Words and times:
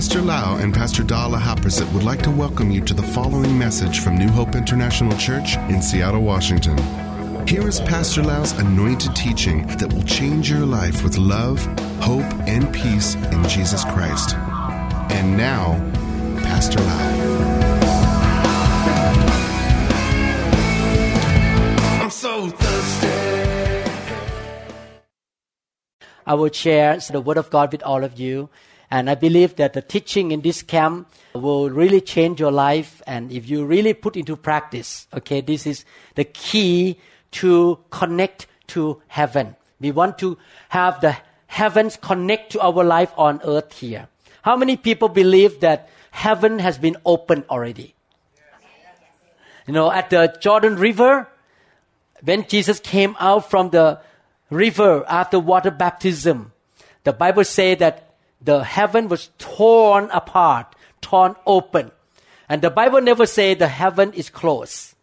Pastor 0.00 0.22
Lau 0.22 0.56
and 0.56 0.72
Pastor 0.72 1.02
Dala 1.02 1.36
Haprasit 1.36 1.92
would 1.92 2.04
like 2.04 2.22
to 2.22 2.30
welcome 2.30 2.70
you 2.70 2.80
to 2.80 2.94
the 2.94 3.02
following 3.02 3.58
message 3.58 4.00
from 4.00 4.16
New 4.16 4.30
Hope 4.30 4.54
International 4.54 5.14
Church 5.18 5.58
in 5.68 5.82
Seattle, 5.82 6.22
Washington. 6.22 6.78
Here 7.46 7.68
is 7.68 7.82
Pastor 7.82 8.22
Lau's 8.22 8.52
anointed 8.52 9.14
teaching 9.14 9.66
that 9.76 9.92
will 9.92 10.02
change 10.04 10.48
your 10.48 10.64
life 10.64 11.04
with 11.04 11.18
love, 11.18 11.62
hope, 12.00 12.24
and 12.48 12.72
peace 12.72 13.14
in 13.14 13.46
Jesus 13.46 13.84
Christ. 13.84 14.36
And 15.12 15.36
now, 15.36 15.74
Pastor 16.44 16.80
Lau. 16.80 17.10
I'm 22.02 22.10
so 22.10 22.48
thirsty. 22.48 23.10
I 26.26 26.32
will 26.32 26.50
share 26.50 26.96
the 26.96 27.20
Word 27.20 27.36
of 27.36 27.50
God 27.50 27.70
with 27.70 27.82
all 27.82 28.02
of 28.02 28.18
you. 28.18 28.48
And 28.90 29.08
I 29.08 29.14
believe 29.14 29.56
that 29.56 29.72
the 29.72 29.82
teaching 29.82 30.32
in 30.32 30.40
this 30.40 30.62
camp 30.62 31.08
will 31.32 31.70
really 31.70 32.00
change 32.00 32.40
your 32.40 32.50
life. 32.50 33.00
And 33.06 33.30
if 33.30 33.48
you 33.48 33.64
really 33.64 33.94
put 33.94 34.16
into 34.16 34.36
practice, 34.36 35.06
okay, 35.14 35.40
this 35.40 35.66
is 35.66 35.84
the 36.16 36.24
key 36.24 36.98
to 37.32 37.78
connect 37.90 38.48
to 38.68 39.00
heaven. 39.06 39.54
We 39.80 39.92
want 39.92 40.18
to 40.18 40.36
have 40.70 41.00
the 41.00 41.16
heavens 41.46 41.96
connect 41.96 42.52
to 42.52 42.60
our 42.60 42.82
life 42.84 43.12
on 43.16 43.40
earth 43.44 43.78
here. 43.78 44.08
How 44.42 44.56
many 44.56 44.76
people 44.76 45.08
believe 45.08 45.60
that 45.60 45.88
heaven 46.10 46.58
has 46.58 46.78
been 46.78 46.96
opened 47.04 47.44
already? 47.48 47.94
You 49.66 49.74
know, 49.74 49.92
at 49.92 50.10
the 50.10 50.36
Jordan 50.40 50.76
River, 50.76 51.28
when 52.22 52.46
Jesus 52.48 52.80
came 52.80 53.14
out 53.20 53.48
from 53.48 53.70
the 53.70 54.00
river 54.50 55.04
after 55.06 55.38
water 55.38 55.70
baptism, 55.70 56.52
the 57.04 57.12
Bible 57.12 57.44
says 57.44 57.78
that 57.78 58.09
the 58.40 58.64
heaven 58.64 59.08
was 59.08 59.30
torn 59.38 60.10
apart, 60.12 60.74
torn 61.00 61.36
open. 61.46 61.90
And 62.48 62.62
the 62.62 62.70
Bible 62.70 63.00
never 63.00 63.26
say 63.26 63.54
the 63.54 63.68
heaven 63.68 64.12
is 64.12 64.30
closed. 64.30 64.94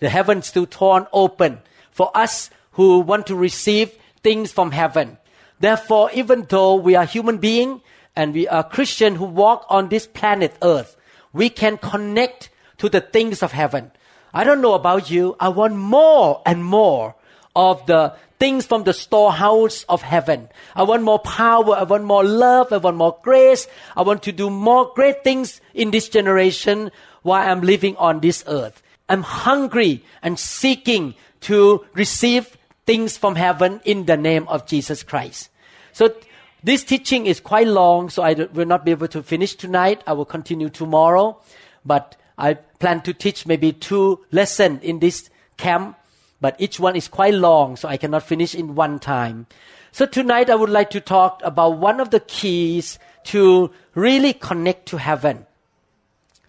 The 0.00 0.08
heaven 0.08 0.42
still 0.42 0.66
torn 0.66 1.06
open 1.12 1.60
for 1.90 2.10
us 2.16 2.50
who 2.72 3.00
want 3.00 3.26
to 3.28 3.36
receive 3.36 3.92
things 4.22 4.52
from 4.52 4.72
heaven. 4.72 5.18
Therefore, 5.60 6.10
even 6.12 6.46
though 6.48 6.74
we 6.74 6.94
are 6.94 7.04
human 7.04 7.38
being 7.38 7.82
and 8.16 8.34
we 8.34 8.48
are 8.48 8.64
Christian 8.64 9.16
who 9.16 9.26
walk 9.26 9.66
on 9.68 9.88
this 9.88 10.06
planet 10.06 10.54
earth, 10.62 10.96
we 11.32 11.48
can 11.50 11.78
connect 11.78 12.50
to 12.78 12.88
the 12.88 13.00
things 13.00 13.42
of 13.42 13.52
heaven. 13.52 13.92
I 14.32 14.44
don't 14.44 14.62
know 14.62 14.74
about 14.74 15.10
you. 15.10 15.36
I 15.38 15.48
want 15.48 15.76
more 15.76 16.42
and 16.46 16.64
more 16.64 17.14
of 17.54 17.84
the 17.86 18.14
things 18.38 18.66
from 18.66 18.84
the 18.84 18.92
storehouse 18.92 19.84
of 19.88 20.02
heaven. 20.02 20.48
I 20.74 20.82
want 20.82 21.02
more 21.02 21.18
power. 21.18 21.76
I 21.76 21.82
want 21.82 22.04
more 22.04 22.24
love. 22.24 22.72
I 22.72 22.78
want 22.78 22.96
more 22.96 23.18
grace. 23.22 23.68
I 23.96 24.02
want 24.02 24.22
to 24.24 24.32
do 24.32 24.48
more 24.48 24.90
great 24.94 25.22
things 25.22 25.60
in 25.74 25.90
this 25.90 26.08
generation 26.08 26.90
while 27.22 27.48
I'm 27.48 27.60
living 27.60 27.96
on 27.96 28.20
this 28.20 28.42
earth. 28.46 28.82
I'm 29.08 29.22
hungry 29.22 30.02
and 30.22 30.38
seeking 30.38 31.14
to 31.42 31.84
receive 31.94 32.56
things 32.86 33.16
from 33.16 33.36
heaven 33.36 33.80
in 33.84 34.06
the 34.06 34.16
name 34.16 34.48
of 34.48 34.66
Jesus 34.66 35.02
Christ. 35.02 35.50
So 35.92 36.14
this 36.62 36.84
teaching 36.84 37.26
is 37.26 37.40
quite 37.40 37.66
long, 37.66 38.08
so 38.10 38.22
I 38.22 38.34
will 38.34 38.66
not 38.66 38.84
be 38.84 38.90
able 38.90 39.08
to 39.08 39.22
finish 39.22 39.54
tonight. 39.54 40.02
I 40.06 40.12
will 40.12 40.24
continue 40.24 40.70
tomorrow, 40.70 41.40
but 41.84 42.16
I 42.38 42.54
plan 42.54 43.02
to 43.02 43.12
teach 43.12 43.46
maybe 43.46 43.72
two 43.72 44.24
lessons 44.32 44.82
in 44.82 45.00
this 45.00 45.28
camp 45.56 45.96
but 46.40 46.56
each 46.58 46.80
one 46.80 46.96
is 46.96 47.08
quite 47.08 47.34
long, 47.34 47.76
so 47.76 47.88
I 47.88 47.96
cannot 47.96 48.22
finish 48.22 48.54
in 48.54 48.74
one 48.74 48.98
time. 48.98 49.46
So 49.92 50.06
tonight 50.06 50.48
I 50.48 50.54
would 50.54 50.70
like 50.70 50.90
to 50.90 51.00
talk 51.00 51.40
about 51.44 51.78
one 51.78 52.00
of 52.00 52.10
the 52.10 52.20
keys 52.20 52.98
to 53.24 53.70
really 53.94 54.32
connect 54.32 54.86
to 54.86 54.98
heaven. 54.98 55.46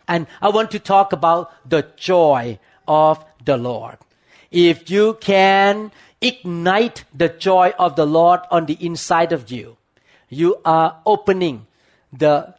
And 0.08 0.28
I 0.42 0.50
want 0.50 0.72
to 0.72 0.80
talk 0.80 1.12
about 1.14 1.52
the 1.68 1.88
joy 1.96 2.60
of 2.88 3.24
the 3.44 3.58
Lord. 3.58 3.98
If 4.52 4.90
you 4.90 5.18
can 5.20 5.92
ignite 6.22 7.06
the 7.14 7.30
joy 7.30 7.74
of 7.80 7.96
the 7.96 8.06
Lord 8.06 8.42
on 8.52 8.66
the 8.66 8.78
inside 8.80 9.32
of 9.32 9.50
you, 9.50 9.78
you 10.30 10.58
are 10.64 11.00
opening 11.06 11.68
the 12.14 12.54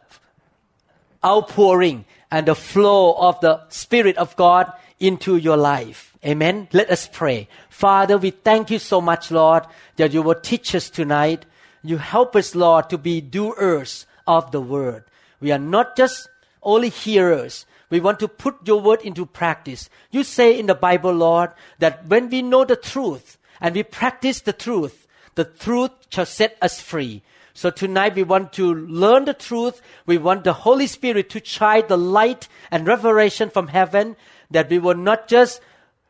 outpouring 1.23 2.05
and 2.29 2.47
the 2.47 2.55
flow 2.55 3.13
of 3.13 3.39
the 3.41 3.61
Spirit 3.69 4.17
of 4.17 4.35
God 4.35 4.71
into 5.03 5.35
your 5.35 5.57
life. 5.57 6.15
Amen. 6.25 6.69
Let 6.71 6.89
us 6.89 7.09
pray. 7.11 7.49
Father, 7.69 8.17
we 8.17 8.31
thank 8.31 8.71
you 8.71 8.79
so 8.79 9.01
much, 9.01 9.31
Lord, 9.31 9.65
that 9.97 10.13
you 10.13 10.21
will 10.21 10.39
teach 10.39 10.73
us 10.73 10.89
tonight. 10.89 11.45
You 11.83 11.97
help 11.97 12.37
us, 12.37 12.55
Lord, 12.55 12.89
to 12.89 12.97
be 12.97 13.19
doers 13.19 14.05
of 14.25 14.51
the 14.51 14.61
word. 14.61 15.03
We 15.41 15.51
are 15.51 15.59
not 15.59 15.97
just 15.97 16.29
only 16.61 16.87
hearers. 16.87 17.65
We 17.89 17.99
want 17.99 18.21
to 18.21 18.29
put 18.29 18.65
your 18.65 18.79
word 18.79 19.01
into 19.01 19.25
practice. 19.25 19.89
You 20.09 20.23
say 20.23 20.57
in 20.57 20.67
the 20.67 20.73
Bible, 20.73 21.11
Lord, 21.11 21.51
that 21.79 22.07
when 22.07 22.29
we 22.29 22.41
know 22.41 22.63
the 22.63 22.77
truth 22.77 23.37
and 23.59 23.75
we 23.75 23.83
practice 23.83 24.39
the 24.39 24.53
truth, 24.53 25.05
the 25.35 25.43
truth 25.43 25.91
shall 26.09 26.25
set 26.25 26.57
us 26.61 26.79
free. 26.79 27.23
So 27.53 27.69
tonight 27.69 28.15
we 28.15 28.23
want 28.23 28.53
to 28.53 28.73
learn 28.73 29.25
the 29.25 29.33
truth. 29.33 29.81
We 30.05 30.17
want 30.17 30.45
the 30.45 30.53
Holy 30.53 30.87
Spirit 30.87 31.29
to 31.31 31.43
shine 31.43 31.83
the 31.89 31.97
light 31.97 32.47
and 32.71 32.87
revelation 32.87 33.49
from 33.49 33.67
heaven 33.67 34.15
that 34.53 34.69
we 34.69 34.79
will 34.79 34.95
not 34.95 35.27
just 35.27 35.61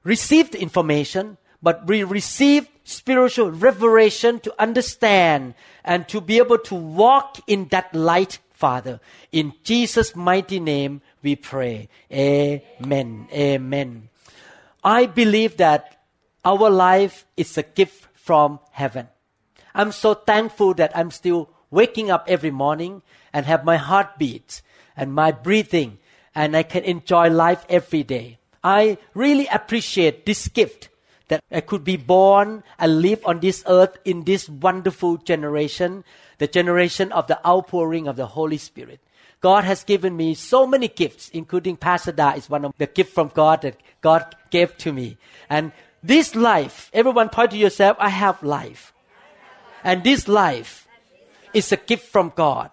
receive 0.04 0.52
the 0.52 0.62
information, 0.62 1.38
but 1.62 1.88
we 1.88 2.04
receive 2.04 2.68
spiritual 2.84 3.52
revelation 3.52 4.40
to 4.42 4.54
understand 4.60 5.56
and 5.84 6.08
to 6.10 6.22
be 6.22 6.38
able 6.38 6.58
to 6.60 6.76
walk 6.76 7.40
in 7.48 7.68
that 7.70 7.94
light, 7.96 8.40
Father. 8.52 9.00
In 9.32 9.54
Jesus' 9.64 10.16
mighty 10.16 10.60
name 10.60 11.02
we 11.22 11.36
pray. 11.36 11.90
Amen. 12.12 13.28
Amen. 13.34 14.10
I 14.84 15.06
believe 15.06 15.58
that 15.58 16.04
our 16.44 16.70
life 16.70 17.26
is 17.38 17.58
a 17.58 17.64
gift 17.64 18.08
from 18.14 18.60
heaven. 18.72 19.08
I'm 19.74 19.92
so 19.92 20.14
thankful 20.14 20.74
that 20.76 20.96
I'm 20.96 21.12
still 21.12 21.50
waking 21.72 22.12
up 22.12 22.26
every 22.28 22.52
morning 22.52 23.02
and 23.32 23.46
have 23.46 23.64
my 23.64 23.78
heartbeat 23.78 24.62
and 24.96 25.14
my 25.14 25.32
breathing 25.32 25.98
and 26.36 26.56
I 26.56 26.64
can 26.64 26.84
enjoy 26.84 27.30
life 27.30 27.66
every 27.70 28.04
day. 28.04 28.40
I 28.64 28.98
really 29.14 29.48
appreciate 29.48 30.26
this 30.26 30.48
gift 30.48 30.90
that 31.28 31.44
I 31.52 31.62
could 31.62 31.84
be 31.84 31.98
born 31.98 32.64
and 32.80 33.02
live 33.02 33.26
on 33.26 33.40
this 33.40 33.64
earth 33.68 33.98
in 34.06 34.24
this 34.24 34.48
wonderful 34.48 35.18
generation, 35.18 36.04
the 36.38 36.48
generation 36.48 37.12
of 37.12 37.28
the 37.28 37.46
outpouring 37.48 38.08
of 38.08 38.16
the 38.16 38.28
Holy 38.28 38.58
Spirit. 38.58 39.00
God 39.42 39.66
has 39.66 39.84
given 39.84 40.16
me 40.16 40.34
so 40.34 40.66
many 40.66 40.88
gifts, 40.88 41.30
including 41.30 41.76
Pastor 41.76 42.14
Da 42.14 42.32
is 42.32 42.50
one 42.50 42.64
of 42.64 42.74
the 42.78 42.88
gifts 42.88 43.12
from 43.12 43.30
God 43.34 43.62
that 43.64 43.76
God 44.00 44.36
gave 44.50 44.78
to 44.78 44.94
me. 44.94 45.18
And 45.50 45.74
this 46.02 46.34
life, 46.34 46.90
everyone 46.94 47.30
point 47.30 47.52
to 47.52 47.58
yourself, 47.58 47.98
I 48.00 48.10
have 48.10 48.42
life. 48.42 48.94
And 49.84 50.04
this 50.04 50.30
life 50.30 50.88
is 51.54 51.72
a 51.72 51.78
gift 51.78 52.08
from 52.08 52.32
God. 52.36 52.72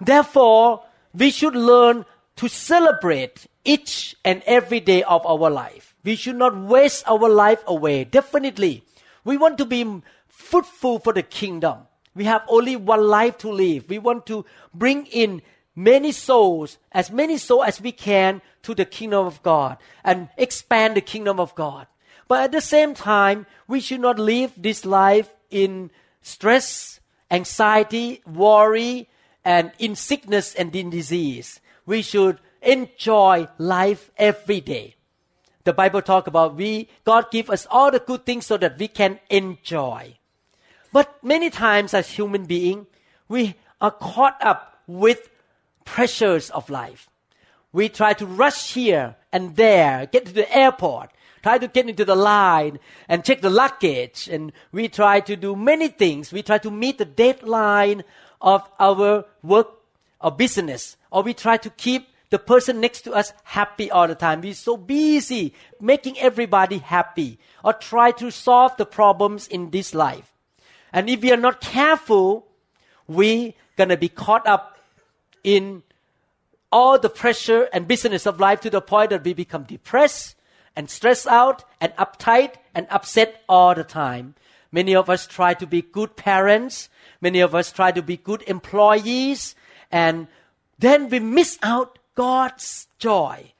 Therefore, 0.00 0.84
we 1.14 1.30
should 1.30 1.56
learn 1.56 2.04
to 2.38 2.48
celebrate 2.48 3.46
each 3.64 4.16
and 4.24 4.42
every 4.46 4.80
day 4.80 5.02
of 5.02 5.26
our 5.26 5.50
life. 5.50 5.94
We 6.04 6.16
should 6.16 6.36
not 6.36 6.56
waste 6.56 7.04
our 7.06 7.28
life 7.28 7.62
away. 7.66 8.04
Definitely. 8.04 8.84
We 9.24 9.36
want 9.36 9.58
to 9.58 9.64
be 9.64 10.02
fruitful 10.28 11.00
for 11.00 11.12
the 11.12 11.22
kingdom. 11.22 11.78
We 12.14 12.24
have 12.24 12.42
only 12.48 12.76
one 12.76 13.06
life 13.06 13.38
to 13.38 13.50
live. 13.50 13.88
We 13.88 13.98
want 13.98 14.24
to 14.26 14.44
bring 14.72 15.06
in 15.06 15.42
many 15.74 16.12
souls, 16.12 16.78
as 16.92 17.10
many 17.10 17.38
souls 17.38 17.64
as 17.66 17.80
we 17.80 17.92
can, 17.92 18.40
to 18.62 18.74
the 18.74 18.84
kingdom 18.84 19.26
of 19.26 19.42
God 19.42 19.78
and 20.04 20.28
expand 20.36 20.96
the 20.96 21.00
kingdom 21.00 21.40
of 21.40 21.54
God. 21.54 21.86
But 22.28 22.44
at 22.44 22.52
the 22.52 22.60
same 22.60 22.94
time, 22.94 23.46
we 23.66 23.80
should 23.80 24.00
not 24.00 24.18
live 24.18 24.52
this 24.56 24.84
life 24.84 25.34
in 25.50 25.90
stress, 26.22 27.00
anxiety, 27.30 28.22
worry, 28.26 29.08
and 29.44 29.72
in 29.78 29.96
sickness 29.96 30.54
and 30.54 30.74
in 30.76 30.90
disease. 30.90 31.60
We 31.88 32.02
should 32.02 32.38
enjoy 32.60 33.48
life 33.56 34.10
every 34.18 34.60
day. 34.60 34.96
The 35.64 35.72
Bible 35.72 36.02
talk 36.02 36.26
about 36.26 36.54
we 36.54 36.90
God 37.04 37.30
give 37.30 37.48
us 37.48 37.66
all 37.70 37.90
the 37.90 37.98
good 37.98 38.26
things 38.26 38.44
so 38.44 38.58
that 38.58 38.78
we 38.78 38.88
can 38.88 39.20
enjoy. 39.30 40.18
But 40.92 41.24
many 41.24 41.48
times 41.48 41.94
as 41.94 42.10
human 42.10 42.44
being, 42.44 42.88
we 43.26 43.54
are 43.80 43.90
caught 43.90 44.36
up 44.42 44.82
with 44.86 45.30
pressures 45.86 46.50
of 46.50 46.68
life. 46.68 47.08
We 47.72 47.88
try 47.88 48.12
to 48.12 48.26
rush 48.26 48.74
here 48.74 49.16
and 49.32 49.56
there, 49.56 50.04
get 50.12 50.26
to 50.26 50.32
the 50.32 50.54
airport, 50.54 51.08
try 51.42 51.56
to 51.56 51.68
get 51.68 51.88
into 51.88 52.04
the 52.04 52.16
line 52.16 52.80
and 53.08 53.24
check 53.24 53.40
the 53.40 53.48
luggage, 53.48 54.28
and 54.28 54.52
we 54.72 54.88
try 54.88 55.20
to 55.20 55.36
do 55.36 55.56
many 55.56 55.88
things. 55.88 56.32
We 56.32 56.42
try 56.42 56.58
to 56.58 56.70
meet 56.70 56.98
the 56.98 57.06
deadline 57.06 58.04
of 58.42 58.68
our 58.78 59.24
work 59.42 59.77
or 60.20 60.30
business, 60.30 60.96
or 61.10 61.22
we 61.22 61.34
try 61.34 61.56
to 61.56 61.70
keep 61.70 62.08
the 62.30 62.38
person 62.38 62.80
next 62.80 63.02
to 63.02 63.12
us 63.12 63.32
happy 63.44 63.90
all 63.90 64.06
the 64.06 64.14
time. 64.14 64.40
We're 64.40 64.54
so 64.54 64.76
busy 64.76 65.54
making 65.80 66.18
everybody 66.18 66.78
happy 66.78 67.38
or 67.64 67.72
try 67.72 68.10
to 68.12 68.30
solve 68.30 68.76
the 68.76 68.84
problems 68.84 69.46
in 69.48 69.70
this 69.70 69.94
life. 69.94 70.32
And 70.92 71.08
if 71.08 71.22
we 71.22 71.32
are 71.32 71.38
not 71.38 71.60
careful, 71.60 72.46
we 73.06 73.54
gonna 73.76 73.96
be 73.96 74.08
caught 74.08 74.46
up 74.46 74.78
in 75.42 75.82
all 76.70 76.98
the 76.98 77.08
pressure 77.08 77.68
and 77.72 77.88
business 77.88 78.26
of 78.26 78.40
life 78.40 78.60
to 78.60 78.70
the 78.70 78.82
point 78.82 79.10
that 79.10 79.24
we 79.24 79.32
become 79.32 79.62
depressed 79.62 80.34
and 80.76 80.90
stressed 80.90 81.26
out 81.26 81.64
and 81.80 81.94
uptight 81.96 82.54
and 82.74 82.86
upset 82.90 83.42
all 83.48 83.74
the 83.74 83.84
time. 83.84 84.34
Many 84.70 84.94
of 84.94 85.08
us 85.08 85.26
try 85.26 85.54
to 85.54 85.66
be 85.66 85.80
good 85.80 86.14
parents. 86.16 86.90
Many 87.22 87.40
of 87.40 87.54
us 87.54 87.72
try 87.72 87.90
to 87.90 88.02
be 88.02 88.18
good 88.18 88.42
employees. 88.46 89.54
And 89.90 90.28
then 90.78 91.08
we 91.08 91.18
miss 91.20 91.58
out 91.62 91.98
God's 92.14 92.88
joy, 92.98 93.52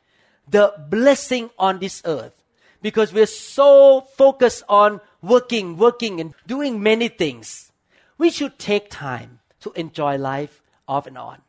the 0.49 0.75
blessing 0.89 1.51
on 1.59 1.79
this 1.79 2.03
earth. 2.05 2.35
Because 2.81 3.13
we're 3.13 3.27
so 3.27 4.03
focused 4.17 4.63
on 4.69 5.01
working, 5.21 5.77
working, 5.77 6.21
and 6.21 6.35
doing 6.47 6.81
many 6.81 7.09
things. 7.09 7.73
We 8.19 8.31
should 8.31 8.59
take 8.59 8.89
time 8.89 9.41
to 9.61 9.73
enjoy 9.73 10.17
life 10.17 10.63
off 10.87 11.07
and 11.07 11.19
on. 11.19 11.43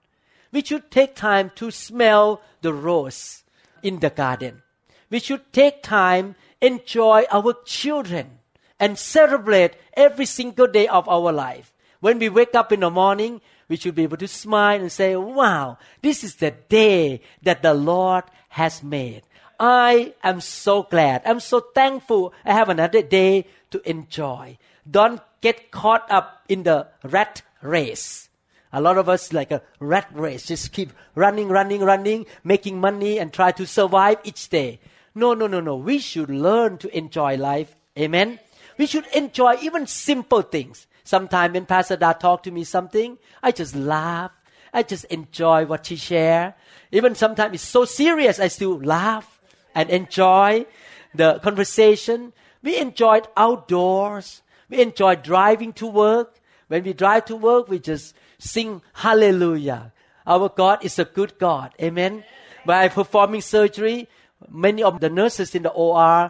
We 0.52 0.64
should 0.64 0.90
take 0.90 1.16
time 1.16 1.52
to 1.56 1.70
smell 1.70 2.42
the 2.62 2.74
rose 2.74 3.44
in 3.84 4.00
the 4.00 4.10
garden. 4.10 4.64
We 5.12 5.20
should 5.20 5.54
take 5.54 5.84
time 5.84 6.36
enjoy 6.62 7.26
our 7.32 7.54
children 7.66 8.40
and 8.80 8.98
celebrate 8.98 9.76
every 9.94 10.26
single 10.26 10.68
day 10.68 10.88
of 10.88 11.08
our 11.08 11.32
life. 11.32 11.74
When 12.00 12.20
we 12.20 12.30
wake 12.30 12.56
up 12.56 12.72
in 12.72 12.82
the 12.82 12.90
morning, 12.90 13.42
we 13.70 13.78
should 13.78 13.96
be 13.96 14.04
able 14.04 14.18
to 14.18 14.28
smile 14.28 14.82
and 14.82 14.92
say, 14.92 15.16
wow, 15.16 15.78
this 16.02 16.24
is 16.24 16.36
the 16.36 16.52
day 16.52 17.22
that 17.44 17.62
the 17.62 17.74
Lord 17.74 18.24
has 18.50 18.84
made. 18.84 19.22
I 19.60 20.14
am 20.24 20.42
so 20.42 20.84
glad. 20.84 21.22
I'm 21.26 21.40
so 21.40 21.60
thankful 21.60 22.34
I 22.44 22.54
have 22.54 22.70
another 22.70 23.02
day 23.02 23.46
to 23.72 23.90
enjoy. 23.90 24.58
Don't 24.90 25.22
get 25.42 25.72
caught 25.72 26.10
up 26.10 26.42
in 26.50 26.64
the 26.64 26.88
rat 27.04 27.44
race. 27.62 28.30
A 28.72 28.82
lot 28.82 28.98
of 28.98 29.10
us 29.10 29.34
like 29.34 29.52
a 29.52 29.62
rat 29.80 30.08
race, 30.14 30.46
just 30.46 30.72
keep 30.72 30.92
running, 31.16 31.50
running, 31.50 31.82
running, 31.82 32.26
making 32.44 32.80
money 32.80 33.20
and 33.20 33.34
try 33.34 33.52
to 33.52 33.66
survive 33.66 34.18
each 34.24 34.50
day. 34.50 34.80
No, 35.16 35.34
no, 35.34 35.48
no, 35.48 35.60
no. 35.60 35.76
We 35.76 36.00
should 36.00 36.30
learn 36.30 36.78
to 36.80 36.98
enjoy 36.98 37.36
life. 37.36 37.76
Amen. 37.98 38.40
We 38.78 38.86
should 38.86 39.08
enjoy 39.08 39.58
even 39.62 39.88
simple 39.88 40.42
things. 40.42 40.88
Sometimes 41.10 41.56
when 41.56 41.66
Pastor 41.66 41.96
Da 41.96 42.14
talk 42.14 42.44
to 42.44 42.52
me 42.52 42.64
something, 42.64 43.18
I 43.42 43.52
just 43.52 43.76
laugh. 43.76 44.30
I 44.72 44.84
just 44.84 45.06
enjoy 45.06 45.66
what 45.66 45.88
she 45.88 45.96
share. 45.96 46.54
Even 46.92 47.16
sometimes 47.16 47.56
it's 47.56 47.64
so 47.64 47.84
serious, 47.84 48.40
I 48.40 48.48
still 48.48 48.78
laugh 48.78 49.42
and 49.74 49.90
enjoy 49.90 50.68
the 51.16 51.40
conversation. 51.40 52.32
We 52.62 52.78
enjoyed 52.78 53.28
outdoors. 53.36 54.44
We 54.70 54.84
enjoy 54.84 55.16
driving 55.16 55.74
to 55.82 55.88
work. 55.88 56.36
When 56.68 56.84
we 56.84 56.94
drive 56.94 57.26
to 57.26 57.36
work, 57.36 57.70
we 57.70 57.80
just 57.80 58.14
sing 58.38 58.84
hallelujah. 58.94 59.92
Our 60.28 60.48
God 60.48 60.86
is 60.86 61.00
a 61.00 61.06
good 61.06 61.40
God. 61.40 61.74
Amen. 61.82 62.24
By 62.68 62.88
performing 62.88 63.42
surgery, 63.42 64.08
many 64.48 64.84
of 64.84 65.00
the 65.00 65.10
nurses 65.10 65.56
in 65.56 65.64
the 65.64 65.72
OR 65.72 66.30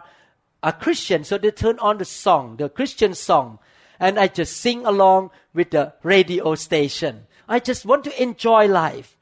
are 0.62 0.72
Christian, 0.72 1.24
so 1.24 1.36
they 1.36 1.50
turn 1.50 1.78
on 1.80 1.98
the 1.98 2.06
song, 2.06 2.56
the 2.56 2.70
Christian 2.70 3.12
song, 3.12 3.58
and 4.00 4.18
I 4.18 4.26
just 4.28 4.56
sing 4.56 4.86
along 4.86 5.30
with 5.54 5.70
the 5.70 5.92
radio 6.02 6.54
station. 6.56 7.26
I 7.46 7.60
just 7.60 7.84
want 7.84 8.04
to 8.04 8.22
enjoy 8.22 8.66
life. 8.66 9.16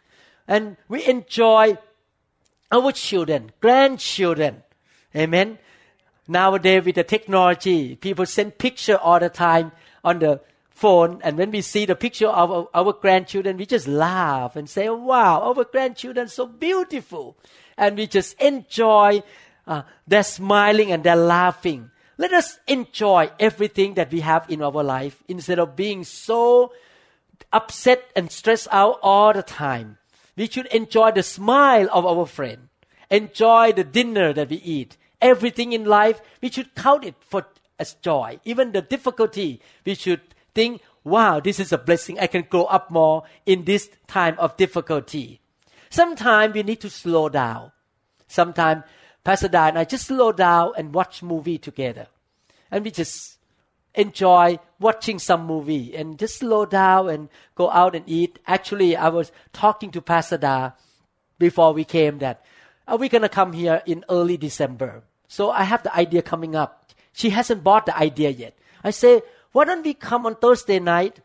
And 0.47 0.77
we 0.89 1.05
enjoy 1.05 1.77
our 2.71 2.93
children, 2.93 3.51
grandchildren. 3.61 4.63
Amen. 5.15 5.59
Nowadays 6.29 6.85
with 6.85 6.95
the 6.95 7.05
technology, 7.05 7.97
people 7.97 8.25
send 8.25 8.59
picture 8.59 8.97
all 8.97 9.19
the 9.19 9.29
time 9.29 9.73
on 10.05 10.21
the 10.21 10.41
phone, 10.71 11.21
and 11.25 11.37
when 11.37 11.51
we 11.51 11.61
see 11.61 11.87
the 11.87 11.97
picture 11.97 12.29
of 12.29 12.69
our, 12.73 12.93
grandchildren, 12.93 13.57
we 13.57 13.67
just 13.67 13.89
laugh 13.89 14.55
and 14.55 14.71
say, 14.71 14.89
"Wow, 14.89 15.41
our 15.41 15.65
grandchildren 15.65 16.29
so 16.29 16.47
beautiful," 16.47 17.37
and 17.77 17.97
we 17.97 18.07
just 18.07 18.41
enjoy 18.41 19.23
uh, 19.67 19.83
they're 20.07 20.23
smiling 20.23 20.93
and 20.93 21.03
they're 21.03 21.17
laughing. 21.17 21.91
Let 22.19 22.33
us 22.33 22.59
enjoy 22.67 23.31
everything 23.39 23.95
that 23.95 24.11
we 24.11 24.21
have 24.21 24.51
in 24.51 24.61
our 24.61 24.83
life 24.83 25.23
instead 25.29 25.61
of 25.61 25.77
being 25.77 26.03
so 26.03 26.73
upset 27.53 28.11
and 28.17 28.31
stressed 28.31 28.67
out 28.73 28.99
all 29.03 29.33
the 29.33 29.45
time. 29.45 29.99
We 30.37 30.49
should 30.49 30.67
enjoy 30.67 31.13
the 31.13 31.23
smile 31.23 31.89
of 31.93 32.05
our 32.05 32.27
friend, 32.27 32.69
enjoy 33.09 33.73
the 33.73 33.85
dinner 33.85 34.33
that 34.33 34.51
we 34.51 34.57
eat. 34.57 34.97
Everything 35.23 35.73
in 35.73 35.85
life, 35.85 36.21
we 36.43 36.51
should 36.51 36.75
count 36.75 37.05
it 37.05 37.15
for 37.21 37.47
as 37.79 37.95
joy. 37.95 38.41
Even 38.45 38.73
the 38.73 38.83
difficulty, 38.83 39.61
we 39.85 39.95
should 39.95 40.21
think, 40.55 40.83
wow, 41.05 41.39
this 41.39 41.61
is 41.61 41.73
a 41.73 41.79
blessing. 41.79 42.19
I 42.19 42.27
can 42.27 42.47
grow 42.49 42.65
up 42.65 42.91
more 42.91 43.23
in 43.47 43.65
this 43.65 43.91
time 44.09 44.37
of 44.39 44.57
difficulty. 44.57 45.41
Sometimes 45.89 46.55
we 46.55 46.65
need 46.65 46.81
to 46.81 46.91
slow 46.91 47.29
down. 47.29 47.71
Sometimes 48.27 48.83
Pastor 49.29 49.49
Da 49.49 49.67
and 49.67 49.79
I 49.79 49.85
just 49.85 50.07
slow 50.07 50.33
down 50.33 50.73
and 50.79 50.95
watch 50.95 51.23
movie 51.23 51.59
together. 51.59 52.07
And 52.71 52.83
we 52.83 52.91
just 52.91 53.37
enjoy 53.95 54.59
watching 54.81 55.19
some 55.19 55.45
movie 55.45 55.95
and 55.95 56.19
just 56.19 56.39
slow 56.39 56.65
down 56.65 57.11
and 57.11 57.29
go 57.55 57.71
out 57.71 57.95
and 57.95 58.09
eat. 58.09 58.39
Actually, 58.47 58.97
I 58.97 59.11
was 59.11 59.31
talking 59.53 59.91
to 59.91 60.01
Pastor 60.01 60.73
before 61.39 61.75
we 61.75 61.85
came 61.85 62.21
that 62.21 62.43
are 62.87 62.97
we 62.97 63.11
going 63.11 63.21
to 63.21 63.29
come 63.29 63.53
here 63.53 63.83
in 63.85 64.03
early 64.09 64.39
December? 64.39 65.03
So 65.27 65.51
I 65.51 65.65
have 65.65 65.83
the 65.83 65.95
idea 65.95 66.23
coming 66.23 66.57
up. 66.57 66.91
She 67.13 67.29
hasn't 67.29 67.63
bought 67.63 67.85
the 67.85 67.99
idea 67.99 68.31
yet. 68.31 68.57
I 68.83 68.93
say, 68.93 69.21
why 69.53 69.67
don't 69.67 69.85
we 69.85 69.93
come 69.93 70.25
on 70.25 70.37
Thursday 70.37 70.79
night 70.79 71.21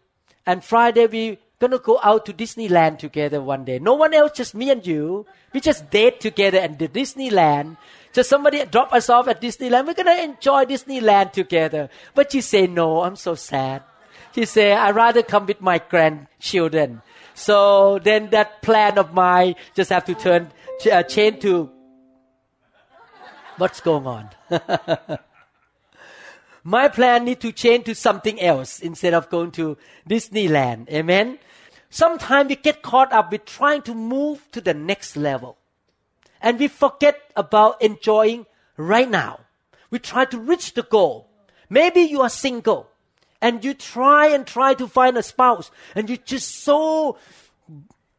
and 0.45 0.61
Friday 0.61 1.07
we 1.07 1.39
gonna 1.63 1.79
go 1.79 1.99
out 2.03 2.25
to 2.25 2.33
Disneyland 2.33 2.99
together 2.99 3.41
one 3.41 3.63
day. 3.63 3.79
No 3.79 3.93
one 3.93 4.13
else, 4.13 4.33
just 4.33 4.53
me 4.53 4.69
and 4.69 4.85
you. 4.85 5.25
We 5.53 5.61
just 5.61 5.89
date 5.89 6.19
together 6.19 6.59
and 6.59 6.77
the 6.77 6.89
Disneyland. 6.89 7.77
Just 8.11 8.29
somebody 8.29 8.65
drop 8.65 8.91
us 8.93 9.09
off 9.09 9.27
at 9.29 9.41
Disneyland. 9.41 9.87
We're 9.87 9.93
gonna 9.93 10.21
enjoy 10.21 10.65
Disneyland 10.65 11.31
together. 11.31 11.89
But 12.13 12.33
you 12.33 12.41
say 12.41 12.67
no. 12.67 13.03
I'm 13.03 13.15
so 13.15 13.35
sad. 13.35 13.83
She 14.35 14.45
say 14.45 14.73
I 14.73 14.91
rather 14.91 15.23
come 15.23 15.45
with 15.45 15.61
my 15.61 15.79
grandchildren. 15.79 17.01
So 17.33 17.99
then 17.99 18.29
that 18.31 18.61
plan 18.61 18.97
of 18.97 19.13
mine 19.13 19.55
just 19.73 19.89
have 19.89 20.05
to 20.05 20.15
turn 20.15 20.51
uh, 20.91 21.03
change 21.03 21.41
to 21.41 21.69
what's 23.57 23.79
going 23.79 24.05
on. 24.05 24.29
my 26.63 26.87
plan 26.87 27.25
need 27.25 27.39
to 27.41 27.51
change 27.51 27.85
to 27.85 27.95
something 27.95 28.39
else 28.41 28.79
instead 28.79 29.13
of 29.13 29.29
going 29.29 29.51
to 29.51 29.77
Disneyland. 30.09 30.89
Amen. 30.89 31.39
Sometimes 31.93 32.49
we 32.49 32.55
get 32.55 32.81
caught 32.81 33.13
up 33.13 33.31
with 33.31 33.45
trying 33.45 33.83
to 33.83 33.93
move 33.93 34.49
to 34.51 34.59
the 34.59 34.73
next 34.73 35.15
level. 35.15 35.57
And 36.41 36.57
we 36.57 36.67
forget 36.67 37.21
about 37.35 37.79
enjoying 37.83 38.47
right 38.77 39.07
now. 39.07 39.41
We 39.91 39.99
try 39.99 40.25
to 40.25 40.39
reach 40.39 40.73
the 40.73 40.81
goal. 40.81 41.29
Maybe 41.69 42.01
you 42.01 42.21
are 42.21 42.29
single 42.29 42.89
and 43.43 43.63
you 43.63 43.75
try 43.75 44.25
and 44.29 44.47
try 44.47 44.73
to 44.73 44.87
find 44.87 45.15
a 45.19 45.21
spouse 45.21 45.69
and 45.93 46.09
you're 46.09 46.17
just 46.17 46.63
so, 46.63 47.19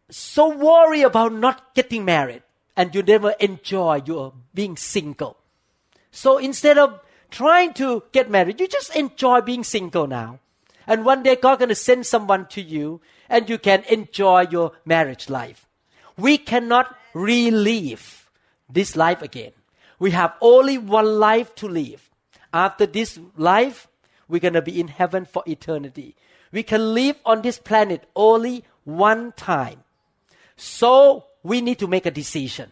so 0.09 0.57
worry 0.57 1.03
about 1.03 1.33
not 1.33 1.75
getting 1.75 2.05
married 2.05 2.45
and 2.77 2.95
you 2.95 3.03
never 3.03 3.31
enjoy 3.41 4.03
your 4.07 4.35
being 4.55 4.77
single. 4.77 5.37
So 6.13 6.39
instead 6.39 6.79
of 6.79 7.01
trying 7.29 7.75
to 7.75 8.05
get 8.13 8.31
married, 8.31 8.61
you 8.61 8.69
just 8.69 8.95
enjoy 8.95 9.41
being 9.41 9.65
single 9.65 10.07
now. 10.07 10.39
And 10.87 11.05
one 11.05 11.25
day 11.25 11.35
God 11.35 11.59
gonna 11.59 11.75
send 11.75 12.07
someone 12.07 12.47
to 12.49 12.63
you 12.63 13.01
and 13.35 13.51
you 13.51 13.59
can 13.59 13.83
enjoy 13.91 14.47
your 14.49 14.73
marriage 14.85 15.29
life. 15.29 15.67
We 16.17 16.39
cannot 16.39 16.97
relive 17.13 18.31
this 18.71 18.95
life 18.95 19.23
again. 19.23 19.51
We 19.99 20.13
have 20.13 20.35
only 20.41 20.79
one 20.79 21.19
life 21.19 21.53
to 21.57 21.67
live. 21.67 22.11
After 22.53 22.87
this 22.87 23.19
life, 23.37 23.89
we're 24.29 24.41
going 24.41 24.55
to 24.55 24.63
be 24.63 24.79
in 24.79 24.87
heaven 24.87 25.25
for 25.25 25.43
eternity. 25.47 26.15
We 26.53 26.63
can 26.63 26.95
live 26.95 27.17
on 27.27 27.43
this 27.43 27.59
planet 27.59 28.09
only 28.15 28.63
one 28.85 29.33
time. 29.33 29.83
So 30.57 31.25
we 31.43 31.61
need 31.61 31.81
to 31.81 31.89
make 31.89 32.07
a 32.07 32.13
decision 32.13 32.71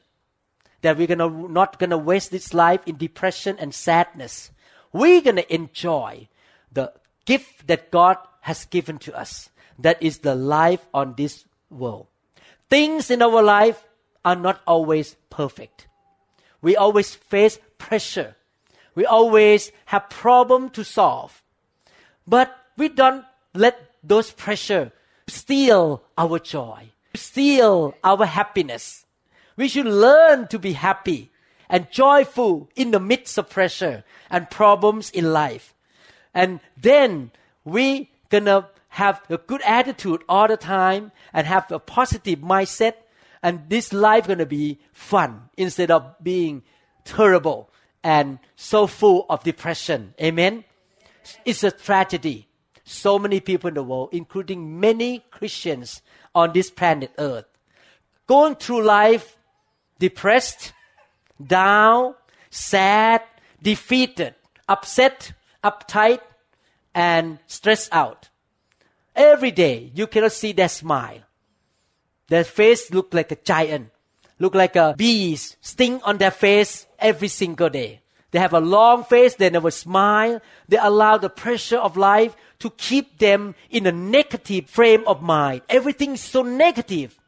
that 0.83 0.97
we're 0.97 1.09
gonna, 1.09 1.29
not 1.29 1.81
going 1.81 1.91
to 1.91 1.99
waste 1.99 2.31
this 2.31 2.55
life 2.55 2.81
in 2.87 2.97
depression 2.97 3.57
and 3.59 3.75
sadness. 3.75 4.53
We're 4.93 5.23
going 5.23 5.43
to 5.43 5.53
enjoy 5.53 6.29
the 6.71 6.93
gift 7.25 7.67
that 7.67 7.91
God 7.91 8.19
has 8.43 8.65
given 8.67 8.99
to 8.99 9.19
us. 9.19 9.51
That 9.79 10.03
is 10.03 10.19
the 10.19 10.35
life 10.35 10.87
on 10.93 11.15
this 11.17 11.45
world. 11.71 12.07
Things 12.71 13.11
in 13.11 13.23
our 13.23 13.43
life 13.43 13.85
are 14.25 14.37
not 14.37 14.61
always 14.67 15.17
perfect. 15.31 15.89
We 16.61 16.77
always 16.77 17.15
face 17.15 17.59
pressure. 17.79 18.37
We 18.95 19.05
always 19.05 19.73
have 19.87 20.09
problem 20.09 20.71
to 20.71 20.85
solve. 20.85 21.43
But 22.27 22.55
we 22.77 22.89
don't 22.89 23.25
let 23.55 23.91
those 24.03 24.31
pressure 24.31 24.93
steal 25.27 26.03
our 26.17 26.39
joy, 26.39 26.91
steal 27.15 27.95
our 28.05 28.27
happiness. 28.27 29.05
We 29.57 29.69
should 29.69 29.87
learn 29.87 30.49
to 30.49 30.59
be 30.59 30.73
happy 30.73 31.31
and 31.69 31.91
joyful 31.91 32.71
in 32.77 32.91
the 32.91 33.01
midst 33.01 33.39
of 33.39 33.51
pressure 33.51 34.05
and 34.31 34.51
problems 34.51 35.11
in 35.11 35.33
life. 35.33 35.75
And 36.35 36.61
then 36.77 37.33
we 37.65 38.11
gonna 38.31 38.69
have 38.93 39.23
a 39.31 39.39
good 39.39 39.63
attitude 39.63 40.23
all 40.29 40.47
the 40.47 40.57
time 40.57 41.13
and 41.33 41.47
have 41.47 41.73
a 41.73 41.79
positive 41.79 42.41
mindset, 42.41 42.95
and 43.43 43.69
this 43.71 43.91
life 43.91 44.29
gonna 44.29 44.45
be 44.45 44.79
fun 44.93 45.49
instead 45.57 45.91
of 45.91 46.15
being 46.23 46.63
terrible 47.05 47.71
and 48.05 48.39
so 48.55 48.87
full 48.87 49.25
of 49.31 49.43
depression. 49.45 50.13
Amen. 50.21 50.65
It's 51.47 51.65
a 51.65 51.71
tragedy. 51.71 52.49
So 52.85 53.19
many 53.19 53.41
people 53.41 53.69
in 53.69 53.75
the 53.75 53.83
world, 53.83 54.11
including 54.13 54.79
many 54.79 55.25
Christians 55.31 56.03
on 56.35 56.53
this 56.53 56.71
planet 56.71 57.13
Earth, 57.17 57.47
going 58.27 58.57
through 58.57 58.83
life 58.83 59.39
depressed, 59.99 60.75
down, 61.43 62.15
sad, 62.51 63.23
defeated, 63.63 64.35
upset, 64.69 65.33
uptight, 65.65 66.21
and 66.95 67.39
stressed 67.47 67.89
out. 67.93 68.29
Every 69.15 69.51
day 69.51 69.91
you 69.95 70.07
cannot 70.07 70.33
see 70.33 70.53
their 70.53 70.69
smile. 70.69 71.21
Their 72.29 72.45
face 72.45 72.91
look 72.91 73.13
like 73.13 73.31
a 73.33 73.37
giant, 73.37 73.91
look 74.39 74.55
like 74.55 74.77
a 74.77 74.95
bees 74.97 75.57
sting 75.61 76.01
on 76.03 76.19
their 76.19 76.31
face 76.31 76.87
every 76.99 77.29
single 77.29 77.69
day. 77.69 78.01
They 78.31 78.39
have 78.39 78.55
a 78.55 78.61
long 78.61 79.05
face, 79.05 79.35
they 79.35 79.51
never 79.51 79.71
smile. 79.71 80.41
They 80.67 80.79
allow 80.79 81.19
the 81.19 81.29
pressure 81.29 81.77
of 81.77 81.99
life 81.99 82.35
to 82.61 82.71
keep 82.71 83.19
them 83.19 83.55
in 83.69 83.87
a 83.87 83.93
negative 83.93 84.71
frame 84.71 85.05
of 85.07 85.21
mind. 85.21 85.61
Everything 85.69 86.13
is 86.13 86.23
so 86.23 86.43
negative 86.43 87.19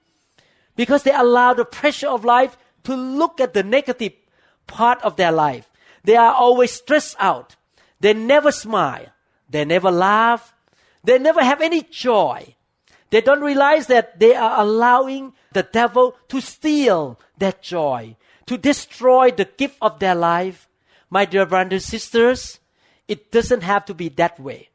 because 0.76 1.02
they 1.02 1.12
allow 1.12 1.52
the 1.52 1.66
pressure 1.66 2.08
of 2.08 2.24
life 2.24 2.56
to 2.84 2.96
look 2.96 3.40
at 3.40 3.52
the 3.52 3.62
negative 3.62 4.12
part 4.66 5.02
of 5.02 5.16
their 5.16 5.32
life. 5.32 5.70
They 6.04 6.16
are 6.16 6.32
always 6.32 6.70
stressed 6.70 7.16
out. 7.18 7.56
They 8.00 8.14
never 8.14 8.50
smile. 8.50 9.08
They 9.50 9.66
never 9.66 9.90
laugh. 9.90 10.53
They 11.04 11.18
never 11.18 11.44
have 11.44 11.60
any 11.60 11.82
joy. 11.82 12.56
They 13.10 13.20
don't 13.20 13.42
realize 13.42 13.86
that 13.86 14.18
they 14.18 14.34
are 14.34 14.60
allowing 14.60 15.34
the 15.52 15.62
devil 15.62 16.16
to 16.28 16.40
steal 16.40 17.20
that 17.38 17.62
joy, 17.62 18.16
to 18.46 18.58
destroy 18.58 19.30
the 19.30 19.44
gift 19.44 19.76
of 19.80 20.00
their 20.00 20.14
life. 20.14 20.68
My 21.10 21.24
dear 21.24 21.46
brothers 21.46 21.72
and 21.72 21.82
sisters, 21.82 22.58
it 23.06 23.30
doesn't 23.30 23.62
have 23.62 23.84
to 23.84 23.94
be 23.94 24.08
that 24.10 24.40
way. 24.40 24.70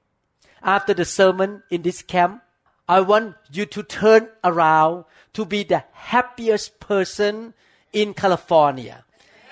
After 0.61 0.93
the 0.93 1.05
sermon 1.05 1.63
in 1.69 1.81
this 1.81 2.01
camp, 2.01 2.43
I 2.87 3.01
want 3.01 3.35
you 3.51 3.65
to 3.65 3.83
turn 3.83 4.29
around 4.43 5.05
to 5.33 5.45
be 5.45 5.63
the 5.63 5.83
happiest 5.91 6.79
person 6.79 7.53
in 7.91 8.13
California, 8.13 9.03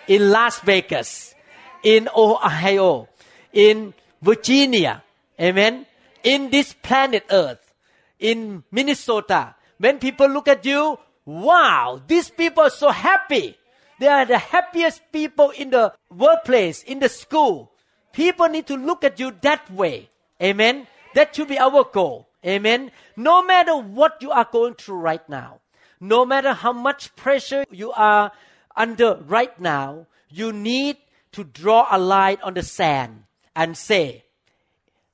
in 0.07 0.31
Las 0.31 0.59
Vegas, 0.61 1.35
in 1.83 2.09
Ohio, 2.15 3.09
in 3.53 3.93
Virginia. 4.21 5.03
Amen. 5.39 5.85
In 6.27 6.49
this 6.49 6.73
planet 6.73 7.23
Earth, 7.31 7.73
in 8.19 8.65
Minnesota, 8.69 9.55
when 9.77 9.97
people 9.97 10.27
look 10.27 10.49
at 10.49 10.65
you, 10.65 10.99
wow, 11.23 12.01
these 12.05 12.29
people 12.29 12.63
are 12.63 12.69
so 12.69 12.91
happy. 12.91 13.55
They 14.01 14.07
are 14.07 14.25
the 14.25 14.37
happiest 14.37 15.09
people 15.13 15.51
in 15.51 15.69
the 15.69 15.93
workplace, 16.11 16.83
in 16.83 16.99
the 16.99 17.07
school. 17.07 17.71
People 18.11 18.49
need 18.49 18.67
to 18.67 18.75
look 18.75 19.05
at 19.05 19.21
you 19.21 19.31
that 19.39 19.71
way. 19.71 20.09
Amen. 20.43 20.87
That 21.15 21.33
should 21.33 21.47
be 21.47 21.57
our 21.57 21.85
goal. 21.85 22.27
Amen. 22.45 22.91
No 23.15 23.41
matter 23.41 23.77
what 23.77 24.21
you 24.21 24.31
are 24.31 24.49
going 24.51 24.73
through 24.73 24.99
right 24.99 25.23
now, 25.29 25.61
no 26.01 26.25
matter 26.25 26.51
how 26.51 26.73
much 26.73 27.15
pressure 27.15 27.63
you 27.71 27.93
are 27.93 28.33
under 28.75 29.15
right 29.15 29.57
now, 29.61 30.07
you 30.29 30.51
need 30.51 30.97
to 31.31 31.45
draw 31.45 31.87
a 31.89 31.97
line 31.97 32.39
on 32.43 32.53
the 32.55 32.63
sand 32.63 33.23
and 33.55 33.77
say, 33.77 34.25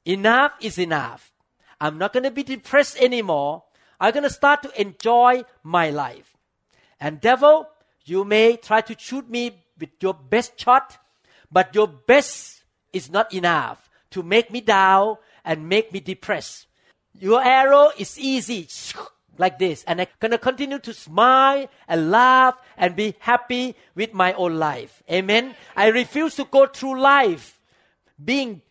enough 0.06 0.54
is 0.62 0.78
enough. 0.78 1.32
I'm 1.80 1.98
not 1.98 2.14
going 2.14 2.24
to 2.24 2.32
be 2.32 2.44
depressed 2.44 2.98
anymore. 2.98 3.64
I'm 4.00 4.14
going 4.14 4.24
to 4.24 4.30
start 4.30 4.64
to 4.64 4.82
enjoy 4.82 5.44
my 5.64 5.90
life. 5.90 6.36
And 7.00 7.20
devil, 7.20 7.68
you 8.06 8.24
may 8.24 8.58
try 8.58 8.82
to 8.82 8.96
shoot 8.98 9.30
me 9.30 9.64
with 9.80 9.90
your 10.02 10.14
best 10.14 10.60
shot, 10.60 10.98
but 11.52 11.76
your 11.76 11.88
best 11.88 12.64
is 12.92 13.10
not 13.12 13.34
enough 13.34 13.90
to 14.12 14.24
make 14.24 14.52
me 14.52 14.62
down 14.62 15.18
and 15.44 15.68
make 15.68 15.92
me 15.92 16.00
depressed. 16.00 16.68
Your 17.20 17.44
arrow 17.44 17.92
is 17.98 18.18
easy, 18.18 18.68
like 19.38 19.60
this, 19.60 19.84
and 19.86 20.02
I'm 20.02 20.08
gonna 20.20 20.38
continue 20.38 20.80
to 20.80 20.94
smile 20.94 21.68
and 21.88 22.12
laugh 22.12 22.56
and 22.78 22.96
be 22.96 23.16
happy 23.20 23.76
with 23.96 24.14
my 24.14 24.34
own 24.34 24.58
life. 24.58 25.02
Amen. 25.12 25.56
I 25.76 25.88
refuse 25.88 26.36
to 26.36 26.46
go 26.46 26.68
through 26.68 27.02
life 27.02 27.60
being 28.24 28.62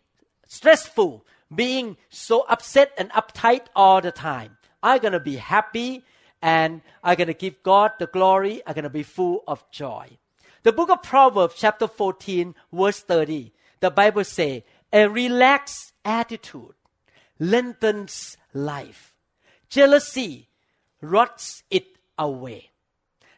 stressful, 0.53 1.25
being 1.55 1.97
so 2.09 2.45
upset 2.49 2.93
and 2.99 3.11
uptight 3.11 3.67
all 3.75 4.01
the 4.01 4.13
time. 4.13 4.57
I'm 4.83 5.01
gonna 5.01 5.21
be 5.21 5.37
happy 5.37 6.05
and 6.43 6.83
I'm 7.05 7.17
going 7.17 7.29
to 7.29 7.35
give 7.35 7.63
God 7.63 7.93
the 7.99 8.09
glory. 8.09 8.63
I'm 8.67 8.75
going 8.75 8.83
to 8.83 8.91
be 8.91 9.05
full 9.05 9.45
of 9.47 9.65
joy. 9.71 10.19
The 10.65 10.73
book 10.73 10.91
of 10.91 11.03
Proverbs, 11.03 11.55
chapter 11.57 11.87
14, 11.87 12.55
verse 12.73 13.01
30, 13.01 13.53
the 13.81 13.91
Bible 13.91 14.25
says, 14.25 14.63
a 14.93 15.09
relaxed 15.09 15.93
attitude 16.05 16.75
lengthens 17.39 18.37
life. 18.53 19.15
Jealousy 19.69 20.49
rots 21.01 21.63
it 21.71 21.87
away. 22.19 22.71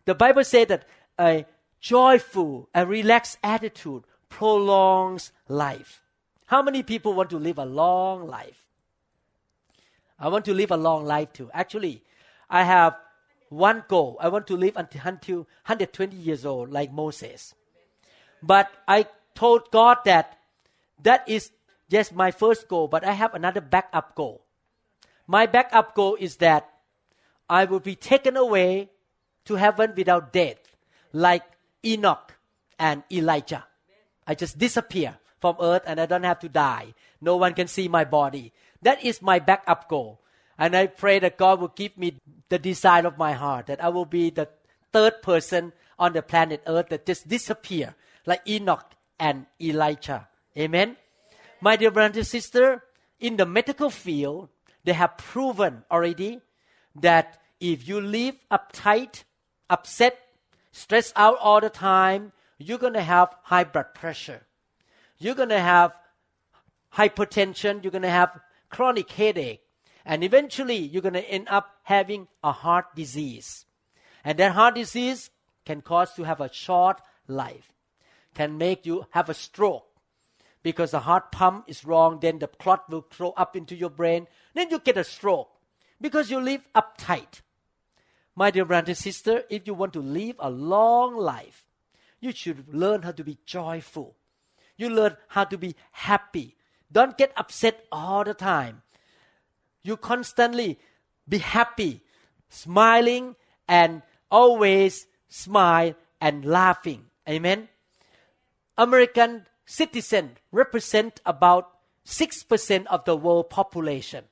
The 0.07 0.15
Bible 0.15 0.45
says 0.45 0.69
that 0.69 0.87
a 1.19 1.47
joyful, 1.81 2.69
a 2.75 2.87
relaxed 2.87 3.39
attitude 3.43 4.05
prolongs 4.29 5.31
life. 5.49 6.03
How 6.47 6.63
many 6.63 6.83
people 6.83 7.15
want 7.15 7.31
to 7.31 7.39
live 7.39 7.59
a 7.59 7.65
long 7.65 8.27
life? 8.29 8.65
I 10.19 10.29
want 10.29 10.45
to 10.47 10.55
live 10.55 10.71
a 10.71 10.77
long 10.77 11.05
life 11.05 11.33
too. 11.33 11.51
Actually, 11.53 12.03
I 12.49 12.63
have 12.63 12.97
one 13.49 13.85
goal. 13.89 14.17
I 14.21 14.29
want 14.29 14.47
to 14.49 14.57
live 14.57 14.77
until, 14.77 15.01
until 15.05 15.37
120 15.67 16.17
years 16.17 16.45
old, 16.45 16.71
like 16.71 16.93
Moses. 16.93 17.55
But 18.43 18.71
I 18.87 19.07
told 19.35 19.71
God 19.71 19.99
that 20.05 20.39
that 21.03 21.29
is 21.29 21.51
just 21.91 22.15
my 22.15 22.31
first 22.31 22.69
goal, 22.69 22.89
but 22.89 23.05
I 23.05 23.13
have 23.13 23.35
another 23.35 23.61
backup 23.61 24.15
goal. 24.15 24.43
My 25.27 25.47
backup 25.47 25.95
goal 25.95 26.17
is 26.21 26.37
that 26.37 26.71
I 27.49 27.65
will 27.65 27.81
be 27.81 27.95
taken 27.95 28.37
away 28.37 28.91
to 29.47 29.55
heaven 29.57 29.93
without 29.97 30.33
death, 30.33 30.77
like 31.13 31.45
Enoch 31.85 32.35
and 32.79 33.03
Elijah. 33.11 33.65
I 34.27 34.35
just 34.35 34.59
disappear 34.59 35.19
from 35.45 35.61
earth 35.61 35.83
and 35.85 36.01
I 36.01 36.07
don't 36.07 36.25
have 36.25 36.39
to 36.39 36.49
die. 36.49 36.95
No 37.21 37.37
one 37.37 37.53
can 37.53 37.69
see 37.69 37.87
my 37.87 38.05
body. 38.07 38.51
That 38.81 39.05
is 39.05 39.21
my 39.21 39.41
backup 39.41 39.91
goal. 39.91 40.23
And 40.57 40.75
I 40.75 40.87
pray 40.87 41.19
that 41.19 41.37
God 41.37 41.61
will 41.61 41.77
give 41.77 41.99
me 41.99 42.17
the 42.49 42.59
desire 42.59 43.07
of 43.07 43.19
my 43.19 43.33
heart 43.33 43.67
that 43.67 43.85
I 43.85 43.91
will 43.91 44.07
be 44.07 44.31
the 44.31 44.49
third 44.91 45.21
person 45.21 45.75
on 45.99 46.15
the 46.15 46.23
planet 46.23 46.63
Earth 46.67 46.89
that 46.89 47.05
just 47.05 47.29
disappear 47.29 47.95
like 48.25 48.41
Enoch 48.49 48.95
and 49.21 49.45
Elijah. 49.61 50.29
Amen. 50.57 50.97
My 51.61 51.77
dear 51.77 51.91
brother 51.91 52.19
and 52.21 52.27
sister, 52.27 52.83
in 53.21 53.37
the 53.37 53.45
medical 53.45 53.91
field, 53.91 54.49
they 54.85 54.95
have 54.95 55.19
proven 55.19 55.85
already 55.91 56.41
that 56.97 57.37
if 57.61 57.87
you 57.87 58.01
live 58.01 58.37
uptight, 58.51 59.25
upset, 59.69 60.17
stressed 60.73 61.13
out 61.17 61.37
all 61.39 61.61
the 61.61 61.69
time, 61.69 62.33
you're 62.57 62.79
going 62.79 62.95
to 62.95 63.03
have 63.03 63.37
high 63.43 63.65
blood 63.65 63.93
pressure. 63.93 64.41
You're 65.19 65.35
going 65.35 65.49
to 65.51 65.61
have 65.61 65.93
hypertension. 66.95 67.83
You're 67.83 67.93
going 67.93 68.03
to 68.03 68.11
have 68.11 68.41
chronic 68.71 69.11
headache. 69.11 69.63
And 70.05 70.23
eventually, 70.23 70.77
you're 70.77 71.03
going 71.03 71.15
to 71.15 71.31
end 71.31 71.49
up 71.49 71.71
having 71.85 72.29
a 72.43 72.53
heart 72.53 72.95
disease. 72.95 73.65
And 74.25 74.39
that 74.39 74.53
heart 74.53 74.75
disease 74.75 75.31
can 75.65 75.81
cause 75.81 76.11
you 76.17 76.25
to 76.25 76.29
have 76.29 76.41
a 76.41 76.53
short 76.53 77.01
life, 77.27 77.73
can 78.35 78.59
make 78.59 78.85
you 78.85 79.07
have 79.11 79.29
a 79.29 79.35
stroke. 79.35 79.87
Because 80.63 80.93
the 80.93 81.01
heart 81.01 81.31
pump 81.31 81.65
is 81.69 81.85
wrong, 81.85 82.21
then 82.21 82.39
the 82.39 82.47
clot 82.47 82.89
will 82.91 83.07
throw 83.11 83.31
up 83.31 83.55
into 83.55 83.75
your 83.75 83.91
brain. 83.91 84.27
Then 84.55 84.71
you 84.71 84.79
get 84.79 84.97
a 84.97 85.05
stroke 85.05 85.51
because 86.01 86.31
you 86.31 86.41
live 86.41 86.63
uptight. 86.75 87.43
My 88.35 88.51
dear 88.51 88.65
brother 88.65 88.91
and 88.91 88.97
sister, 88.97 89.45
if 89.51 89.67
you 89.67 89.75
want 89.75 89.93
to 89.93 90.01
live 90.01 90.37
a 90.39 90.51
long 90.51 91.17
life, 91.17 91.65
you 92.21 92.33
should 92.33 92.75
learn 92.75 93.03
how 93.03 93.13
to 93.13 93.23
be 93.23 93.39
joyful. 93.45 94.17
You 94.77 94.91
learn 94.91 95.17
how 95.29 95.45
to 95.45 95.59
be 95.59 95.77
happy. 95.93 96.57
Don't 96.91 97.17
get 97.17 97.33
upset 97.37 97.85
all 97.91 98.25
the 98.25 98.35
time 98.35 98.83
you 99.85 99.97
constantly 99.97 100.79
be 101.29 101.39
happy, 101.39 102.03
smiling, 102.49 103.37
and 103.69 104.03
always 104.31 105.07
smile 105.29 105.95
and 106.21 106.45
laughing. 106.45 107.05
Amen. 107.29 107.69
American 108.77 109.47
citizens 109.67 110.39
represent 110.51 111.21
about 111.25 111.71
6% 112.07 112.87
of 112.87 113.05
the 113.05 113.15
world 113.15 113.51
population. 113.51 114.25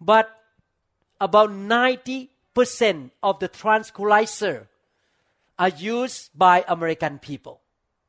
But 0.00 0.30
about 1.20 1.50
90% 1.50 2.30
of 3.22 3.40
the 3.40 3.48
tranquilizer 3.48 4.68
are 5.58 5.68
used 5.68 6.30
by 6.38 6.64
American 6.68 7.18
people. 7.18 7.60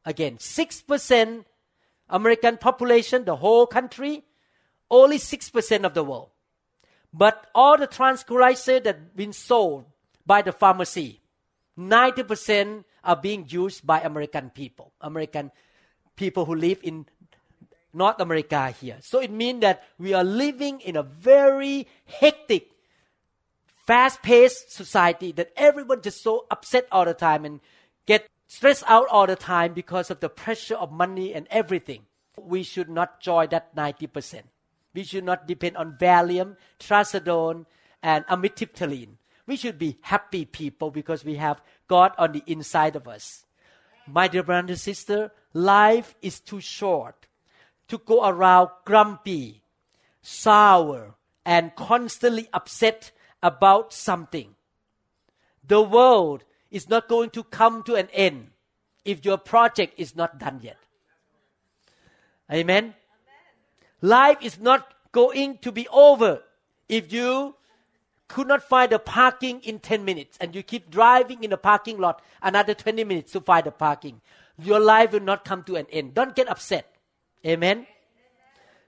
Again, 0.05 0.37
6% 0.37 1.45
American 2.09 2.57
population, 2.57 3.25
the 3.25 3.35
whole 3.35 3.67
country, 3.67 4.23
only 4.89 5.17
6% 5.17 5.83
of 5.83 5.93
the 5.93 6.03
world. 6.03 6.29
But 7.13 7.47
all 7.55 7.77
the 7.77 7.87
tranquilizer 7.87 8.79
that 8.79 8.95
have 8.95 9.15
been 9.15 9.33
sold 9.33 9.85
by 10.25 10.41
the 10.41 10.51
pharmacy, 10.51 11.21
90% 11.77 12.83
are 13.03 13.15
being 13.15 13.45
used 13.47 13.85
by 13.85 14.01
American 14.01 14.49
people, 14.49 14.91
American 15.01 15.51
people 16.15 16.45
who 16.45 16.55
live 16.55 16.79
in 16.83 17.05
North 17.93 18.19
America 18.19 18.69
here. 18.69 18.97
So 19.01 19.19
it 19.19 19.31
means 19.31 19.61
that 19.61 19.83
we 19.97 20.13
are 20.13 20.23
living 20.23 20.81
in 20.81 20.95
a 20.95 21.03
very 21.03 21.87
hectic, 22.05 22.69
fast-paced 23.87 24.71
society 24.71 25.31
that 25.33 25.51
everyone 25.55 26.01
just 26.01 26.21
so 26.21 26.45
upset 26.51 26.87
all 26.91 27.05
the 27.05 27.15
time 27.15 27.45
and 27.45 27.59
get 28.05 28.27
stressed 28.49 28.83
out 28.87 29.07
all 29.09 29.27
the 29.27 29.35
time 29.35 29.73
because 29.73 30.09
of 30.09 30.19
the 30.19 30.27
pressure 30.27 30.75
of 30.75 30.91
money 30.91 31.33
and 31.35 31.47
everything. 31.51 32.01
We 32.35 32.63
should 32.63 32.89
not 32.89 33.21
join 33.21 33.49
that 33.49 33.75
90%. 33.75 34.41
We 34.95 35.03
should 35.03 35.23
not 35.23 35.47
depend 35.47 35.77
on 35.77 35.97
Valium, 36.01 36.57
Trazodone, 36.79 37.67
and 38.01 38.25
Amitriptyline. 38.25 39.17
We 39.45 39.55
should 39.55 39.77
be 39.77 39.99
happy 40.01 40.45
people 40.45 40.89
because 40.89 41.23
we 41.23 41.35
have 41.35 41.61
God 41.87 42.13
on 42.17 42.31
the 42.31 42.43
inside 42.47 42.95
of 42.95 43.07
us. 43.07 43.45
My 44.07 44.27
dear 44.27 44.41
brother 44.41 44.67
and 44.67 44.79
sister, 44.79 45.31
life 45.53 46.15
is 46.21 46.39
too 46.39 46.59
short 46.59 47.27
to 47.87 47.99
go 47.99 48.27
around 48.27 48.69
grumpy, 48.83 49.61
sour, 50.23 51.15
and 51.45 51.75
constantly 51.75 52.49
upset 52.51 53.11
about 53.43 53.93
something. 53.93 54.55
The 55.63 55.83
world 55.83 56.45
is 56.71 56.89
not 56.89 57.07
going 57.07 57.29
to 57.31 57.43
come 57.43 57.83
to 57.83 57.95
an 57.95 58.07
end 58.13 58.51
if 59.05 59.25
your 59.25 59.37
project 59.37 59.93
is 59.97 60.15
not 60.15 60.39
done 60.39 60.59
yet. 60.61 60.77
Amen. 62.51 62.95
Life 64.01 64.37
is 64.41 64.59
not 64.59 64.93
going 65.11 65.57
to 65.59 65.71
be 65.71 65.87
over 65.89 66.41
if 66.87 67.11
you 67.11 67.55
could 68.27 68.47
not 68.47 68.63
find 68.63 68.93
a 68.93 68.99
parking 68.99 69.59
in 69.61 69.79
10 69.79 70.05
minutes 70.05 70.37
and 70.39 70.55
you 70.55 70.63
keep 70.63 70.89
driving 70.89 71.43
in 71.43 71.49
the 71.49 71.57
parking 71.57 71.97
lot 71.97 72.21
another 72.41 72.73
20 72.73 73.03
minutes 73.03 73.31
to 73.33 73.41
find 73.41 73.65
a 73.67 73.71
parking. 73.71 74.21
Your 74.57 74.79
life 74.79 75.11
will 75.11 75.21
not 75.21 75.45
come 75.45 75.63
to 75.63 75.75
an 75.75 75.87
end. 75.91 76.13
Don't 76.13 76.35
get 76.35 76.47
upset. 76.49 76.95
Amen. 77.45 77.87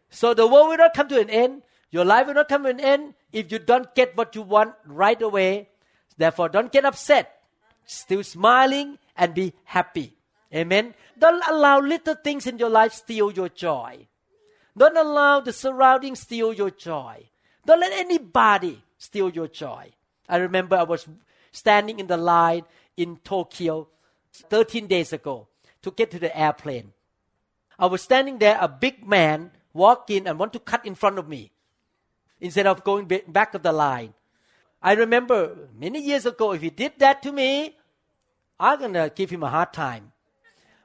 So 0.10 0.34
the 0.34 0.46
world 0.46 0.70
will 0.70 0.78
not 0.78 0.94
come 0.94 1.08
to 1.08 1.20
an 1.20 1.30
end. 1.30 1.64
Your 1.90 2.06
life 2.06 2.28
will 2.28 2.36
not 2.36 2.50
come 2.50 2.64
to 2.64 2.70
an 2.70 2.80
end 2.80 3.16
if 3.32 3.52
you 3.52 3.60
don't 3.60 3.94
get 3.96 4.16
what 4.16 4.36
you 4.36 4.42
want 4.42 4.76
right 4.86 5.22
away. 5.22 5.70
Therefore, 6.18 6.50
don't 6.50 6.72
get 6.72 6.86
upset. 6.86 7.41
Still 7.86 8.24
smiling 8.24 8.98
and 9.16 9.34
be 9.34 9.54
happy. 9.64 10.16
Amen. 10.54 10.94
Don't 11.18 11.44
allow 11.48 11.80
little 11.80 12.16
things 12.16 12.48
in 12.48 12.58
your 12.58 12.70
life 12.70 12.94
steal 12.94 13.32
your 13.32 13.50
joy. 13.50 14.08
Don't 14.78 14.98
allow 14.98 15.40
the 15.40 15.54
surroundings 15.54 16.22
steal 16.22 16.54
your 16.54 16.72
joy. 16.72 17.30
Don't 17.66 17.80
let 17.80 17.94
anybody 17.94 18.82
steal 18.98 19.30
your 19.30 19.48
joy. 19.48 19.92
I 20.28 20.38
remember 20.38 20.76
I 20.76 20.84
was 20.84 21.08
standing 21.52 22.00
in 22.00 22.08
the 22.08 22.18
line 22.18 22.64
in 22.98 23.18
Tokyo 23.24 23.88
13 24.50 24.88
days 24.88 25.14
ago 25.14 25.48
to 25.82 25.92
get 25.92 26.12
to 26.12 26.20
the 26.20 26.38
airplane. 26.38 26.94
I 27.78 27.88
was 27.88 28.02
standing 28.02 28.38
there, 28.38 28.58
a 28.60 28.68
big 28.68 29.08
man 29.08 29.52
walked 29.74 30.10
in 30.10 30.28
and 30.28 30.38
want 30.38 30.54
to 30.54 30.60
cut 30.60 30.86
in 30.86 30.96
front 30.96 31.18
of 31.18 31.28
me 31.28 31.52
instead 32.40 32.68
of 32.68 32.84
going 32.84 33.10
back 33.28 33.54
of 33.54 33.64
the 33.64 33.72
line. 33.72 34.14
I 34.82 34.94
remember 34.94 35.70
many 35.78 36.02
years 36.02 36.26
ago, 36.26 36.54
if 36.54 36.62
he 36.62 36.70
did 36.70 36.94
that 37.00 37.22
to 37.24 37.32
me, 37.32 37.76
I'm 38.60 38.80
gonna 38.80 39.10
give 39.10 39.30
him 39.30 39.44
a 39.44 39.50
hard 39.50 39.74
time. 39.74 40.12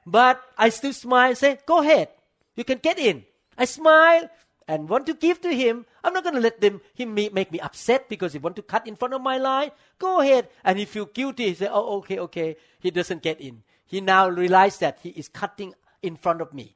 But 0.05 0.41
I 0.57 0.69
still 0.69 0.93
smile 0.93 1.29
and 1.29 1.37
say, 1.37 1.59
go 1.65 1.81
ahead, 1.81 2.09
you 2.55 2.63
can 2.63 2.77
get 2.77 2.97
in. 2.97 3.25
I 3.57 3.65
smile 3.65 4.29
and 4.67 4.89
want 4.89 5.05
to 5.07 5.13
give 5.13 5.41
to 5.41 5.49
him. 5.49 5.85
I'm 6.03 6.13
not 6.13 6.23
going 6.23 6.35
to 6.35 6.41
let 6.41 6.61
them 6.61 6.81
him 6.93 7.13
make 7.13 7.51
me 7.51 7.59
upset 7.59 8.09
because 8.09 8.33
he 8.33 8.39
want 8.39 8.55
to 8.57 8.61
cut 8.61 8.87
in 8.87 8.95
front 8.95 9.13
of 9.13 9.21
my 9.21 9.37
line. 9.37 9.71
Go 9.97 10.19
ahead. 10.21 10.49
And 10.63 10.77
he 10.77 10.85
feel 10.85 11.05
guilty. 11.05 11.47
He 11.49 11.53
say, 11.55 11.69
oh, 11.71 11.97
okay, 11.99 12.19
okay. 12.19 12.57
He 12.79 12.91
doesn't 12.91 13.23
get 13.23 13.39
in. 13.41 13.63
He 13.85 14.01
now 14.01 14.29
realize 14.29 14.77
that 14.79 14.99
he 15.01 15.09
is 15.09 15.29
cutting 15.29 15.73
in 16.01 16.17
front 16.17 16.41
of 16.41 16.53
me. 16.53 16.75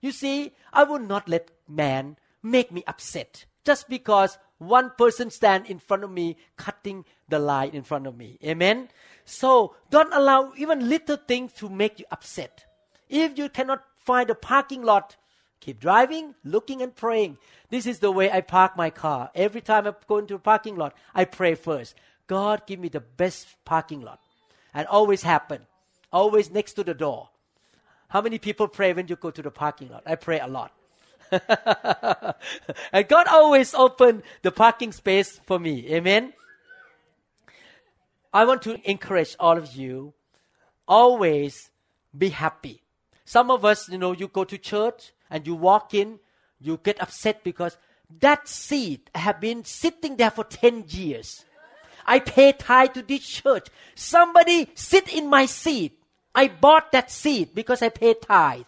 You 0.00 0.12
see, 0.12 0.52
I 0.72 0.84
will 0.84 1.00
not 1.00 1.28
let 1.28 1.50
man 1.68 2.16
make 2.42 2.72
me 2.72 2.84
upset 2.86 3.44
just 3.64 3.88
because 3.88 4.38
one 4.66 4.90
person 4.96 5.30
stand 5.30 5.66
in 5.66 5.78
front 5.78 6.04
of 6.04 6.10
me 6.10 6.36
cutting 6.56 7.04
the 7.28 7.38
line 7.38 7.70
in 7.70 7.82
front 7.82 8.06
of 8.06 8.16
me. 8.16 8.38
Amen. 8.44 8.88
So 9.24 9.76
don't 9.90 10.12
allow 10.12 10.52
even 10.56 10.88
little 10.88 11.16
things 11.16 11.52
to 11.54 11.68
make 11.68 11.98
you 11.98 12.06
upset. 12.10 12.66
If 13.08 13.38
you 13.38 13.48
cannot 13.48 13.84
find 14.04 14.30
a 14.30 14.34
parking 14.34 14.82
lot 14.82 15.16
Keep 15.62 15.78
driving, 15.78 16.34
looking 16.42 16.82
and 16.82 16.92
praying. 16.92 17.38
This 17.70 17.86
is 17.86 18.00
the 18.00 18.10
way 18.10 18.28
I 18.28 18.40
park 18.40 18.76
my 18.76 18.90
car. 18.90 19.30
Every 19.32 19.60
time 19.60 19.86
I 19.86 19.94
go 20.08 20.18
into 20.18 20.34
a 20.34 20.40
parking 20.40 20.74
lot, 20.74 20.92
I 21.14 21.24
pray 21.24 21.54
first. 21.54 21.94
God, 22.26 22.66
give 22.66 22.80
me 22.80 22.88
the 22.88 22.98
best 22.98 23.46
parking 23.64 24.00
lot. 24.00 24.18
And 24.74 24.88
always 24.88 25.22
happen. 25.22 25.60
Always 26.12 26.50
next 26.50 26.72
to 26.74 26.82
the 26.82 26.94
door. 26.94 27.28
How 28.08 28.20
many 28.20 28.38
people 28.38 28.66
pray 28.66 28.92
when 28.92 29.06
you 29.06 29.14
go 29.14 29.30
to 29.30 29.40
the 29.40 29.52
parking 29.52 29.88
lot? 29.88 30.02
I 30.04 30.16
pray 30.16 30.40
a 30.40 30.48
lot. 30.48 30.72
and 32.92 33.08
God 33.08 33.26
always 33.28 33.74
open 33.74 34.22
the 34.42 34.50
parking 34.50 34.92
space 34.92 35.40
for 35.46 35.58
me. 35.58 35.86
Amen. 35.92 36.32
I 38.32 38.44
want 38.44 38.62
to 38.62 38.78
encourage 38.90 39.36
all 39.38 39.58
of 39.58 39.74
you 39.74 40.14
always 40.86 41.70
be 42.16 42.30
happy. 42.30 42.82
Some 43.24 43.50
of 43.50 43.64
us, 43.64 43.88
you 43.88 43.98
know, 43.98 44.12
you 44.12 44.28
go 44.28 44.44
to 44.44 44.58
church 44.58 45.12
and 45.30 45.46
you 45.46 45.54
walk 45.54 45.94
in, 45.94 46.18
you 46.60 46.78
get 46.82 47.00
upset 47.00 47.42
because 47.42 47.76
that 48.20 48.48
seat 48.48 49.08
have 49.14 49.40
been 49.40 49.64
sitting 49.64 50.16
there 50.16 50.30
for 50.30 50.44
10 50.44 50.84
years. 50.88 51.44
I 52.04 52.18
pay 52.18 52.52
tithe 52.52 52.94
to 52.94 53.02
this 53.02 53.26
church. 53.26 53.68
Somebody 53.94 54.70
sit 54.74 55.12
in 55.12 55.28
my 55.28 55.46
seat. 55.46 55.98
I 56.34 56.48
bought 56.48 56.92
that 56.92 57.10
seat 57.10 57.54
because 57.54 57.80
I 57.82 57.88
paid 57.90 58.22
tithe. 58.22 58.64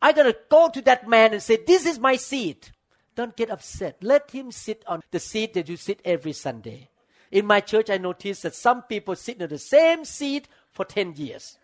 I 0.00 0.12
gotta 0.12 0.36
go 0.48 0.68
to 0.68 0.82
that 0.82 1.08
man 1.08 1.32
and 1.32 1.42
say, 1.42 1.58
this 1.66 1.86
is 1.86 1.98
my 1.98 2.16
seat. 2.16 2.72
Don't 3.14 3.36
get 3.36 3.50
upset. 3.50 3.96
Let 4.02 4.30
him 4.30 4.52
sit 4.52 4.84
on 4.86 5.02
the 5.10 5.18
seat 5.18 5.54
that 5.54 5.68
you 5.68 5.76
sit 5.76 6.00
every 6.04 6.32
Sunday. 6.32 6.88
In 7.30 7.46
my 7.46 7.60
church, 7.60 7.90
I 7.90 7.98
noticed 7.98 8.44
that 8.44 8.54
some 8.54 8.82
people 8.82 9.16
sit 9.16 9.40
in 9.40 9.48
the 9.48 9.58
same 9.58 10.04
seat 10.04 10.48
for 10.70 10.84
10 10.84 11.14
years. 11.16 11.58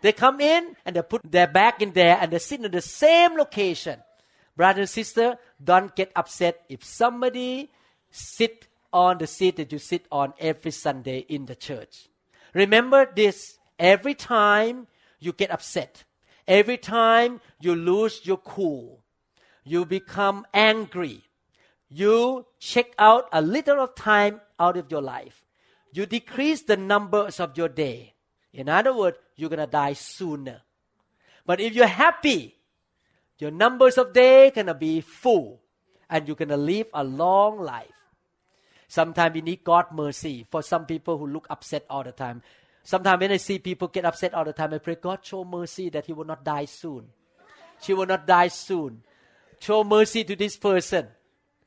They 0.00 0.12
come 0.12 0.40
in 0.40 0.74
and 0.84 0.96
they 0.96 1.02
put 1.02 1.22
their 1.30 1.46
bag 1.46 1.80
in 1.80 1.92
there 1.92 2.18
and 2.20 2.32
they 2.32 2.38
sit 2.38 2.64
in 2.64 2.70
the 2.70 2.80
same 2.80 3.36
location. 3.36 4.00
Brother 4.56 4.80
and 4.80 4.90
sister, 4.90 5.38
don't 5.62 5.94
get 5.94 6.10
upset 6.16 6.64
if 6.68 6.84
somebody 6.84 7.70
sit 8.10 8.66
on 8.92 9.18
the 9.18 9.26
seat 9.26 9.56
that 9.56 9.72
you 9.72 9.78
sit 9.78 10.06
on 10.10 10.34
every 10.38 10.70
Sunday 10.70 11.18
in 11.28 11.46
the 11.46 11.54
church. 11.54 12.08
Remember 12.52 13.10
this 13.14 13.58
every 13.78 14.14
time 14.14 14.86
you 15.20 15.32
get 15.32 15.50
upset, 15.50 16.04
every 16.46 16.78
time 16.78 17.40
you 17.60 17.74
lose 17.74 18.24
your 18.24 18.38
cool, 18.38 19.02
you 19.64 19.84
become 19.84 20.46
angry, 20.52 21.22
you 21.88 22.46
check 22.58 22.86
out 22.98 23.28
a 23.32 23.42
little 23.42 23.80
of 23.80 23.94
time 23.94 24.40
out 24.58 24.76
of 24.76 24.90
your 24.90 25.02
life. 25.02 25.44
You 25.92 26.06
decrease 26.06 26.62
the 26.62 26.76
numbers 26.76 27.38
of 27.38 27.56
your 27.56 27.68
day. 27.68 28.14
In 28.52 28.68
other 28.68 28.96
words, 28.96 29.18
you're 29.36 29.50
going 29.50 29.60
to 29.60 29.66
die 29.66 29.92
sooner. 29.92 30.62
But 31.44 31.60
if 31.60 31.74
you're 31.74 31.86
happy, 31.86 32.56
your 33.38 33.50
numbers 33.50 33.98
of 33.98 34.12
days 34.12 34.52
going 34.54 34.66
to 34.66 34.74
be 34.74 35.00
full 35.00 35.60
and 36.08 36.26
you're 36.26 36.36
going 36.36 36.48
to 36.48 36.56
live 36.56 36.86
a 36.94 37.04
long 37.04 37.60
life. 37.60 37.88
Sometimes 38.88 39.34
we 39.34 39.40
need 39.40 39.64
God 39.64 39.86
mercy 39.92 40.46
for 40.50 40.62
some 40.62 40.86
people 40.86 41.18
who 41.18 41.26
look 41.26 41.46
upset 41.50 41.84
all 41.88 42.04
the 42.04 42.12
time. 42.12 42.42
Sometimes 42.84 43.20
when 43.20 43.32
I 43.32 43.36
see 43.36 43.58
people 43.58 43.88
get 43.88 44.04
upset 44.04 44.34
all 44.34 44.44
the 44.44 44.52
time, 44.52 44.74
I 44.74 44.78
pray, 44.78 44.96
God, 44.96 45.20
show 45.22 45.44
mercy 45.44 45.88
that 45.90 46.06
he 46.06 46.12
will 46.12 46.24
not 46.24 46.44
die 46.44 46.64
soon. 46.64 47.06
She 47.80 47.94
will 47.94 48.06
not 48.06 48.26
die 48.26 48.48
soon. 48.48 49.02
Show 49.60 49.84
mercy 49.84 50.24
to 50.24 50.36
this 50.36 50.56
person. 50.56 51.08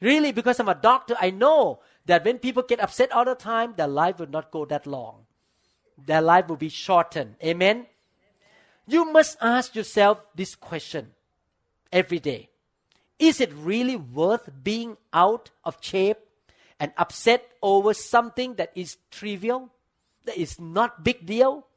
Really, 0.01 0.31
because 0.31 0.59
I'm 0.59 0.69
a 0.69 0.75
doctor, 0.75 1.15
I 1.19 1.31
know 1.31 1.79
that 2.05 2.25
when 2.25 2.39
people 2.39 2.63
get 2.63 2.81
upset 2.81 3.11
all 3.11 3.25
the 3.25 3.35
time, 3.35 3.73
their 3.77 3.87
life 3.87 4.19
will 4.19 4.29
not 4.29 4.51
go 4.51 4.65
that 4.65 4.85
long 4.85 5.25
their 5.97 6.21
life 6.21 6.47
will 6.47 6.57
be 6.57 6.69
shortened. 6.69 7.35
Amen. 7.43 7.87
You 8.87 9.11
must 9.11 9.37
ask 9.41 9.75
yourself 9.75 10.21
this 10.35 10.55
question 10.55 11.11
every 11.91 12.19
day. 12.19 12.49
Is 13.17 13.39
it 13.39 13.51
really 13.53 13.95
worth 13.95 14.49
being 14.63 14.97
out 15.13 15.49
of 15.63 15.77
shape 15.81 16.17
and 16.79 16.91
upset 16.97 17.47
over 17.61 17.93
something 17.93 18.55
that 18.55 18.71
is 18.75 18.97
trivial, 19.09 19.71
that 20.25 20.37
is 20.37 20.59
not 20.59 21.03
big 21.03 21.25
deal? 21.25 21.67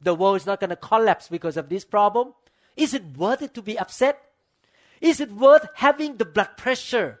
The 0.00 0.14
world 0.14 0.36
is 0.36 0.46
not 0.46 0.60
going 0.60 0.70
to 0.70 0.76
collapse 0.76 1.28
because 1.28 1.56
of 1.56 1.68
this 1.68 1.84
problem. 1.84 2.34
Is 2.76 2.94
it 2.94 3.16
worth 3.16 3.42
it 3.42 3.54
to 3.54 3.62
be 3.62 3.78
upset? 3.78 4.20
Is 5.00 5.20
it 5.20 5.32
worth 5.32 5.66
having 5.74 6.16
the 6.16 6.24
blood 6.24 6.56
pressure 6.56 7.20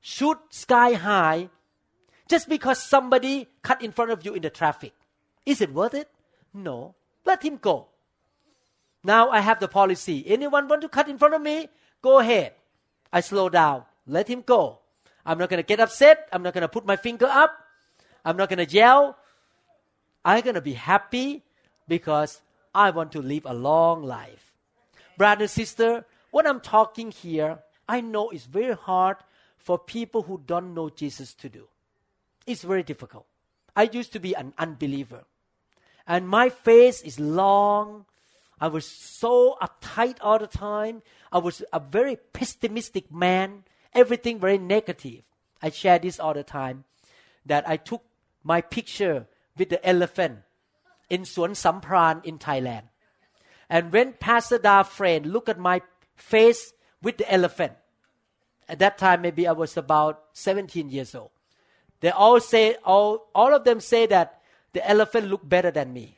shoot 0.00 0.38
sky 0.50 0.92
high 0.92 1.48
just 2.28 2.48
because 2.48 2.82
somebody 2.82 3.48
cut 3.62 3.82
in 3.82 3.92
front 3.92 4.10
of 4.10 4.24
you 4.24 4.34
in 4.34 4.42
the 4.42 4.50
traffic? 4.50 4.92
Is 5.44 5.60
it 5.60 5.72
worth 5.72 5.94
it? 5.94 6.08
No. 6.52 6.94
Let 7.24 7.42
him 7.42 7.56
go. 7.56 7.88
Now 9.02 9.30
I 9.30 9.40
have 9.40 9.60
the 9.60 9.68
policy. 9.68 10.24
Anyone 10.26 10.68
want 10.68 10.82
to 10.82 10.88
cut 10.88 11.08
in 11.08 11.18
front 11.18 11.34
of 11.34 11.42
me? 11.42 11.68
Go 12.00 12.18
ahead. 12.18 12.52
I 13.12 13.20
slow 13.20 13.48
down. 13.48 13.84
Let 14.06 14.28
him 14.28 14.42
go. 14.42 14.80
I'm 15.24 15.38
not 15.38 15.48
going 15.48 15.62
to 15.62 15.66
get 15.66 15.80
upset. 15.80 16.28
I'm 16.32 16.42
not 16.42 16.54
going 16.54 16.62
to 16.62 16.68
put 16.68 16.86
my 16.86 16.96
finger 16.96 17.26
up. 17.26 17.56
I'm 18.24 18.36
not 18.36 18.48
going 18.48 18.64
to 18.66 18.70
yell. 18.72 19.16
I'm 20.24 20.42
going 20.42 20.54
to 20.54 20.60
be 20.60 20.74
happy 20.74 21.42
because 21.86 22.40
I 22.74 22.90
want 22.90 23.12
to 23.12 23.20
live 23.22 23.44
a 23.46 23.54
long 23.54 24.02
life. 24.02 24.52
Brother, 25.18 25.46
sister, 25.46 26.04
what 26.30 26.46
I'm 26.46 26.60
talking 26.60 27.10
here, 27.10 27.58
I 27.88 28.00
know 28.00 28.30
it's 28.30 28.46
very 28.46 28.74
hard 28.74 29.18
for 29.58 29.78
people 29.78 30.22
who 30.22 30.40
don't 30.44 30.74
know 30.74 30.88
Jesus 30.90 31.34
to 31.34 31.48
do. 31.48 31.68
It's 32.46 32.62
very 32.62 32.82
difficult. 32.82 33.26
I 33.76 33.84
used 33.84 34.12
to 34.12 34.20
be 34.20 34.34
an 34.34 34.54
unbeliever. 34.58 35.24
And 36.06 36.28
my 36.28 36.48
face 36.48 37.02
is 37.02 37.18
long. 37.18 38.06
I 38.60 38.68
was 38.68 38.86
so 38.86 39.56
uptight 39.60 40.16
all 40.20 40.38
the 40.38 40.46
time. 40.46 41.02
I 41.32 41.38
was 41.38 41.62
a 41.72 41.80
very 41.80 42.16
pessimistic 42.32 43.12
man. 43.12 43.64
Everything 43.94 44.38
very 44.38 44.58
negative. 44.58 45.22
I 45.62 45.70
share 45.70 45.98
this 45.98 46.20
all 46.20 46.34
the 46.34 46.44
time. 46.44 46.84
That 47.46 47.68
I 47.68 47.76
took 47.76 48.02
my 48.42 48.60
picture 48.60 49.26
with 49.56 49.68
the 49.68 49.84
elephant 49.86 50.40
in 51.08 51.24
Suan 51.24 51.52
Sampran 51.52 52.24
in 52.24 52.38
Thailand. 52.38 52.84
And 53.68 53.92
when 53.92 54.14
Pastor 54.14 54.58
Da 54.58 54.82
friend 54.82 55.26
look 55.26 55.48
at 55.48 55.58
my 55.58 55.82
face 56.16 56.72
with 57.02 57.18
the 57.18 57.32
elephant, 57.32 57.72
at 58.68 58.78
that 58.78 58.98
time 58.98 59.22
maybe 59.22 59.46
I 59.46 59.52
was 59.52 59.76
about 59.76 60.22
17 60.32 60.90
years 60.90 61.14
old. 61.14 61.30
They 62.00 62.10
all 62.10 62.40
say, 62.40 62.76
all, 62.84 63.30
all 63.34 63.54
of 63.54 63.64
them 63.64 63.80
say 63.80 64.06
that 64.06 64.40
the 64.72 64.86
elephant 64.88 65.28
look 65.28 65.48
better 65.48 65.70
than 65.70 65.92
me, 65.92 66.16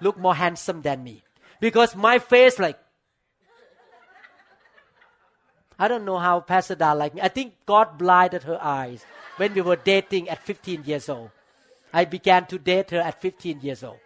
look 0.00 0.18
more 0.18 0.34
handsome 0.34 0.82
than 0.82 1.02
me. 1.02 1.24
Because 1.60 1.96
my 1.96 2.18
face 2.18 2.58
like, 2.58 2.78
I 5.78 5.88
don't 5.88 6.04
know 6.04 6.18
how 6.18 6.40
Pastor 6.40 6.74
Da 6.74 6.92
like 6.92 7.14
me. 7.14 7.20
I 7.20 7.28
think 7.28 7.54
God 7.66 7.98
blinded 7.98 8.44
her 8.44 8.58
eyes 8.62 9.04
when 9.36 9.52
we 9.52 9.60
were 9.60 9.76
dating 9.76 10.28
at 10.28 10.42
15 10.42 10.84
years 10.84 11.08
old. 11.08 11.30
I 11.96 12.04
began 12.04 12.44
to 12.48 12.58
date 12.58 12.90
her 12.90 13.00
at 13.00 13.22
15 13.22 13.62
years 13.62 13.82
old. 13.82 13.96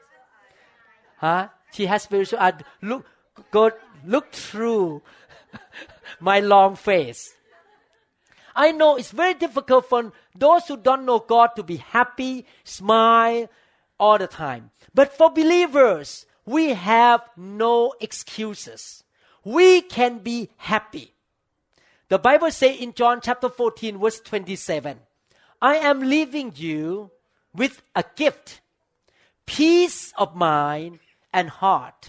Huh? 1.16 1.48
She 1.72 1.86
has 1.86 2.04
spiritual 2.04 2.38
eye. 2.38 2.52
Look, 2.80 3.04
go, 3.50 3.72
look 4.06 4.30
through 4.30 5.02
my 6.20 6.38
long 6.38 6.76
face. 6.76 7.34
I 8.54 8.70
know 8.70 8.94
it's 8.94 9.10
very 9.10 9.34
difficult 9.34 9.88
for 9.88 10.12
those 10.36 10.68
who 10.68 10.76
don't 10.76 11.04
know 11.04 11.18
God 11.18 11.56
to 11.56 11.64
be 11.64 11.78
happy, 11.78 12.46
smile 12.62 13.48
all 13.98 14.18
the 14.18 14.28
time. 14.28 14.70
But 14.94 15.12
for 15.12 15.28
believers, 15.28 16.26
we 16.46 16.74
have 16.74 17.22
no 17.36 17.94
excuses. 18.00 19.02
We 19.42 19.82
can 19.82 20.18
be 20.18 20.50
happy. 20.58 21.14
The 22.08 22.20
Bible 22.20 22.52
says 22.52 22.78
in 22.78 22.94
John 22.94 23.20
chapter 23.20 23.48
14 23.48 23.98
verse 23.98 24.20
27, 24.20 24.96
I 25.60 25.74
am 25.74 25.98
leaving 25.98 26.52
you 26.54 27.10
with 27.54 27.82
a 27.94 28.04
gift, 28.16 28.60
peace 29.46 30.12
of 30.16 30.34
mind 30.34 31.00
and 31.32 31.48
heart. 31.48 32.08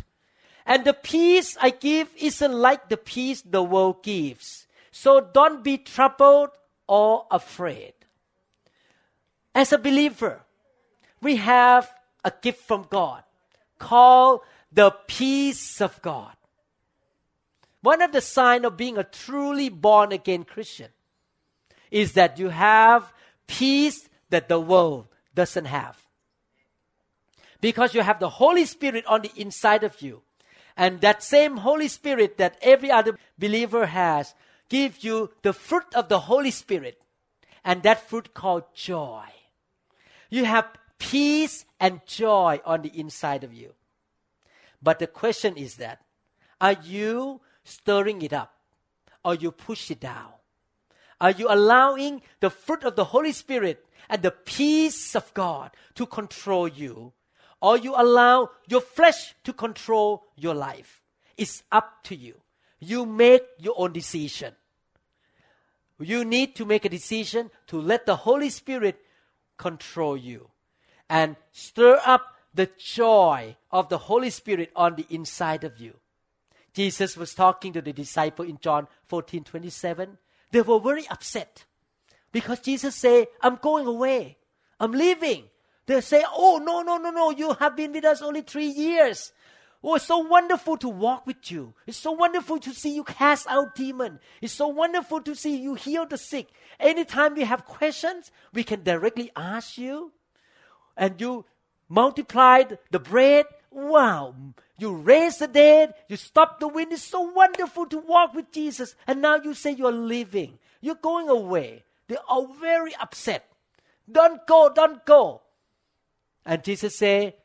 And 0.65 0.85
the 0.85 0.93
peace 0.93 1.57
I 1.59 1.71
give 1.71 2.09
isn't 2.17 2.53
like 2.53 2.89
the 2.89 2.97
peace 2.97 3.41
the 3.41 3.63
world 3.63 4.03
gives. 4.03 4.67
So 4.91 5.21
don't 5.21 5.63
be 5.63 5.77
troubled 5.77 6.49
or 6.87 7.25
afraid. 7.31 7.93
As 9.53 9.73
a 9.73 9.77
believer, 9.77 10.41
we 11.21 11.37
have 11.37 11.91
a 12.23 12.31
gift 12.41 12.67
from 12.67 12.87
God 12.89 13.23
called 13.79 14.41
the 14.71 14.91
peace 15.07 15.81
of 15.81 16.01
God. 16.01 16.35
One 17.81 18.01
of 18.01 18.11
the 18.11 18.21
signs 18.21 18.65
of 18.65 18.77
being 18.77 18.97
a 18.97 19.03
truly 19.03 19.69
born 19.69 20.11
again 20.11 20.43
Christian 20.43 20.89
is 21.89 22.13
that 22.13 22.37
you 22.37 22.49
have 22.49 23.11
peace 23.47 24.07
that 24.29 24.47
the 24.47 24.59
world 24.59 25.07
doesn't 25.33 25.65
have. 25.65 25.97
Because 27.59 27.93
you 27.93 28.01
have 28.01 28.19
the 28.19 28.29
Holy 28.29 28.65
Spirit 28.65 29.05
on 29.05 29.21
the 29.21 29.31
inside 29.35 29.83
of 29.83 30.01
you. 30.01 30.23
And 30.75 31.01
that 31.01 31.21
same 31.21 31.57
Holy 31.57 31.87
Spirit 31.87 32.37
that 32.37 32.57
every 32.61 32.89
other 32.89 33.17
believer 33.37 33.85
has 33.85 34.33
gives 34.69 35.03
you 35.03 35.29
the 35.43 35.53
fruit 35.53 35.93
of 35.93 36.09
the 36.09 36.19
Holy 36.19 36.51
Spirit. 36.51 37.01
And 37.63 37.83
that 37.83 38.09
fruit 38.09 38.33
called 38.33 38.63
joy. 38.73 39.25
You 40.29 40.45
have 40.45 40.67
peace 40.97 41.65
and 41.79 42.01
joy 42.07 42.61
on 42.65 42.81
the 42.81 42.99
inside 42.99 43.43
of 43.43 43.53
you. 43.53 43.73
But 44.81 44.99
the 44.99 45.07
question 45.07 45.57
is 45.57 45.75
that 45.75 46.01
are 46.59 46.77
you 46.83 47.41
stirring 47.63 48.21
it 48.21 48.33
up 48.33 48.53
or 49.23 49.35
you 49.35 49.51
push 49.51 49.91
it 49.91 49.99
down? 49.99 50.31
Are 51.19 51.31
you 51.31 51.47
allowing 51.49 52.21
the 52.39 52.49
fruit 52.49 52.83
of 52.83 52.95
the 52.95 53.05
Holy 53.05 53.31
Spirit 53.31 53.85
and 54.09 54.21
the 54.21 54.31
peace 54.31 55.15
of 55.15 55.33
God 55.33 55.71
to 55.95 56.05
control 56.05 56.67
you? 56.67 57.13
Or 57.61 57.77
you 57.77 57.93
allow 57.95 58.49
your 58.67 58.81
flesh 58.81 59.35
to 59.43 59.53
control 59.53 60.23
your 60.35 60.55
life? 60.55 61.01
It's 61.37 61.63
up 61.71 62.03
to 62.05 62.15
you. 62.15 62.35
You 62.79 63.05
make 63.05 63.43
your 63.59 63.75
own 63.77 63.93
decision. 63.93 64.55
You 65.99 66.25
need 66.25 66.55
to 66.55 66.65
make 66.65 66.85
a 66.85 66.89
decision 66.89 67.51
to 67.67 67.79
let 67.79 68.05
the 68.05 68.15
Holy 68.15 68.49
Spirit 68.49 68.99
control 69.57 70.17
you 70.17 70.49
and 71.09 71.35
stir 71.51 72.01
up 72.05 72.35
the 72.53 72.69
joy 72.77 73.55
of 73.71 73.89
the 73.89 73.99
Holy 73.99 74.31
Spirit 74.31 74.71
on 74.75 74.95
the 74.95 75.05
inside 75.09 75.63
of 75.63 75.77
you. 75.77 75.93
Jesus 76.73 77.15
was 77.15 77.35
talking 77.35 77.73
to 77.73 77.81
the 77.81 77.93
disciple 77.93 78.45
in 78.45 78.57
John 78.59 78.87
14 79.05 79.43
27. 79.43 80.17
They 80.51 80.61
were 80.61 80.79
very 80.79 81.07
upset 81.09 81.65
because 82.31 82.59
Jesus 82.59 82.95
said, 82.95 83.27
I'm 83.41 83.57
going 83.57 83.87
away. 83.87 84.37
I'm 84.79 84.91
leaving. 84.91 85.43
They 85.85 86.01
say, 86.01 86.23
Oh, 86.33 86.61
no, 86.63 86.81
no, 86.81 86.97
no, 86.97 87.11
no. 87.11 87.31
You 87.31 87.53
have 87.53 87.75
been 87.75 87.91
with 87.91 88.05
us 88.05 88.21
only 88.21 88.41
three 88.41 88.67
years. 88.67 89.31
Oh, 89.83 89.95
it's 89.95 90.05
so 90.05 90.19
wonderful 90.19 90.77
to 90.77 90.89
walk 90.89 91.25
with 91.25 91.51
you. 91.51 91.73
It's 91.87 91.97
so 91.97 92.11
wonderful 92.11 92.59
to 92.59 92.73
see 92.73 92.93
you 92.93 93.03
cast 93.03 93.47
out 93.47 93.73
demon. 93.73 94.19
It's 94.39 94.53
so 94.53 94.67
wonderful 94.67 95.21
to 95.21 95.33
see 95.33 95.57
you 95.57 95.73
heal 95.73 96.05
the 96.05 96.17
sick. 96.17 96.49
Anytime 96.79 97.33
we 97.33 97.43
have 97.43 97.65
questions, 97.65 98.31
we 98.53 98.63
can 98.63 98.83
directly 98.83 99.31
ask 99.35 99.79
you. 99.79 100.11
And 100.95 101.19
you 101.19 101.45
multiplied 101.89 102.77
the 102.91 102.99
bread. 102.99 103.45
Wow. 103.71 104.35
You 104.77 104.93
raised 104.93 105.39
the 105.39 105.47
dead. 105.47 105.95
You 106.07 106.15
stopped 106.15 106.59
the 106.59 106.67
wind. 106.67 106.93
It's 106.93 107.01
so 107.01 107.21
wonderful 107.21 107.87
to 107.87 107.97
walk 107.97 108.35
with 108.35 108.51
Jesus. 108.51 108.95
And 109.07 109.19
now 109.21 109.37
you 109.37 109.55
say 109.55 109.71
you're 109.71 109.91
leaving. 109.91 110.59
You're 110.79 110.95
going 110.95 111.27
away. 111.27 111.83
They 112.11 112.17
are 112.27 112.45
very 112.59 112.93
upset. 112.99 113.47
Don't 114.11 114.45
go, 114.45 114.69
don't 114.75 115.05
go. 115.05 115.43
And 116.45 116.61
Jesus 116.61 116.97
say, 116.97 117.37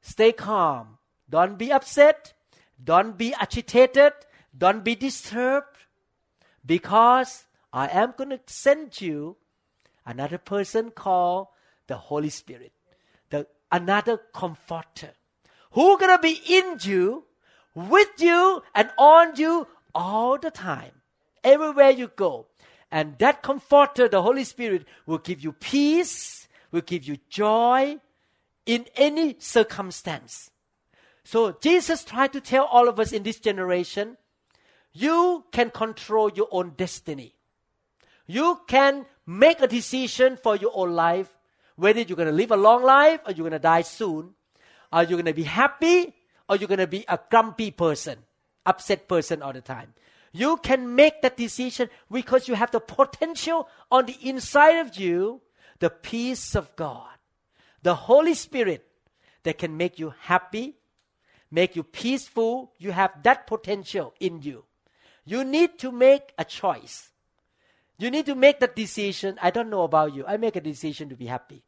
stay 0.00 0.32
calm. 0.32 0.96
Don't 1.28 1.58
be 1.58 1.70
upset. 1.70 2.32
Don't 2.82 3.18
be 3.18 3.34
agitated. 3.34 4.14
Don't 4.56 4.82
be 4.82 4.94
disturbed. 4.94 5.76
Because 6.64 7.44
I 7.74 7.88
am 7.88 8.14
going 8.16 8.30
to 8.30 8.40
send 8.46 8.98
you 9.02 9.36
another 10.06 10.38
person 10.38 10.92
called 10.92 11.48
the 11.86 11.98
Holy 11.98 12.30
Spirit, 12.30 12.72
the 13.28 13.46
another 13.70 14.16
comforter, 14.32 15.10
who 15.72 15.98
gonna 15.98 16.18
be 16.18 16.40
in 16.48 16.78
you, 16.80 17.26
with 17.74 18.18
you, 18.18 18.62
and 18.74 18.88
on 18.96 19.36
you 19.36 19.66
all 19.94 20.38
the 20.38 20.50
time, 20.50 21.02
everywhere 21.44 21.90
you 21.90 22.08
go. 22.16 22.46
And 22.90 23.18
that 23.18 23.42
comforter, 23.42 24.08
the 24.08 24.22
Holy 24.22 24.44
Spirit, 24.44 24.86
will 25.06 25.18
give 25.18 25.40
you 25.40 25.52
peace, 25.52 26.48
will 26.70 26.82
give 26.82 27.04
you 27.04 27.18
joy 27.28 27.98
in 28.64 28.86
any 28.96 29.36
circumstance. 29.38 30.50
So 31.24 31.56
Jesus 31.60 32.04
tried 32.04 32.32
to 32.34 32.40
tell 32.40 32.64
all 32.66 32.88
of 32.88 33.00
us 33.00 33.12
in 33.12 33.22
this 33.22 33.40
generation, 33.40 34.16
you 34.92 35.44
can 35.52 35.70
control 35.70 36.30
your 36.32 36.48
own 36.50 36.74
destiny. 36.76 37.34
You 38.26 38.60
can 38.66 39.06
make 39.26 39.60
a 39.60 39.66
decision 39.66 40.36
for 40.36 40.56
your 40.56 40.70
own 40.74 40.94
life, 40.94 41.28
whether 41.76 42.00
you're 42.00 42.16
going 42.16 42.28
to 42.28 42.34
live 42.34 42.50
a 42.50 42.56
long 42.56 42.82
life 42.82 43.20
or 43.26 43.32
you're 43.32 43.44
going 43.44 43.52
to 43.52 43.58
die 43.58 43.82
soon. 43.82 44.34
Are 44.92 45.02
you 45.02 45.10
going 45.10 45.26
to 45.26 45.34
be 45.34 45.42
happy 45.42 46.14
or 46.48 46.56
you're 46.56 46.68
going 46.68 46.78
to 46.78 46.86
be 46.86 47.04
a 47.08 47.18
grumpy 47.30 47.70
person, 47.72 48.18
upset 48.64 49.08
person 49.08 49.42
all 49.42 49.52
the 49.52 49.60
time? 49.60 49.92
You 50.36 50.58
can 50.58 50.94
make 50.94 51.22
that 51.22 51.38
decision 51.38 51.88
because 52.12 52.46
you 52.46 52.56
have 52.56 52.70
the 52.70 52.80
potential 52.80 53.70
on 53.90 54.04
the 54.04 54.18
inside 54.20 54.84
of 54.84 54.94
you, 54.98 55.40
the 55.78 55.88
peace 55.88 56.54
of 56.54 56.76
God, 56.76 57.08
the 57.82 57.94
Holy 57.94 58.34
Spirit 58.34 58.86
that 59.44 59.56
can 59.56 59.78
make 59.78 59.98
you 59.98 60.12
happy, 60.20 60.76
make 61.50 61.74
you 61.74 61.82
peaceful. 61.82 62.74
You 62.76 62.92
have 62.92 63.22
that 63.22 63.46
potential 63.46 64.12
in 64.20 64.42
you. 64.42 64.66
You 65.24 65.42
need 65.42 65.78
to 65.78 65.90
make 65.90 66.34
a 66.36 66.44
choice. 66.44 67.12
You 67.96 68.10
need 68.10 68.26
to 68.26 68.34
make 68.34 68.60
that 68.60 68.76
decision. 68.76 69.38
I 69.40 69.50
don't 69.50 69.70
know 69.70 69.84
about 69.84 70.14
you. 70.14 70.26
I 70.26 70.36
make 70.36 70.56
a 70.56 70.60
decision 70.60 71.08
to 71.08 71.16
be 71.16 71.26
happy. 71.26 71.64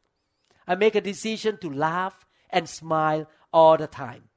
I 0.67 0.75
make 0.75 0.93
a 0.93 1.01
decision 1.01 1.57
to 1.61 1.71
laugh 1.71 2.27
and 2.51 2.69
smile 2.69 3.27
all 3.51 3.77
the 3.77 3.87
time. 3.87 4.29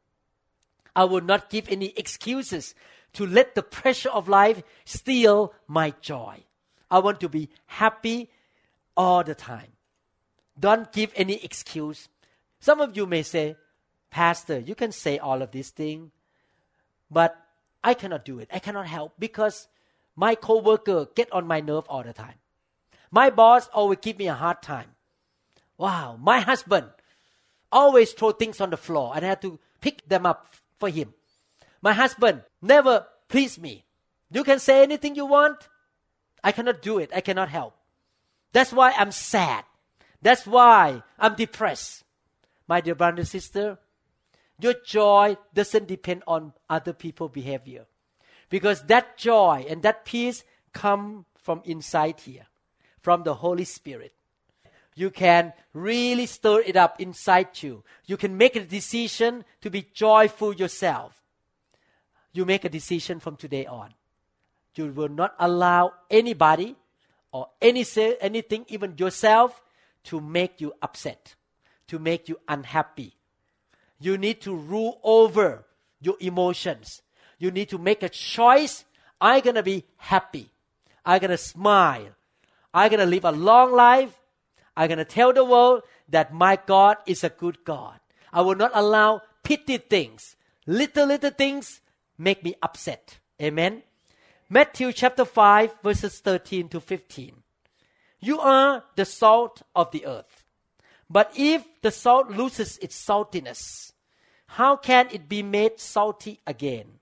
I 0.96 1.04
will 1.04 1.20
not 1.20 1.50
give 1.50 1.68
any 1.68 1.92
excuses 1.98 2.74
to 3.14 3.26
let 3.26 3.54
the 3.54 3.62
pressure 3.62 4.10
of 4.10 4.28
life 4.28 4.62
steal 4.84 5.52
my 5.66 5.92
joy. 6.00 6.44
I 6.90 6.98
want 6.98 7.20
to 7.20 7.28
be 7.28 7.48
happy 7.66 8.30
all 8.96 9.24
the 9.24 9.34
time. 9.34 9.72
Don't 10.58 10.92
give 10.92 11.12
any 11.16 11.42
excuse. 11.42 12.08
Some 12.60 12.80
of 12.80 12.96
you 12.96 13.06
may 13.06 13.22
say, 13.22 13.56
Pastor, 14.10 14.58
you 14.58 14.74
can 14.74 14.92
say 14.92 15.18
all 15.18 15.40
of 15.40 15.50
these 15.50 15.70
things, 15.70 16.10
but 17.10 17.36
I 17.82 17.94
cannot 17.94 18.24
do 18.24 18.38
it. 18.38 18.48
I 18.52 18.58
cannot 18.58 18.86
help 18.86 19.14
because 19.18 19.68
my 20.14 20.34
coworker 20.34 21.06
get 21.14 21.32
on 21.32 21.46
my 21.46 21.60
nerve 21.60 21.84
all 21.88 22.02
the 22.02 22.12
time. 22.12 22.34
My 23.10 23.30
boss 23.30 23.68
always 23.68 23.98
give 24.00 24.18
me 24.18 24.28
a 24.28 24.34
hard 24.34 24.62
time. 24.62 24.88
Wow, 25.78 26.18
my 26.20 26.40
husband 26.40 26.86
always 27.70 28.12
throw 28.12 28.32
things 28.32 28.60
on 28.60 28.70
the 28.70 28.76
floor 28.76 29.12
and 29.14 29.24
I 29.24 29.30
have 29.30 29.40
to 29.40 29.58
pick 29.80 30.06
them 30.08 30.26
up 30.26 30.54
for 30.78 30.88
him. 30.88 31.14
My 31.80 31.92
husband 31.92 32.42
never 32.62 33.06
please 33.28 33.58
me. 33.58 33.84
You 34.30 34.44
can 34.44 34.58
say 34.58 34.82
anything 34.82 35.14
you 35.14 35.26
want. 35.26 35.68
I 36.42 36.52
cannot 36.52 36.82
do 36.82 36.98
it. 36.98 37.10
I 37.14 37.20
cannot 37.20 37.48
help. 37.48 37.74
That's 38.52 38.72
why 38.72 38.92
I'm 38.96 39.12
sad. 39.12 39.64
That's 40.20 40.46
why 40.46 41.02
I'm 41.18 41.34
depressed. 41.34 42.04
My 42.68 42.80
dear 42.80 42.94
brother 42.94 43.18
and 43.18 43.28
sister, 43.28 43.78
your 44.60 44.74
joy 44.84 45.36
doesn't 45.52 45.88
depend 45.88 46.22
on 46.26 46.52
other 46.70 46.92
people's 46.92 47.32
behavior. 47.32 47.86
Because 48.48 48.82
that 48.84 49.16
joy 49.16 49.64
and 49.68 49.82
that 49.82 50.04
peace 50.04 50.44
come 50.72 51.24
from 51.36 51.62
inside 51.64 52.20
here, 52.20 52.46
from 53.00 53.24
the 53.24 53.34
Holy 53.34 53.64
Spirit. 53.64 54.12
You 54.94 55.10
can 55.10 55.54
really 55.72 56.26
stir 56.26 56.60
it 56.60 56.76
up 56.76 57.00
inside 57.00 57.62
you. 57.62 57.82
You 58.06 58.16
can 58.16 58.36
make 58.36 58.56
a 58.56 58.60
decision 58.60 59.44
to 59.62 59.70
be 59.70 59.88
joyful 59.94 60.54
yourself. 60.54 61.21
You 62.32 62.44
make 62.44 62.64
a 62.64 62.68
decision 62.68 63.20
from 63.20 63.36
today 63.36 63.66
on. 63.66 63.94
You 64.74 64.86
will 64.86 65.08
not 65.08 65.34
allow 65.38 65.92
anybody 66.10 66.76
or 67.30 67.48
any 67.60 67.84
anything, 68.20 68.64
even 68.68 68.94
yourself, 68.96 69.60
to 70.04 70.20
make 70.20 70.60
you 70.60 70.72
upset, 70.82 71.34
to 71.88 71.98
make 71.98 72.28
you 72.28 72.38
unhappy. 72.48 73.14
You 74.00 74.16
need 74.18 74.40
to 74.42 74.54
rule 74.54 74.98
over 75.02 75.64
your 76.00 76.16
emotions. 76.20 77.02
You 77.38 77.50
need 77.50 77.68
to 77.68 77.78
make 77.78 78.02
a 78.02 78.08
choice. 78.08 78.84
I'm 79.20 79.40
gonna 79.40 79.62
be 79.62 79.84
happy. 79.96 80.48
I'm 81.04 81.20
gonna 81.20 81.36
smile. 81.36 82.16
I'm 82.72 82.90
gonna 82.90 83.06
live 83.06 83.24
a 83.24 83.32
long 83.32 83.72
life. 83.72 84.18
I'm 84.76 84.88
gonna 84.88 85.04
tell 85.04 85.32
the 85.32 85.44
world 85.44 85.82
that 86.08 86.32
my 86.32 86.56
God 86.56 86.96
is 87.06 87.22
a 87.22 87.28
good 87.28 87.62
God. 87.64 88.00
I 88.32 88.40
will 88.40 88.56
not 88.56 88.72
allow 88.74 89.22
petty 89.42 89.76
things, 89.76 90.36
little 90.66 91.06
little 91.06 91.30
things 91.30 91.81
make 92.22 92.44
me 92.44 92.54
upset. 92.62 93.18
Amen. 93.40 93.82
Matthew 94.48 94.92
chapter 94.92 95.24
5 95.24 95.76
verses 95.82 96.20
13 96.20 96.68
to 96.68 96.80
15. 96.80 97.42
You 98.20 98.38
are 98.38 98.84
the 98.96 99.04
salt 99.04 99.62
of 99.74 99.90
the 99.90 100.06
earth. 100.06 100.44
But 101.10 101.32
if 101.36 101.64
the 101.82 101.90
salt 101.90 102.30
loses 102.30 102.78
its 102.78 102.96
saltiness, 102.96 103.92
how 104.46 104.76
can 104.76 105.08
it 105.10 105.28
be 105.28 105.42
made 105.42 105.80
salty 105.80 106.40
again? 106.46 107.00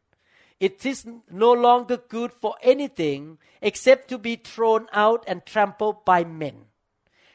It 0.58 0.84
is 0.84 1.06
no 1.30 1.52
longer 1.52 1.96
good 1.96 2.32
for 2.32 2.54
anything 2.62 3.38
except 3.60 4.08
to 4.08 4.18
be 4.18 4.36
thrown 4.36 4.86
out 4.92 5.24
and 5.26 5.44
trampled 5.44 6.04
by 6.04 6.24
men. 6.24 6.66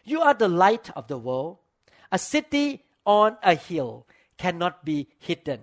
You 0.04 0.22
are 0.22 0.34
the 0.34 0.48
light 0.48 0.90
of 0.96 1.08
the 1.08 1.18
world. 1.18 1.58
A 2.12 2.20
city 2.20 2.84
on 3.06 3.38
a 3.42 3.56
hill 3.56 4.08
cannot 4.38 4.86
be 4.86 5.10
hidden. 5.18 5.62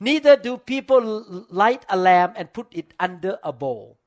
Neither 0.00 0.36
do 0.36 0.56
people 0.56 1.44
light 1.50 1.84
a 1.90 1.96
lamp 1.96 2.34
and 2.38 2.50
put 2.50 2.68
it 2.72 2.94
under 2.98 3.38
a 3.44 3.52
bowl. 3.52 3.98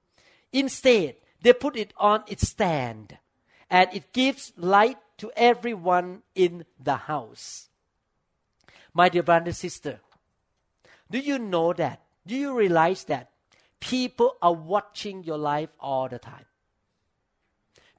Instead, 0.51 1.17
they 1.41 1.53
put 1.53 1.75
it 1.77 1.93
on 1.97 2.23
its 2.27 2.49
stand, 2.49 3.19
and 3.69 3.89
it 3.93 4.11
gives 4.11 4.53
light 4.57 4.97
to 5.17 5.31
everyone 5.35 6.23
in 6.33 6.65
the 6.81 6.95
house. 6.95 7.69
My 8.91 9.07
dear 9.09 9.21
brother 9.21 9.45
and 9.45 9.55
sister, 9.55 9.99
do 11.11 11.19
you 11.19 11.37
know 11.37 11.73
that? 11.73 12.01
Do 12.25 12.35
you 12.35 12.57
realize 12.57 13.03
that 13.05 13.29
people 13.79 14.35
are 14.41 14.53
watching 14.53 15.23
your 15.23 15.37
life 15.37 15.69
all 15.79 16.09
the 16.09 16.17
time? 16.17 16.45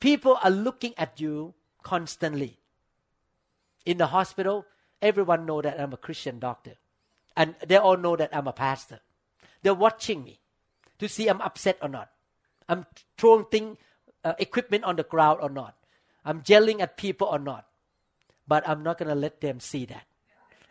People 0.00 0.38
are 0.42 0.50
looking 0.50 0.94
at 0.98 1.20
you 1.20 1.54
constantly. 1.82 2.58
In 3.86 3.98
the 3.98 4.08
hospital, 4.08 4.66
everyone 5.00 5.46
know 5.46 5.62
that 5.62 5.80
I'm 5.80 5.92
a 5.92 5.96
Christian 5.96 6.40
doctor 6.40 6.74
and 7.36 7.54
they 7.66 7.76
all 7.76 7.96
know 7.96 8.16
that 8.16 8.34
I'm 8.34 8.46
a 8.46 8.52
pastor. 8.52 9.00
They're 9.62 9.74
watching 9.74 10.24
me 10.24 10.40
to 10.98 11.08
see 11.08 11.28
I'm 11.28 11.40
upset 11.40 11.78
or 11.82 11.88
not. 11.88 12.10
I'm 12.68 12.86
throwing 13.18 13.46
thing, 13.46 13.78
uh, 14.22 14.34
equipment 14.38 14.84
on 14.84 14.96
the 14.96 15.02
ground 15.02 15.40
or 15.42 15.50
not. 15.50 15.74
I'm 16.24 16.42
yelling 16.46 16.80
at 16.80 16.96
people 16.96 17.28
or 17.28 17.38
not. 17.38 17.66
But 18.46 18.68
I'm 18.68 18.82
not 18.82 18.98
going 18.98 19.08
to 19.08 19.14
let 19.14 19.40
them 19.40 19.60
see 19.60 19.84
that. 19.86 20.04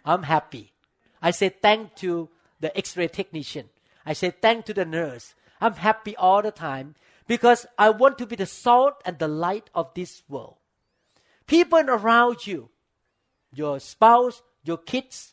I'm 0.05 0.23
happy. 0.23 0.73
I 1.21 1.31
say 1.31 1.49
thank 1.49 1.95
to 1.95 2.29
the 2.59 2.75
x-ray 2.77 3.07
technician. 3.07 3.69
I 4.05 4.13
say 4.13 4.31
thank 4.31 4.65
to 4.65 4.73
the 4.73 4.85
nurse. 4.85 5.33
I'm 5.59 5.73
happy 5.73 6.15
all 6.15 6.41
the 6.41 6.51
time 6.51 6.95
because 7.27 7.65
I 7.77 7.89
want 7.89 8.17
to 8.17 8.25
be 8.25 8.35
the 8.35 8.45
salt 8.45 9.01
and 9.05 9.17
the 9.17 9.27
light 9.27 9.69
of 9.73 9.93
this 9.93 10.23
world. 10.27 10.57
People 11.47 11.79
around 11.79 12.45
you, 12.45 12.69
your 13.53 13.79
spouse, 13.79 14.41
your 14.63 14.77
kids, 14.77 15.32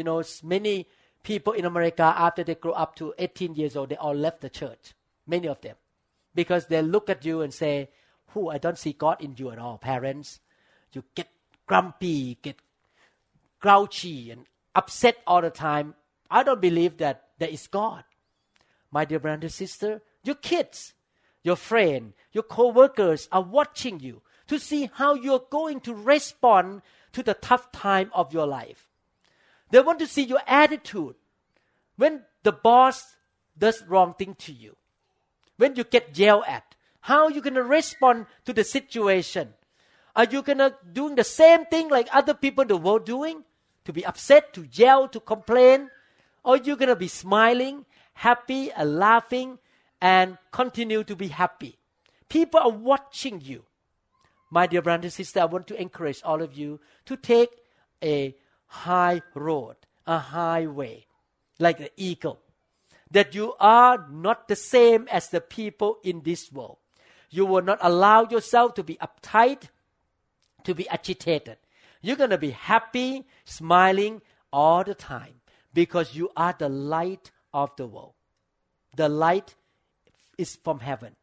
you 0.00 0.04
know, 0.04 0.22
many 0.42 0.88
people 1.22 1.52
in 1.52 1.66
America, 1.66 2.14
after 2.16 2.42
they 2.42 2.54
grow 2.54 2.72
up 2.72 2.96
to 2.96 3.12
18 3.18 3.54
years 3.54 3.76
old, 3.76 3.90
they 3.90 3.96
all 3.96 4.14
left 4.14 4.40
the 4.40 4.48
church. 4.48 4.94
Many 5.26 5.46
of 5.46 5.60
them. 5.60 5.76
Because 6.34 6.68
they 6.68 6.80
look 6.80 7.10
at 7.10 7.26
you 7.26 7.42
and 7.42 7.52
say, 7.52 7.90
Who, 8.28 8.48
I 8.48 8.56
don't 8.56 8.78
see 8.78 8.94
God 8.94 9.20
in 9.20 9.34
you 9.36 9.50
at 9.50 9.58
all, 9.58 9.76
parents. 9.76 10.40
You 10.94 11.04
get 11.14 11.28
grumpy, 11.66 12.38
get 12.40 12.56
grouchy, 13.60 14.30
and 14.30 14.46
upset 14.74 15.18
all 15.26 15.42
the 15.42 15.50
time. 15.50 15.94
I 16.30 16.44
don't 16.44 16.62
believe 16.62 16.96
that 16.96 17.24
there 17.38 17.50
is 17.50 17.66
God. 17.66 18.04
My 18.90 19.04
dear 19.04 19.18
brother 19.18 19.42
and 19.42 19.52
sister, 19.52 20.00
your 20.24 20.36
kids, 20.36 20.94
your 21.42 21.56
friend, 21.56 22.14
your 22.32 22.44
co-workers 22.44 23.28
are 23.30 23.42
watching 23.42 24.00
you 24.00 24.22
to 24.46 24.58
see 24.58 24.88
how 24.94 25.12
you're 25.12 25.44
going 25.50 25.80
to 25.80 25.94
respond 25.94 26.80
to 27.12 27.22
the 27.22 27.34
tough 27.34 27.70
time 27.70 28.10
of 28.14 28.32
your 28.32 28.46
life. 28.46 28.89
They 29.70 29.80
want 29.80 29.98
to 30.00 30.06
see 30.06 30.24
your 30.24 30.40
attitude. 30.46 31.14
When 31.96 32.22
the 32.42 32.52
boss 32.52 33.16
does 33.56 33.82
wrong 33.86 34.14
thing 34.18 34.34
to 34.40 34.52
you, 34.52 34.76
when 35.56 35.76
you 35.76 35.84
get 35.84 36.18
yelled 36.18 36.44
at, 36.46 36.74
how 37.00 37.28
you 37.28 37.40
to 37.40 37.62
respond 37.62 38.26
to 38.44 38.52
the 38.52 38.64
situation? 38.64 39.54
Are 40.14 40.24
you 40.24 40.42
to 40.42 40.74
doing 40.92 41.14
the 41.14 41.24
same 41.24 41.64
thing 41.66 41.88
like 41.88 42.08
other 42.12 42.34
people 42.34 42.62
in 42.62 42.68
the 42.68 42.76
world 42.76 43.04
doing? 43.04 43.44
To 43.84 43.92
be 43.92 44.04
upset, 44.04 44.52
to 44.54 44.68
yell, 44.72 45.08
to 45.08 45.20
complain? 45.20 45.90
Or 46.44 46.56
you 46.56 46.76
to 46.76 46.96
be 46.96 47.08
smiling, 47.08 47.86
happy, 48.14 48.70
and 48.72 48.96
laughing, 48.96 49.58
and 50.00 50.38
continue 50.52 51.04
to 51.04 51.16
be 51.16 51.28
happy? 51.28 51.78
People 52.28 52.60
are 52.60 52.70
watching 52.70 53.40
you. 53.40 53.64
My 54.50 54.66
dear 54.66 54.82
brother 54.82 55.04
and 55.04 55.12
sister, 55.12 55.40
I 55.40 55.44
want 55.44 55.66
to 55.68 55.80
encourage 55.80 56.20
all 56.24 56.42
of 56.42 56.56
you 56.56 56.80
to 57.06 57.16
take 57.16 57.50
a 58.02 58.34
high 58.70 59.20
road, 59.34 59.76
a 60.06 60.18
highway, 60.18 61.04
like 61.58 61.78
the 61.78 61.90
eagle. 61.96 62.40
That 63.10 63.34
you 63.34 63.54
are 63.58 64.06
not 64.08 64.46
the 64.46 64.56
same 64.56 65.08
as 65.10 65.28
the 65.28 65.40
people 65.40 65.98
in 66.04 66.22
this 66.22 66.52
world. 66.52 66.78
You 67.30 67.44
will 67.46 67.62
not 67.62 67.78
allow 67.82 68.28
yourself 68.28 68.74
to 68.74 68.84
be 68.84 68.96
uptight, 68.96 69.68
to 70.64 70.74
be 70.74 70.88
agitated. 70.88 71.58
You're 72.00 72.16
going 72.16 72.30
to 72.30 72.38
be 72.38 72.50
happy, 72.50 73.26
smiling 73.44 74.22
all 74.52 74.84
the 74.84 74.94
time 74.94 75.40
because 75.74 76.14
you 76.14 76.30
are 76.36 76.54
the 76.56 76.68
light 76.68 77.32
of 77.52 77.74
the 77.76 77.86
world. 77.86 78.14
The 78.96 79.08
light 79.08 79.54
is 80.38 80.56
from 80.62 80.80
heaven. 80.80 81.16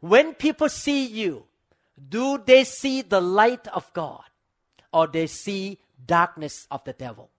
When 0.00 0.34
people 0.34 0.68
see 0.68 1.06
you, 1.06 1.44
do 2.08 2.42
they 2.44 2.64
see 2.64 3.02
the 3.02 3.20
light 3.20 3.68
of 3.68 3.92
God 3.92 4.24
or 4.92 5.06
they 5.06 5.26
see 5.26 5.78
darkness 6.06 6.66
of 6.70 6.84
the 6.84 6.92
devil. 6.92 7.30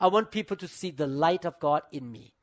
I 0.00 0.08
want 0.08 0.30
people 0.30 0.56
to 0.56 0.68
see 0.68 0.90
the 0.90 1.06
light 1.06 1.44
of 1.44 1.58
God 1.60 1.82
in 1.92 2.10
me. 2.10 2.34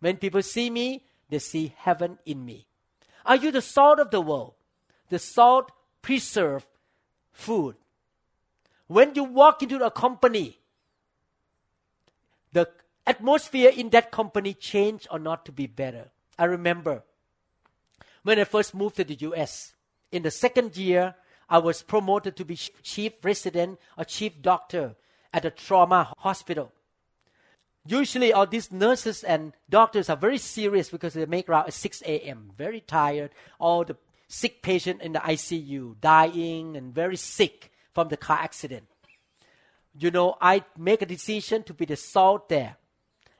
When 0.00 0.16
people 0.16 0.42
see 0.42 0.70
me, 0.70 1.04
they 1.28 1.38
see 1.38 1.74
heaven 1.76 2.18
in 2.24 2.44
me. 2.44 2.66
Are 3.26 3.36
you 3.36 3.50
the 3.50 3.62
salt 3.62 3.98
of 3.98 4.10
the 4.10 4.20
world? 4.20 4.54
The 5.08 5.18
salt 5.18 5.72
preserve 6.02 6.66
food. 7.32 7.76
When 8.86 9.14
you 9.14 9.24
walk 9.24 9.62
into 9.62 9.84
a 9.84 9.90
company, 9.90 10.58
the 12.52 12.68
atmosphere 13.06 13.70
in 13.74 13.90
that 13.90 14.10
company 14.10 14.54
change 14.54 15.06
or 15.10 15.18
not 15.18 15.44
to 15.46 15.52
be 15.52 15.66
better. 15.66 16.10
I 16.38 16.44
remember 16.44 17.02
when 18.22 18.38
I 18.38 18.44
first 18.44 18.74
moved 18.74 18.96
to 18.96 19.04
the 19.04 19.16
US, 19.20 19.74
in 20.10 20.22
the 20.22 20.30
second 20.30 20.76
year, 20.76 21.14
I 21.48 21.58
was 21.58 21.82
promoted 21.82 22.36
to 22.36 22.44
be 22.44 22.56
chief 22.56 23.12
resident 23.22 23.78
or 23.96 24.04
chief 24.04 24.40
doctor 24.40 24.96
at 25.32 25.44
a 25.44 25.50
trauma 25.50 26.12
hospital. 26.18 26.72
Usually, 27.86 28.32
all 28.32 28.46
these 28.46 28.72
nurses 28.72 29.22
and 29.22 29.52
doctors 29.68 30.08
are 30.08 30.16
very 30.16 30.38
serious 30.38 30.88
because 30.88 31.12
they 31.12 31.26
make 31.26 31.48
around 31.48 31.66
at 31.66 31.74
6 31.74 32.02
a.m. 32.06 32.52
Very 32.56 32.80
tired. 32.80 33.30
All 33.58 33.84
the 33.84 33.96
sick 34.26 34.62
patient 34.62 35.02
in 35.02 35.12
the 35.12 35.18
ICU, 35.18 36.00
dying 36.00 36.76
and 36.76 36.94
very 36.94 37.16
sick 37.16 37.70
from 37.92 38.08
the 38.08 38.16
car 38.16 38.38
accident. 38.38 38.84
You 39.98 40.10
know, 40.10 40.36
I 40.40 40.64
make 40.78 41.02
a 41.02 41.06
decision 41.06 41.62
to 41.64 41.74
be 41.74 41.84
the 41.84 41.96
salt 41.96 42.48
there. 42.48 42.76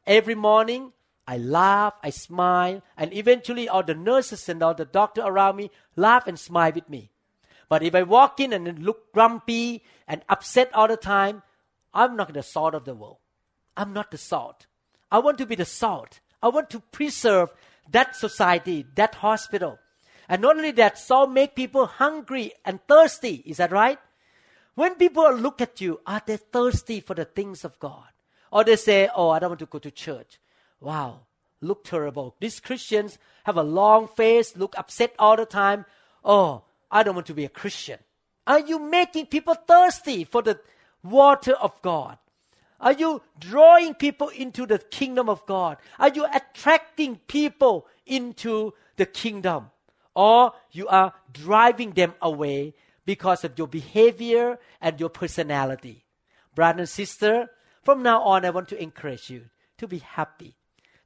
Every 0.06 0.34
morning, 0.34 0.92
I 1.26 1.38
laugh, 1.38 1.94
I 2.02 2.10
smile, 2.10 2.82
and 2.96 3.14
eventually 3.14 3.68
all 3.68 3.82
the 3.82 3.94
nurses 3.94 4.48
and 4.48 4.62
all 4.62 4.74
the 4.74 4.84
doctor 4.84 5.22
around 5.22 5.56
me 5.56 5.70
laugh 5.96 6.26
and 6.26 6.38
smile 6.38 6.72
with 6.72 6.88
me. 6.90 7.10
But 7.68 7.82
if 7.82 7.94
I 7.94 8.02
walk 8.02 8.40
in 8.40 8.52
and 8.52 8.78
look 8.80 9.12
grumpy 9.12 9.84
and 10.06 10.22
upset 10.28 10.70
all 10.74 10.88
the 10.88 10.96
time, 10.96 11.42
I'm 11.92 12.16
not 12.16 12.32
the 12.32 12.42
salt 12.42 12.74
of 12.74 12.84
the 12.84 12.94
world. 12.94 13.18
I'm 13.76 13.92
not 13.92 14.10
the 14.10 14.18
salt. 14.18 14.66
I 15.10 15.18
want 15.18 15.38
to 15.38 15.46
be 15.46 15.54
the 15.54 15.64
salt. 15.64 16.20
I 16.42 16.48
want 16.48 16.70
to 16.70 16.80
preserve 16.80 17.50
that 17.90 18.16
society, 18.16 18.86
that 18.96 19.16
hospital. 19.16 19.78
And 20.28 20.42
not 20.42 20.56
only 20.56 20.72
that, 20.72 20.98
salt 20.98 21.30
make 21.30 21.54
people 21.54 21.86
hungry 21.86 22.52
and 22.64 22.80
thirsty. 22.88 23.42
Is 23.46 23.58
that 23.58 23.72
right? 23.72 23.98
When 24.74 24.96
people 24.96 25.32
look 25.34 25.60
at 25.60 25.80
you, 25.80 26.00
are 26.06 26.22
they 26.24 26.36
thirsty 26.36 27.00
for 27.00 27.14
the 27.14 27.24
things 27.24 27.64
of 27.64 27.78
God? 27.78 28.08
Or 28.50 28.64
they 28.64 28.76
say, 28.76 29.08
oh, 29.14 29.30
I 29.30 29.38
don't 29.38 29.50
want 29.50 29.60
to 29.60 29.66
go 29.66 29.78
to 29.78 29.90
church. 29.90 30.40
Wow, 30.80 31.26
look 31.60 31.84
terrible. 31.84 32.36
These 32.40 32.60
Christians 32.60 33.18
have 33.44 33.56
a 33.56 33.62
long 33.62 34.08
face, 34.08 34.56
look 34.56 34.74
upset 34.76 35.14
all 35.18 35.36
the 35.36 35.46
time. 35.46 35.86
Oh, 36.24 36.63
I 36.90 37.02
don't 37.02 37.14
want 37.14 37.26
to 37.28 37.34
be 37.34 37.44
a 37.44 37.48
Christian. 37.48 37.98
Are 38.46 38.60
you 38.60 38.78
making 38.78 39.26
people 39.26 39.54
thirsty 39.54 40.24
for 40.24 40.42
the 40.42 40.60
water 41.02 41.54
of 41.54 41.80
God? 41.82 42.18
Are 42.80 42.92
you 42.92 43.22
drawing 43.38 43.94
people 43.94 44.28
into 44.28 44.66
the 44.66 44.78
kingdom 44.78 45.28
of 45.28 45.46
God? 45.46 45.78
Are 45.98 46.10
you 46.10 46.26
attracting 46.26 47.16
people 47.26 47.86
into 48.04 48.74
the 48.96 49.06
kingdom? 49.06 49.70
Or 50.14 50.52
you 50.70 50.86
are 50.88 51.14
driving 51.32 51.92
them 51.92 52.14
away 52.20 52.74
because 53.04 53.44
of 53.44 53.58
your 53.58 53.66
behavior 53.66 54.58
and 54.80 55.00
your 55.00 55.08
personality. 55.08 56.04
Brother 56.54 56.80
and 56.80 56.88
sister, 56.88 57.50
from 57.82 58.02
now 58.02 58.22
on, 58.22 58.44
I 58.44 58.50
want 58.50 58.68
to 58.68 58.82
encourage 58.82 59.30
you 59.30 59.46
to 59.78 59.88
be 59.88 59.98
happy, 59.98 60.56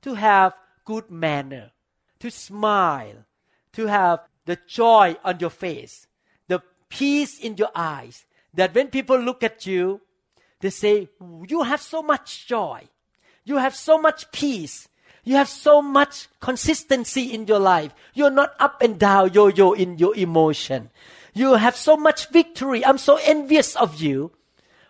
to 0.03 0.15
have 0.15 0.55
good 0.85 1.11
manner, 1.11 1.71
to 2.21 2.31
smile, 2.31 3.25
to 3.73 3.87
have 3.87 4.21
the 4.49 4.59
joy 4.67 5.15
on 5.27 5.39
your 5.41 5.51
face, 5.51 6.07
the 6.49 6.63
peace 6.89 7.39
in 7.39 7.59
your 7.59 7.69
eyes, 7.75 8.25
that 8.55 8.75
when 8.75 8.89
people 8.89 9.19
look 9.19 9.43
at 9.43 9.67
you, 9.67 10.01
they 10.61 10.71
say, 10.71 11.11
You 11.47 11.65
have 11.65 11.83
so 11.83 12.03
much 12.03 12.47
joy. 12.49 12.89
You 13.45 13.59
have 13.59 13.77
so 13.77 14.01
much 14.01 14.33
peace. 14.33 14.89
You 15.23 15.37
have 15.37 15.51
so 15.51 15.83
much 15.83 16.29
consistency 16.41 17.35
in 17.35 17.47
your 17.47 17.59
life. 17.59 17.93
You're 18.15 18.31
not 18.31 18.55
up 18.59 18.81
and 18.81 18.99
down, 18.99 19.35
yo 19.35 19.49
yo 19.49 19.73
in 19.73 19.99
your 19.99 20.17
emotion. 20.17 20.89
You 21.35 21.53
have 21.55 21.77
so 21.77 21.99
much 21.99 22.31
victory. 22.31 22.83
I'm 22.83 22.97
so 22.97 23.19
envious 23.23 23.77
of 23.77 24.01
you. 24.01 24.33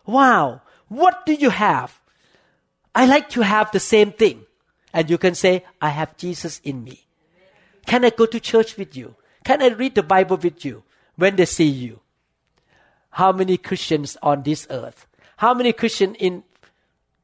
Wow. 0.07 0.63
What 0.87 1.27
do 1.27 1.35
you 1.35 1.51
have? 1.51 2.01
I 2.95 3.07
like 3.07 3.29
to 3.31 3.43
have 3.43 3.73
the 3.73 3.81
same 3.81 4.13
thing. 4.13 4.47
And 4.95 5.11
you 5.11 5.19
can 5.19 5.35
say, 5.35 5.65
I 5.83 5.89
have 5.89 6.17
Jesus 6.17 6.61
in 6.63 6.85
me. 6.85 7.09
Can 7.87 8.05
I 8.05 8.11
go 8.11 8.25
to 8.25 8.39
church 8.39 8.77
with 8.77 8.97
you? 8.97 9.17
Can 9.45 9.63
I 9.63 9.69
read 9.69 9.95
the 9.95 10.03
Bible 10.03 10.37
with 10.37 10.65
you 10.65 10.83
when 11.17 11.37
they 11.37 11.47
see 11.47 11.69
you? 11.69 12.01
How 13.11 13.33
many 13.33 13.57
Christians 13.57 14.17
on 14.23 14.43
this 14.43 14.67
earth? 14.71 15.07
How 15.39 15.55
many 15.55 15.73
Christians 15.73 16.17
in 16.19 16.45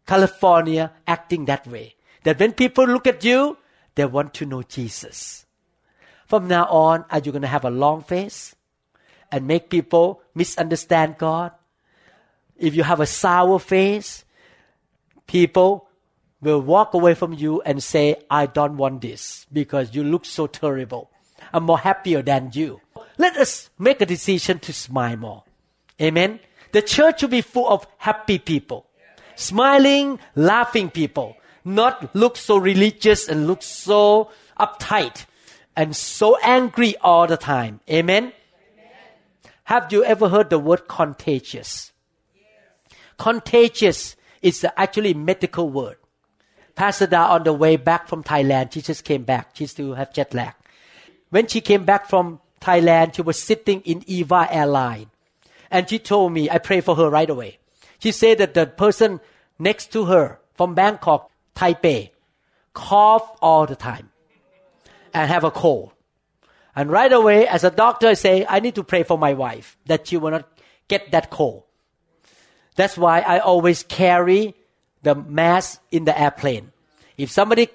California 0.07 0.93
acting 1.07 1.45
that 1.47 1.67
way? 1.67 1.95
That 2.25 2.41
when 2.41 2.53
people 2.53 2.87
look 2.87 3.07
at 3.07 3.25
you, 3.25 3.59
they 3.95 4.05
want 4.07 4.35
to 4.35 4.47
know 4.47 4.63
Jesus. 4.63 5.47
From 6.27 6.49
now 6.49 6.67
on, 6.67 7.05
are 7.11 7.19
you 7.19 7.33
going 7.33 7.43
to 7.43 7.49
have 7.49 7.65
a 7.65 7.71
long 7.71 8.03
face 8.03 8.55
and 9.31 9.47
make 9.47 9.71
people 9.71 10.23
misunderstand 10.35 11.19
God? 11.19 11.53
If 12.57 12.75
you 12.75 12.83
have 12.83 13.01
a 13.01 13.07
sour 13.07 13.59
face, 13.59 14.25
people 15.27 15.89
will 16.41 16.61
walk 16.61 16.95
away 16.95 17.15
from 17.15 17.33
you 17.33 17.63
and 17.63 17.83
say, 17.83 18.17
I 18.31 18.47
don't 18.47 18.77
want 18.77 19.01
this 19.01 19.47
because 19.53 19.95
you 19.95 20.05
look 20.05 20.25
so 20.25 20.47
terrible. 20.47 21.11
I'm 21.55 21.63
more 21.63 21.79
happier 21.79 22.21
than 22.21 22.51
you. 22.53 22.81
Let 23.17 23.37
us 23.37 23.71
make 23.79 24.01
a 24.01 24.07
decision 24.07 24.59
to 24.59 24.73
smile 24.73 25.17
more. 25.17 25.45
Amen. 26.03 26.41
The 26.73 26.83
church 26.83 27.21
should 27.21 27.31
be 27.31 27.43
full 27.43 27.69
of 27.69 27.87
happy 27.99 28.41
people, 28.41 28.87
smiling, 29.37 30.19
laughing 30.35 30.91
people, 30.91 31.37
not 31.65 32.13
look 32.13 32.37
so 32.37 32.57
religious 32.57 33.29
and 33.29 33.47
look 33.47 33.63
so 33.63 34.31
uptight 34.59 35.27
and 35.77 35.95
so 35.95 36.37
angry 36.43 36.97
all 36.97 37.29
the 37.29 37.37
time. 37.37 37.79
Amen. 37.89 38.25
Amen. 38.25 38.33
Have 39.65 39.93
you 39.93 40.03
ever 40.05 40.29
heard 40.29 40.51
the 40.51 40.59
word 40.59 40.89
contagious? 40.89 41.93
Yes. 42.35 42.99
Contagious 43.17 44.17
is 44.43 44.67
actually 44.77 45.13
a 45.13 45.17
medical 45.17 45.71
word. 45.71 45.99
Pastor 46.75 47.07
Da 47.07 47.29
on 47.29 47.45
the 47.45 47.53
way 47.53 47.77
back 47.77 48.09
from 48.09 48.25
Thailand, 48.25 48.73
she 48.73 48.83
just 48.83 49.05
came 49.05 49.23
back. 49.23 49.51
She 49.55 49.67
still 49.67 49.95
have 49.95 50.13
jet 50.13 50.35
lag. 50.35 50.55
When 51.35 51.49
she 51.49 51.61
came 51.61 51.85
back 51.85 52.07
from 52.09 52.39
Thailand, 52.61 53.17
she 53.17 53.23
was 53.23 53.43
sitting 53.43 53.81
in 53.81 54.05
EVA 54.07 54.47
airline. 54.55 55.11
And 55.69 55.91
she 55.91 55.99
told 55.99 56.33
me, 56.33 56.49
I 56.49 56.59
pray 56.59 56.81
for 56.81 56.95
her 56.95 57.11
right 57.11 57.29
away. 57.29 57.59
She 57.99 58.13
said 58.13 58.39
that 58.39 58.55
the 58.55 58.67
person 58.67 59.19
next 59.59 59.91
to 59.95 60.05
her 60.05 60.39
from 60.55 60.77
Bangkok, 60.77 61.29
Taipei, 61.57 62.11
cough 62.73 63.29
all 63.43 63.67
the 63.67 63.75
time 63.75 64.13
and 65.13 65.29
have 65.29 65.43
a 65.43 65.51
cold. 65.51 65.91
And 66.77 66.89
right 66.89 67.13
away, 67.13 67.49
as 67.49 67.65
a 67.65 67.71
doctor, 67.73 68.07
I 68.07 68.15
say, 68.15 68.47
I 68.49 68.61
need 68.61 68.77
to 68.77 68.85
pray 68.85 69.03
for 69.03 69.19
my 69.19 69.35
wife 69.35 69.77
that 69.87 70.07
she 70.07 70.17
will 70.17 70.31
not 70.31 70.49
get 70.87 71.11
that 71.11 71.31
cold. 71.31 71.65
That's 72.77 72.97
why 72.97 73.23
I 73.23 73.41
always 73.41 73.83
carry 73.83 74.55
the 75.03 75.17
mask 75.17 75.83
in 75.91 76.05
the 76.05 76.17
airplane. 76.17 76.71
If 77.19 77.33
somebody 77.33 77.71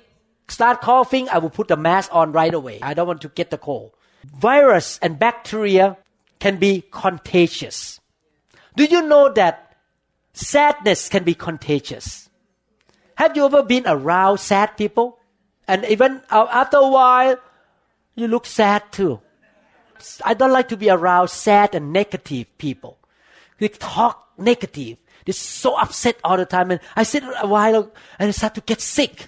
start 0.49 0.81
coughing, 0.81 1.29
I 1.29 1.37
will 1.37 1.49
put 1.49 1.67
the 1.67 1.77
mask 1.77 2.09
on 2.13 2.31
right 2.31 2.53
away. 2.53 2.79
I 2.81 2.93
don't 2.93 3.07
want 3.07 3.21
to 3.21 3.29
get 3.29 3.49
the 3.51 3.57
cold. 3.57 3.91
Virus 4.25 4.99
and 5.01 5.19
bacteria 5.19 5.97
can 6.39 6.57
be 6.57 6.83
contagious. 6.91 7.99
Do 8.75 8.85
you 8.85 9.01
know 9.01 9.31
that 9.33 9.75
sadness 10.33 11.09
can 11.09 11.23
be 11.23 11.33
contagious? 11.33 12.29
Have 13.15 13.35
you 13.35 13.45
ever 13.45 13.63
been 13.63 13.83
around 13.85 14.37
sad 14.37 14.77
people? 14.77 15.19
And 15.67 15.85
even 15.85 16.21
uh, 16.29 16.47
after 16.49 16.77
a 16.77 16.87
while, 16.87 17.37
you 18.15 18.27
look 18.27 18.45
sad 18.45 18.83
too. 18.91 19.19
I 20.23 20.33
don't 20.33 20.51
like 20.51 20.69
to 20.69 20.77
be 20.77 20.89
around 20.89 21.27
sad 21.29 21.75
and 21.75 21.91
negative 21.91 22.47
people. 22.57 22.97
They 23.57 23.67
talk 23.67 24.29
negative. 24.37 24.97
They're 25.25 25.33
so 25.33 25.77
upset 25.77 26.17
all 26.23 26.37
the 26.37 26.45
time. 26.45 26.71
And 26.71 26.79
I 26.95 27.03
sit 27.03 27.23
a 27.23 27.47
while 27.47 27.91
and 28.17 28.29
I 28.29 28.31
start 28.31 28.55
to 28.55 28.61
get 28.61 28.79
sick. 28.79 29.27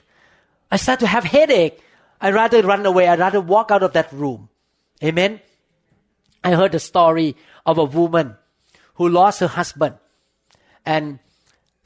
I 0.71 0.77
start 0.77 1.01
to 1.01 1.07
have 1.07 1.25
headache. 1.25 1.79
I'd 2.21 2.33
rather 2.33 2.61
run 2.63 2.85
away. 2.85 3.07
I'd 3.07 3.19
rather 3.19 3.41
walk 3.41 3.71
out 3.71 3.83
of 3.83 3.93
that 3.93 4.11
room. 4.13 4.49
Amen. 5.03 5.41
I 6.43 6.53
heard 6.53 6.71
the 6.71 6.79
story 6.79 7.35
of 7.65 7.77
a 7.77 7.83
woman 7.83 8.35
who 8.95 9.09
lost 9.09 9.41
her 9.41 9.47
husband 9.47 9.95
and 10.85 11.19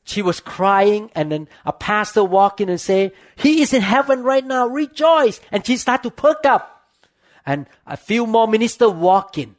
she 0.04 0.22
was 0.22 0.40
crying 0.40 1.10
and 1.16 1.32
then 1.32 1.48
a 1.66 1.74
pastor 1.74 2.24
walked 2.24 2.62
in 2.62 2.70
and 2.70 2.80
say, 2.80 3.12
he 3.36 3.62
is 3.62 3.74
in 3.74 3.82
heaven 3.82 4.24
right 4.24 4.46
now. 4.46 4.68
Rejoice. 4.68 5.42
And 5.52 5.66
she 5.66 5.78
started 5.78 6.04
to 6.04 6.12
perk 6.12 6.46
up 6.46 6.90
and 7.46 7.66
a 7.88 7.98
few 7.98 8.28
more 8.28 8.48
ministers 8.48 8.92
walk 8.92 9.38
in. 9.38 9.56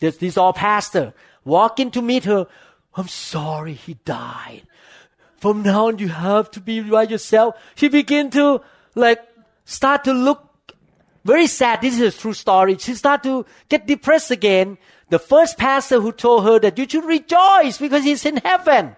These 0.00 0.36
all 0.36 0.52
pastor 0.52 1.14
walk 1.44 1.80
in 1.80 1.90
to 1.92 2.02
meet 2.02 2.24
her. 2.24 2.46
I'm 2.94 3.08
sorry 3.08 3.72
he 3.72 3.94
died. 4.04 4.62
From 5.46 5.62
now 5.62 5.86
on 5.86 6.00
you 6.00 6.08
have 6.08 6.50
to 6.50 6.60
be 6.60 6.80
by 6.80 7.04
yourself. 7.04 7.54
She 7.76 7.86
began 7.86 8.30
to 8.30 8.62
like 8.96 9.22
start 9.64 10.02
to 10.02 10.12
look 10.12 10.74
very 11.24 11.46
sad. 11.46 11.82
This 11.82 12.00
is 12.00 12.16
a 12.16 12.18
true 12.18 12.32
story. 12.32 12.76
She 12.78 12.96
started 12.96 13.28
to 13.28 13.46
get 13.68 13.86
depressed 13.86 14.32
again. 14.32 14.76
The 15.08 15.20
first 15.20 15.56
pastor 15.56 16.00
who 16.00 16.10
told 16.10 16.42
her 16.46 16.58
that 16.58 16.76
you 16.76 16.88
should 16.88 17.04
rejoice 17.04 17.78
because 17.78 18.02
he's 18.02 18.26
in 18.26 18.38
heaven. 18.38 18.96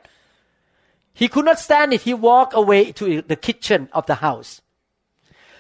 He 1.12 1.28
could 1.28 1.44
not 1.44 1.59
stand 1.59 1.92
it. 1.92 2.01
He 2.01 2.14
walked 2.14 2.55
away 2.55 2.92
to 2.92 3.20
the 3.20 3.36
kitchen 3.36 3.90
of 3.92 4.07
the 4.07 4.14
house. 4.14 4.62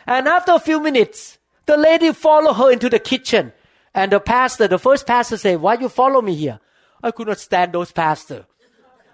And 0.06 0.26
after 0.26 0.52
a 0.52 0.58
few 0.58 0.80
minutes, 0.80 1.36
the 1.66 1.76
lady 1.76 2.14
followed 2.14 2.54
her 2.54 2.72
into 2.72 2.88
the 2.88 2.98
kitchen. 2.98 3.52
And 3.92 4.10
the 4.10 4.20
pastor, 4.20 4.66
the 4.66 4.78
first 4.78 5.06
pastor 5.06 5.36
said, 5.36 5.60
why 5.60 5.74
you 5.74 5.90
follow 5.90 6.22
me 6.22 6.34
here? 6.34 6.60
I 7.02 7.10
could 7.10 7.28
not 7.28 7.40
stand 7.40 7.74
those 7.74 7.92
pastors. 7.92 8.46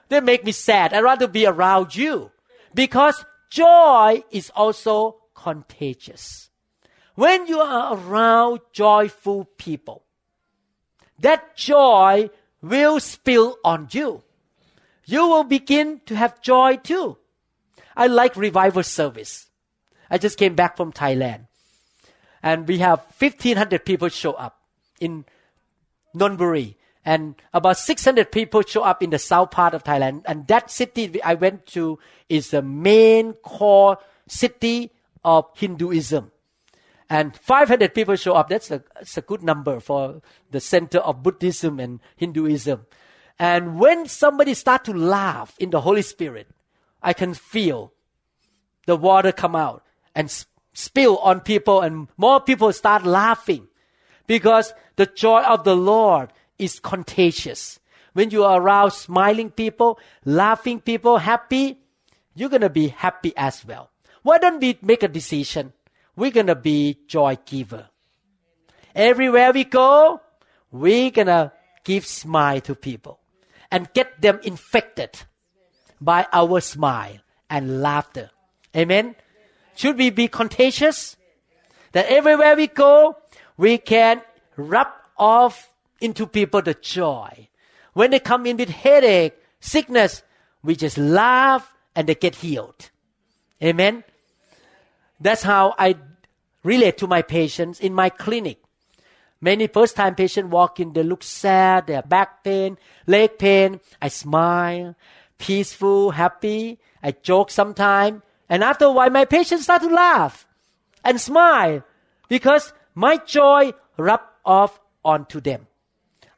They 0.09 0.21
make 0.21 0.45
me 0.45 0.53
sad. 0.53 0.93
I'd 0.93 1.01
rather 1.03 1.27
be 1.27 1.47
around 1.47 1.97
you. 1.97 2.31
Because 2.75 3.25
joy 3.51 4.25
is 4.31 4.51
also 4.55 5.17
contagious. 5.35 6.51
When 7.15 7.47
you 7.47 7.61
are 7.61 7.97
around 7.97 8.61
joyful 8.73 9.45
people, 9.57 10.05
that 11.21 11.57
joy 11.57 12.31
will 12.61 12.99
spill 12.99 13.57
on 13.65 13.89
you. 13.93 14.23
You 15.05 15.29
will 15.29 15.45
begin 15.45 16.01
to 16.07 16.17
have 16.17 16.41
joy 16.41 16.77
too. 16.77 17.19
I 17.97 18.09
like 18.09 18.37
revival 18.37 18.83
service. 18.83 19.47
I 20.11 20.19
just 20.19 20.39
came 20.39 20.55
back 20.55 20.77
from 20.77 20.93
Thailand 20.93 21.47
and 22.43 22.69
we 22.69 22.79
have 22.79 23.01
1500 23.19 23.85
people 23.85 24.09
show 24.09 24.33
up 24.33 24.61
in 25.01 25.25
Nonthaburi. 26.15 26.77
And 27.05 27.35
about 27.53 27.77
600 27.77 28.33
people 28.33 28.63
show 28.63 28.83
up 28.83 29.03
in 29.03 29.11
the 29.11 29.19
south 29.19 29.51
part 29.51 29.75
of 29.75 29.85
Thailand. 29.85 30.23
And 30.25 30.47
that 30.47 30.71
city 30.71 31.23
I 31.23 31.35
went 31.35 31.67
to 31.67 31.99
is 32.29 32.51
the 32.51 32.63
main 32.63 33.35
core 33.35 33.99
city 34.27 34.91
of 35.25 35.47
Hinduism. 35.55 36.31
And 37.11 37.37
500 37.37 37.95
people 37.95 38.17
show 38.17 38.35
up. 38.35 38.49
That's 38.49 38.71
a, 38.71 38.83
that's 38.95 39.19
a 39.19 39.23
good 39.23 39.43
number 39.43 39.81
for 39.81 40.23
the 40.51 40.61
center 40.61 40.99
of 40.99 41.23
Buddhism 41.23 41.79
and 41.79 42.01
Hinduism. 42.17 42.87
And 43.39 43.79
when 43.79 44.07
somebody 44.07 44.55
start 44.55 44.85
to 44.85 44.93
laugh 44.93 45.55
in 45.59 45.71
the 45.71 45.83
Holy 45.83 46.03
Spirit, 46.03 46.49
I 47.03 47.13
can 47.13 47.35
feel 47.35 47.93
the 48.87 48.97
water 48.97 49.33
come 49.33 49.55
out 49.55 49.85
and 50.15 50.33
spill 50.73 51.19
on 51.19 51.41
people 51.41 51.81
and 51.81 52.09
more 52.17 52.41
people 52.41 52.73
start 52.73 53.05
laughing 53.05 53.69
because 54.27 54.73
the 54.97 55.07
joy 55.07 55.43
of 55.43 55.65
the 55.65 55.77
Lord 55.77 56.33
is 56.59 56.81
contagious. 56.81 57.81
When 58.13 58.31
you 58.31 58.45
are 58.45 58.61
around 58.61 58.93
smiling 58.93 59.51
people, 59.51 59.99
laughing 60.25 60.81
people, 60.81 61.19
happy, 61.19 61.79
you're 62.35 62.49
going 62.49 62.63
to 62.63 62.71
be 62.71 62.89
happy 62.89 63.33
as 63.37 63.65
well. 63.65 63.91
Why 64.23 64.39
don't 64.39 64.61
we 64.61 64.79
make 64.83 65.03
a 65.03 65.09
decision? 65.09 65.73
We're 66.17 66.31
going 66.31 66.47
to 66.47 66.55
be 66.55 66.99
joy 67.07 67.39
giver. 67.45 67.89
Everywhere 68.95 69.53
we 69.53 69.65
go, 69.65 70.21
we're 70.71 71.11
going 71.11 71.27
to 71.27 71.53
give 71.83 72.07
smile 72.07 72.61
to 72.63 72.75
people 72.75 73.19
and 73.71 73.93
get 73.93 74.21
them 74.21 74.41
infected 74.45 75.11
by 76.01 76.27
our 76.33 76.61
smile 76.61 77.19
and 77.51 77.83
laughter. 77.83 78.31
Amen. 78.77 79.17
Should 79.75 79.99
we 79.99 80.11
be 80.11 80.29
contagious? 80.29 81.17
That 81.93 82.07
everywhere 82.07 82.57
we 82.57 82.69
go, 82.69 83.17
we 83.57 83.79
can 83.79 84.23
rub 84.57 84.89
off 85.17 85.74
into 86.05 86.27
people 86.27 86.61
the 86.61 86.75
joy. 86.75 87.49
When 87.95 88.11
they 88.11 88.21
come 88.21 88.45
in 88.47 88.59
with 88.59 88.69
headache, 88.69 89.35
sickness, 89.59 90.23
we 90.63 90.77
just 90.77 90.99
laugh 90.99 91.73
and 91.97 92.07
they 92.07 92.15
get 92.15 92.37
healed. 92.37 92.91
Amen. 93.63 94.05
That's 95.19 95.43
how 95.43 95.75
I 95.79 95.97
relate 96.63 96.99
to 96.99 97.07
my 97.07 97.23
patients 97.23 97.81
in 97.81 97.95
my 97.95 98.11
clinic. 98.11 98.61
Many 99.41 99.67
first 99.67 99.97
time 99.97 100.15
patients 100.15 100.51
walk 100.51 100.81
in, 100.81 100.93
they 100.93 101.03
look 101.03 101.23
sad, 101.23 101.87
they 101.87 101.95
have 101.95 102.09
back 102.09 102.45
pain, 102.45 102.79
leg 103.07 103.39
pain. 103.39 103.81
I 104.01 104.09
smile, 104.09 104.97
peaceful, 105.39 106.11
happy. 106.13 106.79
I 107.03 107.13
joke 107.13 107.51
sometimes. 107.51 108.23
And 108.49 108.63
after 108.65 108.87
a 108.87 108.93
while, 108.93 109.11
my 109.11 109.25
patients 109.25 109.65
start 109.65 109.83
to 109.83 109.89
laugh 109.89 110.47
and 111.05 111.21
smile 111.21 111.83
because 112.29 112.73
my 112.95 113.17
joy 113.19 113.73
rub 113.97 114.21
off 114.45 114.81
onto 115.05 115.41
them. 115.41 115.67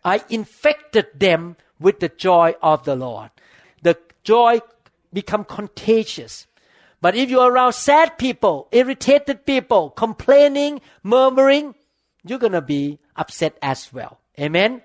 I 0.06 0.22
infected 0.30 1.08
them 1.18 1.56
with 1.80 1.98
the 1.98 2.08
joy 2.08 2.54
of 2.62 2.84
the 2.84 2.94
Lord. 2.94 3.30
The 3.82 3.98
joy 4.22 4.60
become 5.12 5.42
contagious. 5.42 6.46
But 7.00 7.16
if 7.16 7.28
you're 7.28 7.50
around 7.50 7.72
sad 7.72 8.16
people, 8.16 8.68
irritated 8.70 9.44
people, 9.44 9.90
complaining, 9.90 10.80
murmuring, 11.02 11.74
you're 12.24 12.38
going 12.38 12.52
to 12.52 12.62
be 12.62 13.00
upset 13.16 13.58
as 13.60 13.92
well. 13.92 14.20
Amen? 14.38 14.82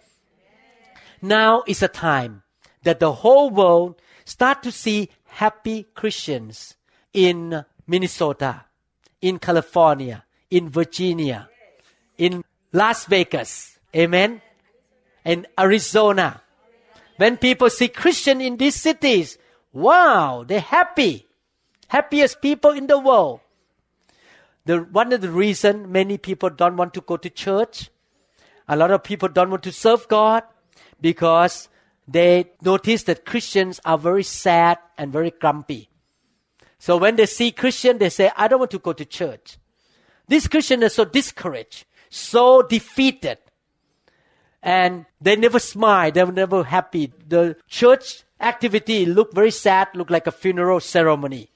Now 1.22 1.63
is 1.67 1.84
a 1.84 1.88
time 1.88 2.41
that 2.82 2.99
the 2.99 3.11
whole 3.22 3.51
world 3.51 4.01
start 4.26 4.63
to 4.63 4.72
see 4.72 5.09
happy 5.38 5.86
Christians 5.93 6.74
in 7.13 7.63
Minnesota, 7.86 8.65
in 9.22 9.38
California, 9.38 10.26
in 10.49 10.67
Virginia, 10.67 11.47
in 12.17 12.43
Las 12.74 13.05
Vegas. 13.05 13.78
Amen? 13.95 14.41
In 15.24 15.47
Arizona. 15.59 16.41
When 17.17 17.38
people 17.38 17.69
see 17.69 17.88
Christian 17.88 18.41
in 18.41 18.57
these 18.57 18.76
cities, 18.76 19.38
wow, 19.72 20.43
they're 20.47 20.59
happy 20.59 21.28
happiest 21.91 22.41
people 22.41 22.72
in 22.72 22.88
the 22.88 22.97
world. 22.97 23.41
The, 24.65 24.78
one 24.80 25.11
of 25.11 25.19
the 25.19 25.30
reason 25.30 25.91
many 25.91 26.17
people 26.17 26.49
don't 26.49 26.78
want 26.78 26.93
to 26.93 27.01
go 27.01 27.17
to 27.17 27.30
church, 27.30 27.89
a 28.67 28.78
lot 28.78 28.91
of 28.91 29.03
people 29.03 29.28
don't 29.28 29.49
want 29.49 29.63
to 29.63 29.74
serve 29.74 30.07
God 30.07 30.43
because 31.01 31.67
they 32.07 32.51
notice 32.61 33.03
that 33.03 33.26
Christians 33.26 33.82
are 33.84 33.97
very 33.97 34.24
sad 34.24 34.78
and 34.97 35.11
very 35.11 35.32
grumpy. 35.32 35.89
So 36.80 36.95
when 36.95 37.17
they 37.17 37.26
see 37.26 37.51
Christian, 37.51 37.97
they 37.97 38.09
say, 38.09 38.32
I 38.38 38.47
don't 38.47 38.59
want 38.59 38.72
to 38.72 38.80
go 38.80 38.93
to 38.93 39.03
church. 39.03 39.57
These 40.30 40.47
Christian 40.47 40.84
are 40.86 40.89
so 40.89 41.03
discouraged, 41.03 41.86
so 42.09 42.61
defeated. 42.61 43.38
And 44.64 45.05
they 45.20 45.36
never 45.36 45.59
smile, 45.59 46.12
they 46.12 46.24
were 46.24 46.32
never 46.32 46.64
happy. 46.64 47.12
The 47.28 47.57
church 47.68 48.24
activity 48.39 49.05
looked 49.05 49.34
very 49.34 49.51
sad, 49.51 49.89
looked 49.95 50.12
like 50.12 50.28
a 50.28 50.32
funeral 50.32 50.80
ceremony. 50.80 51.49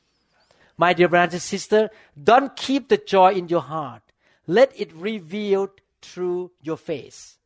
My 0.77 0.93
dear 0.93 1.07
brothers 1.07 1.33
and 1.33 1.41
sisters, 1.41 1.89
don't 2.21 2.55
keep 2.55 2.89
the 2.89 2.97
joy 2.97 3.33
in 3.33 3.47
your 3.47 3.61
heart. 3.61 4.01
Let 4.47 4.73
it 4.79 4.93
revealed 4.93 5.81
through 6.01 6.51
your 6.61 6.77
face, 6.77 7.37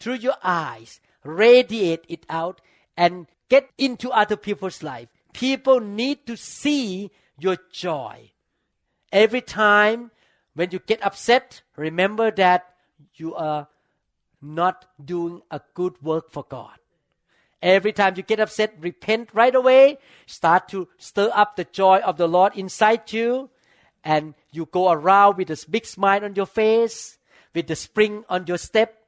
through 0.00 0.14
your 0.14 0.36
eyes. 0.42 1.00
Radiate 1.24 2.04
it 2.08 2.24
out 2.30 2.60
and 2.96 3.26
get 3.48 3.70
into 3.76 4.10
other 4.10 4.36
people's 4.36 4.82
life. 4.82 5.08
People 5.32 5.80
need 5.80 6.26
to 6.26 6.36
see 6.36 7.10
your 7.38 7.58
joy. 7.72 8.30
Every 9.12 9.40
time 9.40 10.10
when 10.54 10.70
you 10.70 10.80
get 10.80 11.04
upset, 11.04 11.62
remember 11.76 12.30
that 12.32 12.74
you 13.14 13.34
are 13.34 13.68
not 14.40 14.86
doing 15.02 15.42
a 15.50 15.60
good 15.74 16.00
work 16.02 16.30
for 16.30 16.44
God. 16.48 16.76
Every 17.60 17.92
time 17.92 18.14
you 18.16 18.22
get 18.22 18.38
upset, 18.38 18.74
repent 18.80 19.30
right 19.32 19.54
away. 19.54 19.98
Start 20.26 20.68
to 20.68 20.88
stir 20.96 21.30
up 21.34 21.56
the 21.56 21.64
joy 21.64 21.98
of 21.98 22.16
the 22.16 22.28
Lord 22.28 22.56
inside 22.56 23.12
you. 23.12 23.50
And 24.04 24.34
you 24.52 24.66
go 24.66 24.92
around 24.92 25.36
with 25.36 25.50
a 25.50 25.66
big 25.68 25.84
smile 25.84 26.24
on 26.24 26.36
your 26.36 26.46
face, 26.46 27.18
with 27.54 27.66
the 27.66 27.74
spring 27.74 28.24
on 28.28 28.46
your 28.46 28.58
step. 28.58 29.02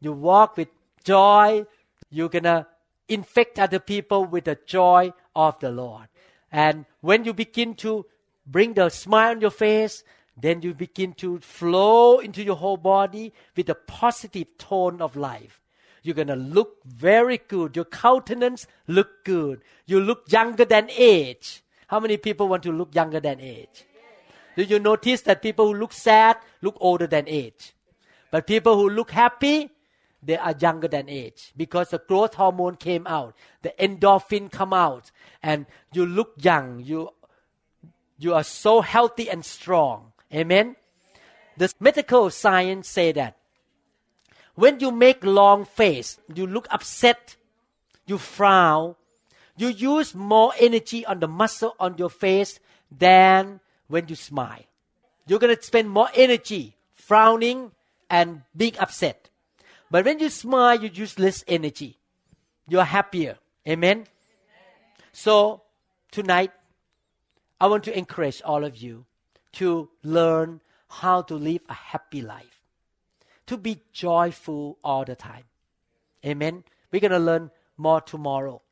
You 0.00 0.12
walk 0.12 0.56
with 0.56 0.68
joy. 1.04 1.64
You're 2.10 2.28
gonna 2.28 2.66
infect 3.08 3.58
other 3.58 3.78
people 3.78 4.24
with 4.24 4.44
the 4.44 4.58
joy 4.66 5.12
of 5.34 5.58
the 5.60 5.70
Lord. 5.70 6.08
And 6.50 6.86
when 7.00 7.24
you 7.24 7.32
begin 7.32 7.74
to 7.76 8.04
bring 8.46 8.74
the 8.74 8.88
smile 8.88 9.30
on 9.30 9.40
your 9.40 9.50
face, 9.50 10.02
then 10.36 10.62
you 10.62 10.74
begin 10.74 11.12
to 11.14 11.38
flow 11.38 12.18
into 12.18 12.42
your 12.42 12.56
whole 12.56 12.76
body 12.76 13.32
with 13.56 13.68
a 13.68 13.74
positive 13.74 14.46
tone 14.58 15.00
of 15.00 15.16
life. 15.16 15.60
You're 16.02 16.14
going 16.14 16.28
to 16.28 16.36
look 16.36 16.84
very 16.84 17.38
good. 17.38 17.74
Your 17.74 17.86
countenance 17.86 18.66
look 18.86 19.24
good. 19.24 19.62
You 19.86 20.00
look 20.00 20.30
younger 20.30 20.64
than 20.64 20.88
age. 20.90 21.62
How 21.88 22.00
many 22.00 22.16
people 22.16 22.48
want 22.48 22.62
to 22.64 22.72
look 22.72 22.94
younger 22.94 23.18
than 23.18 23.40
age? 23.40 23.84
Do 24.56 24.62
you 24.62 24.78
notice 24.78 25.22
that 25.22 25.42
people 25.42 25.66
who 25.66 25.74
look 25.74 25.92
sad 25.92 26.36
look 26.62 26.76
older 26.80 27.06
than 27.06 27.28
age? 27.28 27.74
But 28.30 28.46
people 28.46 28.76
who 28.76 28.88
look 28.88 29.10
happy, 29.10 29.70
they 30.22 30.36
are 30.36 30.54
younger 30.58 30.88
than 30.88 31.08
age 31.08 31.52
because 31.56 31.90
the 31.90 31.98
growth 31.98 32.34
hormone 32.34 32.76
came 32.76 33.06
out, 33.06 33.34
the 33.62 33.74
endorphin 33.78 34.50
come 34.50 34.72
out, 34.72 35.10
and 35.42 35.66
you 35.92 36.06
look 36.06 36.34
young. 36.38 36.80
You 36.80 37.10
you 38.18 38.32
are 38.34 38.44
so 38.44 38.80
healthy 38.80 39.28
and 39.28 39.44
strong. 39.44 40.12
Amen. 40.32 40.76
The 41.56 41.72
medical 41.80 42.30
science 42.30 42.88
say 42.88 43.12
that 43.12 43.36
when 44.54 44.80
you 44.80 44.90
make 44.90 45.24
long 45.24 45.64
face, 45.64 46.18
you 46.34 46.46
look 46.46 46.66
upset, 46.70 47.36
you 48.06 48.18
frown, 48.18 48.96
you 49.56 49.68
use 49.68 50.14
more 50.14 50.52
energy 50.58 51.04
on 51.06 51.20
the 51.20 51.28
muscle 51.28 51.74
on 51.78 51.96
your 51.98 52.10
face 52.10 52.60
than 52.90 53.60
when 53.88 54.08
you 54.08 54.14
smile. 54.14 54.64
You're 55.26 55.38
to 55.38 55.62
spend 55.62 55.90
more 55.90 56.08
energy 56.14 56.76
frowning 56.92 57.72
and 58.08 58.42
being 58.56 58.78
upset. 58.78 59.28
But 59.90 60.04
when 60.04 60.18
you 60.18 60.28
smile, 60.28 60.80
you 60.80 60.90
use 60.92 61.18
less 61.18 61.44
energy. 61.46 61.98
You're 62.68 62.84
happier. 62.84 63.38
Amen? 63.66 64.06
So, 65.12 65.62
tonight, 66.10 66.52
I 67.60 67.66
want 67.68 67.84
to 67.84 67.96
encourage 67.96 68.42
all 68.44 68.64
of 68.64 68.76
you 68.76 69.06
to 69.56 69.88
learn 70.02 70.60
how 70.88 71.22
to 71.22 71.34
live 71.34 71.62
a 71.68 71.74
happy 71.74 72.22
life 72.22 72.60
to 73.46 73.56
be 73.56 73.80
joyful 73.92 74.78
all 74.82 75.04
the 75.04 75.14
time. 75.14 75.44
Amen. 76.24 76.64
We're 76.90 77.00
going 77.00 77.12
to 77.12 77.18
learn 77.18 77.50
more 77.76 78.00
tomorrow. 78.00 78.62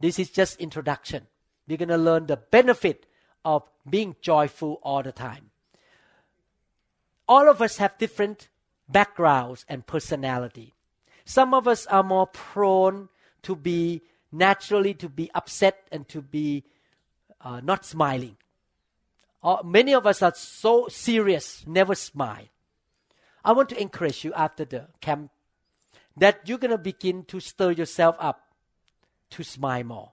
This 0.00 0.18
is 0.18 0.30
just 0.30 0.60
introduction. 0.60 1.26
We're 1.68 1.78
going 1.78 1.88
to 1.88 1.96
learn 1.96 2.26
the 2.26 2.36
benefit 2.36 3.06
of 3.44 3.62
being 3.88 4.16
joyful 4.20 4.80
all 4.82 5.02
the 5.02 5.12
time. 5.12 5.50
All 7.28 7.48
of 7.48 7.62
us 7.62 7.78
have 7.78 7.96
different 7.98 8.48
backgrounds 8.88 9.64
and 9.68 9.86
personality. 9.86 10.74
Some 11.24 11.54
of 11.54 11.66
us 11.66 11.86
are 11.86 12.02
more 12.02 12.26
prone 12.26 13.08
to 13.42 13.56
be 13.56 14.02
naturally 14.30 14.92
to 14.94 15.08
be 15.08 15.30
upset 15.34 15.86
and 15.92 16.06
to 16.08 16.20
be 16.20 16.64
uh, 17.40 17.60
not 17.60 17.84
smiling. 17.84 18.36
Many 19.64 19.94
of 19.94 20.06
us 20.06 20.22
are 20.22 20.32
so 20.34 20.88
serious, 20.88 21.64
never 21.66 21.94
smile. 21.94 22.46
I 23.44 23.52
want 23.52 23.68
to 23.70 23.80
encourage 23.80 24.24
you 24.24 24.32
after 24.32 24.64
the 24.64 24.88
camp 25.02 25.30
that 26.16 26.40
you're 26.46 26.58
going 26.58 26.70
to 26.70 26.78
begin 26.78 27.24
to 27.24 27.40
stir 27.40 27.72
yourself 27.72 28.16
up 28.18 28.40
to 29.30 29.42
smile 29.42 29.84
more. 29.84 30.12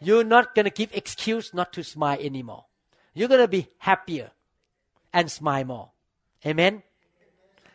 You're 0.00 0.24
not 0.24 0.54
going 0.54 0.64
to 0.64 0.70
give 0.70 0.90
excuse 0.92 1.52
not 1.52 1.72
to 1.72 1.82
smile 1.82 2.18
anymore. 2.20 2.66
You're 3.12 3.28
going 3.28 3.40
to 3.40 3.48
be 3.48 3.68
happier 3.78 4.30
and 5.12 5.30
smile 5.30 5.64
more. 5.64 5.90
Amen. 6.46 6.82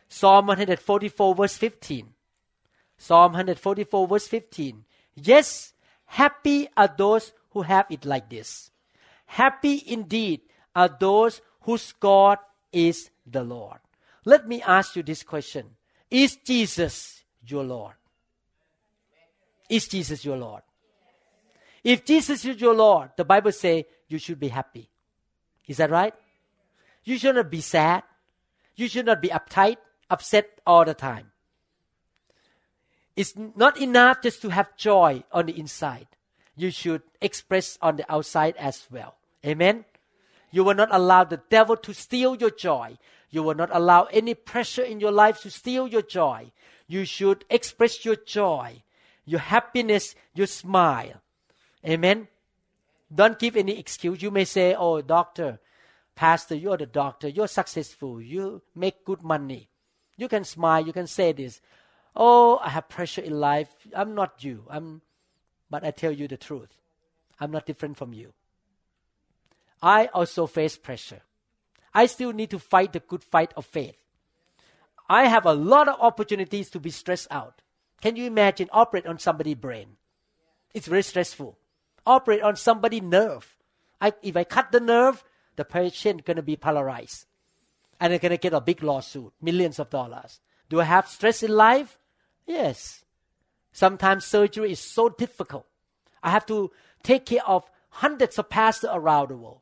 Psalm 0.07 0.47
144 0.47 1.35
verse 1.35 1.57
15. 1.57 2.13
Psalm 2.97 3.33
144 3.33 4.07
verse 4.07 4.27
15. 4.27 4.85
Yes, 5.15 5.73
happy 6.05 6.69
are 6.77 6.93
those 6.97 7.33
who 7.51 7.63
have 7.63 7.85
it 7.89 8.05
like 8.05 8.29
this. 8.29 8.71
Happy 9.25 9.83
indeed 9.85 10.41
are 10.75 10.89
those 10.99 11.41
whose 11.61 11.93
God 11.93 12.37
is 12.71 13.09
the 13.25 13.43
Lord. 13.43 13.79
Let 14.25 14.47
me 14.47 14.61
ask 14.61 14.95
you 14.95 15.03
this 15.03 15.23
question. 15.23 15.65
Is 16.09 16.35
Jesus 16.37 17.23
your 17.45 17.63
Lord? 17.63 17.95
Is 19.69 19.87
Jesus 19.87 20.23
your 20.23 20.37
Lord? 20.37 20.61
If 21.83 22.05
Jesus 22.05 22.43
is 22.45 22.59
your 22.59 22.73
Lord, 22.73 23.11
the 23.15 23.25
Bible 23.25 23.51
says 23.51 23.83
you 24.07 24.17
should 24.17 24.39
be 24.39 24.47
happy. 24.47 24.89
Is 25.67 25.77
that 25.77 25.91
right? 25.91 26.13
You 27.03 27.17
should 27.17 27.35
not 27.35 27.49
be 27.49 27.61
sad. 27.61 28.03
You 28.75 28.87
should 28.87 29.05
not 29.05 29.21
be 29.21 29.29
uptight, 29.29 29.77
upset 30.09 30.59
all 30.65 30.85
the 30.85 30.93
time. 30.93 31.31
It's 33.15 33.33
not 33.37 33.79
enough 33.79 34.21
just 34.21 34.41
to 34.41 34.49
have 34.49 34.75
joy 34.75 35.23
on 35.31 35.45
the 35.45 35.57
inside. 35.57 36.07
You 36.55 36.71
should 36.71 37.01
express 37.21 37.77
on 37.81 37.97
the 37.97 38.11
outside 38.11 38.55
as 38.57 38.87
well. 38.89 39.15
Amen. 39.45 39.85
You 40.51 40.63
will 40.63 40.75
not 40.75 40.89
allow 40.91 41.23
the 41.23 41.41
devil 41.49 41.75
to 41.77 41.93
steal 41.93 42.35
your 42.35 42.51
joy. 42.51 42.97
You 43.29 43.43
will 43.43 43.55
not 43.55 43.69
allow 43.73 44.05
any 44.05 44.33
pressure 44.33 44.83
in 44.83 44.99
your 44.99 45.11
life 45.11 45.41
to 45.41 45.51
steal 45.51 45.87
your 45.87 46.01
joy. 46.01 46.51
You 46.87 47.03
should 47.03 47.43
express 47.49 48.05
your 48.05 48.15
joy, 48.15 48.83
your 49.25 49.41
happiness, 49.41 50.15
your 50.33 50.47
smile. 50.47 51.21
Amen. 51.85 52.27
Don't 53.13 53.37
give 53.37 53.55
any 53.55 53.77
excuse. 53.77 54.21
You 54.21 54.31
may 54.31 54.45
say, 54.45 54.75
Oh, 54.75 55.01
doctor, 55.01 55.59
pastor, 56.15 56.55
you're 56.55 56.77
the 56.77 56.85
doctor. 56.85 57.27
You're 57.27 57.47
successful. 57.47 58.21
You 58.21 58.61
make 58.73 59.05
good 59.05 59.23
money. 59.23 59.69
You 60.17 60.27
can 60.27 60.43
smile. 60.43 60.85
You 60.85 60.93
can 60.93 61.07
say 61.07 61.33
this. 61.33 61.59
Oh, 62.15 62.59
I 62.63 62.69
have 62.69 62.87
pressure 62.87 63.21
in 63.21 63.39
life. 63.39 63.69
I'm 63.93 64.15
not 64.15 64.43
you. 64.43 64.65
I'm, 64.69 65.01
but 65.69 65.83
I 65.83 65.91
tell 65.91 66.11
you 66.11 66.27
the 66.27 66.37
truth. 66.37 66.77
I'm 67.39 67.51
not 67.51 67.65
different 67.65 67.97
from 67.97 68.13
you. 68.13 68.33
I 69.81 70.07
also 70.07 70.47
face 70.47 70.77
pressure. 70.77 71.21
I 71.93 72.07
still 72.07 72.33
need 72.33 72.49
to 72.51 72.59
fight 72.59 72.93
the 72.93 72.99
good 72.99 73.23
fight 73.23 73.53
of 73.55 73.65
faith. 73.65 73.97
I 75.09 75.27
have 75.27 75.45
a 75.45 75.53
lot 75.53 75.87
of 75.87 75.99
opportunities 75.99 76.69
to 76.71 76.79
be 76.79 76.89
stressed 76.89 77.27
out. 77.29 77.61
Can 78.01 78.15
you 78.15 78.25
imagine 78.25 78.69
operate 78.71 79.05
on 79.05 79.19
somebody's 79.19 79.55
brain? 79.55 79.97
It's 80.73 80.87
very 80.87 81.03
stressful. 81.03 81.57
Operate 82.05 82.41
on 82.41 82.55
somebody's 82.55 83.01
nerve. 83.01 83.55
I, 84.01 84.13
if 84.21 84.35
I 84.35 84.43
cut 84.43 84.71
the 84.71 84.79
nerve, 84.79 85.23
the 85.55 85.63
patient 85.63 86.25
gonna 86.25 86.41
be 86.41 86.57
paralyzed, 86.57 87.25
and 87.99 88.11
they're 88.11 88.19
gonna 88.19 88.37
get 88.37 88.53
a 88.53 88.59
big 88.59 88.83
lawsuit, 88.83 89.31
millions 89.41 89.79
of 89.79 89.89
dollars. 89.89 90.41
Do 90.69 90.81
I 90.81 90.83
have 90.83 91.07
stress 91.07 91.43
in 91.43 91.51
life? 91.51 91.97
Yes. 92.45 93.04
Sometimes 93.75 94.23
surgery 94.23 94.71
is 94.71 94.79
so 94.79 95.09
difficult. 95.09 95.65
I 96.23 96.29
have 96.31 96.45
to 96.45 96.71
take 97.03 97.25
care 97.25 97.45
of 97.45 97.69
hundreds 97.89 98.39
of 98.39 98.47
pastors 98.47 98.89
around 98.93 99.31
the 99.31 99.35
world. 99.35 99.59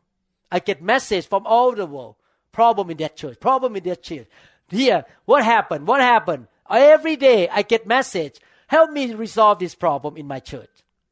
I 0.51 0.59
get 0.59 0.83
messages 0.83 1.25
from 1.25 1.47
all 1.47 1.71
the 1.73 1.87
world. 1.87 2.17
Problem 2.51 2.91
in 2.91 2.97
that 2.97 3.17
church. 3.17 3.39
Problem 3.39 3.75
in 3.75 3.83
that 3.85 4.03
church. 4.03 4.27
Here, 4.69 5.03
what 5.25 5.43
happened? 5.43 5.87
What 5.87 5.99
happened? 5.99 6.45
Every 6.69 7.15
day 7.15 7.49
I 7.49 7.63
get 7.63 7.87
message. 7.87 8.39
Help 8.67 8.91
me 8.91 9.15
resolve 9.15 9.57
this 9.57 9.73
problem 9.73 10.15
in 10.15 10.27
my 10.27 10.39
church. 10.39 10.69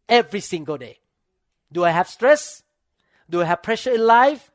Every 0.07 0.39
single 0.39 0.77
day. 0.77 0.99
Do 1.71 1.83
I 1.83 1.89
have 1.89 2.07
stress? 2.07 2.61
Do 3.27 3.41
I 3.41 3.45
have 3.45 3.63
pressure 3.63 3.95
in 3.95 4.05
life? 4.05 4.51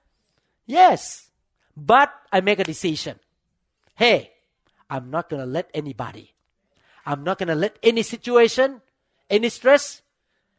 Yes. 0.67 1.31
But 1.77 2.13
I 2.33 2.43
make 2.43 2.61
a 2.61 2.65
decision. 2.65 3.19
Hey, 3.97 4.31
I'm 4.89 5.11
not 5.11 5.29
going 5.29 5.41
to 5.41 5.51
let 5.51 5.69
anybody, 5.75 6.33
I'm 7.07 7.23
not 7.23 7.39
going 7.39 7.49
to 7.49 7.55
let 7.55 7.79
any 7.83 8.03
situation, 8.03 8.83
any 9.31 9.49
stress 9.49 10.03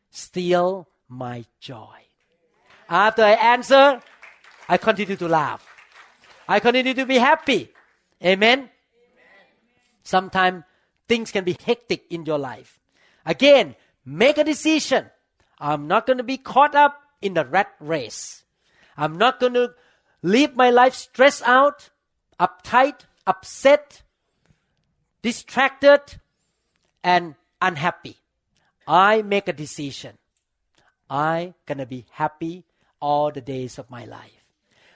steal 0.09 0.87
my 1.09 1.43
joy. 1.59 2.07
After 2.89 3.21
I 3.21 3.31
answer, 3.31 4.01
I 4.69 4.77
continue 4.77 5.17
to 5.17 5.27
laugh. 5.27 5.67
I 6.47 6.61
continue 6.61 6.93
to 6.93 7.05
be 7.05 7.17
happy. 7.17 7.73
Amen. 8.23 8.69
Sometimes 10.03 10.63
things 11.07 11.31
can 11.31 11.43
be 11.43 11.57
hectic 11.61 12.05
in 12.09 12.25
your 12.25 12.39
life. 12.39 12.79
Again, 13.25 13.75
make 14.05 14.37
a 14.37 14.43
decision. 14.45 15.07
I'm 15.59 15.87
not 15.87 16.07
going 16.07 16.17
to 16.17 16.23
be 16.23 16.37
caught 16.37 16.75
up 16.75 17.01
in 17.21 17.33
the 17.33 17.45
rat 17.45 17.73
race. 17.81 18.43
I'm 18.95 19.17
not 19.17 19.41
going 19.41 19.53
to 19.53 19.73
live 20.23 20.55
my 20.55 20.69
life 20.69 20.95
stressed 20.95 21.43
out, 21.43 21.89
uptight, 22.39 23.01
upset, 23.25 24.03
distracted, 25.21 26.19
and 27.07 27.35
unhappy. 27.61 28.17
I 28.85 29.21
make 29.21 29.47
a 29.47 29.53
decision. 29.53 30.17
I 31.09 31.53
gonna 31.65 31.85
be 31.85 32.05
happy 32.11 32.65
all 32.99 33.31
the 33.31 33.39
days 33.39 33.79
of 33.79 33.89
my 33.89 34.03
life. 34.03 34.43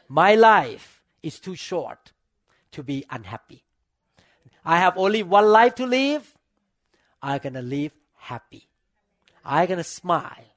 My 0.09 0.35
life 0.35 1.01
is 1.23 1.39
too 1.39 1.55
short 1.55 2.11
to 2.73 2.83
be 2.83 3.05
unhappy. 3.09 3.63
I 4.65 4.77
have 4.79 4.97
only 4.97 5.23
one 5.23 5.45
life 5.45 5.75
to 5.75 5.85
live. 5.85 6.35
I'm 7.21 7.39
gonna 7.39 7.61
live 7.61 7.93
happy. 8.17 8.67
I'm 9.45 9.69
gonna 9.69 9.85
smile. 9.85 10.49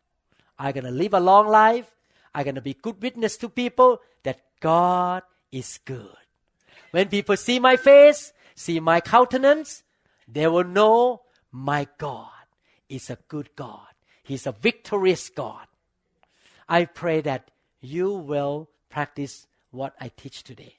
I'm 0.59 0.73
gonna 0.75 0.91
live 0.91 1.15
a 1.15 1.21
long 1.21 1.47
life. 1.47 1.89
I'm 2.35 2.45
gonna 2.45 2.63
be 2.63 2.75
good 2.75 3.01
witness 3.01 3.37
to 3.39 3.49
people 3.49 4.01
that 4.25 4.41
God 4.59 5.23
is 5.53 5.79
good. 5.85 6.19
When 6.91 7.09
people 7.09 7.37
see 7.37 7.61
my 7.61 7.77
face, 7.77 8.33
see 8.57 8.81
my 8.81 9.01
countenance, 9.01 9.85
they 10.27 10.49
will 10.49 10.65
know 10.65 11.24
my 11.55 11.87
God 11.99 12.29
is 12.89 13.11
a 13.11 13.19
good 13.29 13.49
God. 13.55 13.87
He's 14.25 14.45
a 14.45 14.51
victorious 14.51 15.29
God. 15.29 15.67
I 16.69 16.85
pray 16.85 17.21
that 17.21 17.53
you 17.81 18.11
will 18.11 18.69
practice 18.91 19.47
what 19.71 19.95
I 20.01 20.09
teach 20.09 20.43
today. 20.43 20.79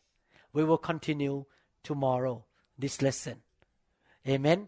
We 0.52 0.66
will 0.66 0.78
continue 0.78 1.46
tomorrow 1.82 2.44
this 2.78 3.02
lesson. 3.02 3.38
Amen. 4.28 4.68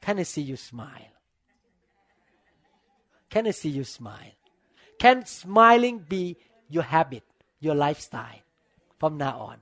Can 0.00 0.18
I 0.20 0.22
see 0.22 0.40
you 0.40 0.56
smile? 0.56 1.12
Can 3.28 3.46
I 3.46 3.50
see 3.50 3.68
you 3.68 3.84
smile? 3.84 4.32
Can 4.98 5.26
smiling 5.26 5.98
be 5.98 6.38
your 6.70 6.84
habit, 6.84 7.24
your 7.60 7.74
lifestyle 7.74 8.40
from 8.98 9.18
now 9.18 9.38
on? 9.38 9.56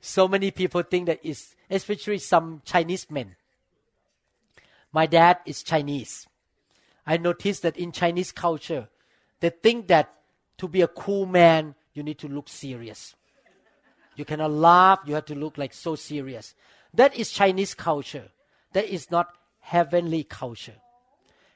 So 0.00 0.26
many 0.26 0.50
people 0.50 0.82
think 0.82 1.06
that 1.06 1.20
it's, 1.22 1.54
especially 1.70 2.18
some 2.18 2.62
Chinese 2.64 3.08
men. 3.08 3.36
My 4.92 5.06
dad 5.06 5.38
is 5.46 5.62
Chinese. 5.62 6.26
I 7.06 7.16
noticed 7.16 7.62
that 7.62 7.76
in 7.76 7.92
Chinese 7.92 8.32
culture, 8.32 8.88
they 9.40 9.50
think 9.50 9.88
that 9.88 10.12
to 10.58 10.68
be 10.68 10.82
a 10.82 10.88
cool 10.88 11.26
man, 11.26 11.74
you 11.94 12.02
need 12.02 12.18
to 12.18 12.28
look 12.28 12.48
serious. 12.48 13.14
You 14.16 14.24
cannot 14.24 14.50
laugh, 14.50 15.00
you 15.06 15.14
have 15.14 15.24
to 15.26 15.34
look 15.34 15.56
like 15.56 15.72
so 15.72 15.94
serious. 15.94 16.54
That 16.92 17.16
is 17.16 17.30
Chinese 17.30 17.74
culture. 17.74 18.28
That 18.72 18.84
is 18.84 19.10
not 19.10 19.32
heavenly 19.60 20.24
culture. 20.24 20.76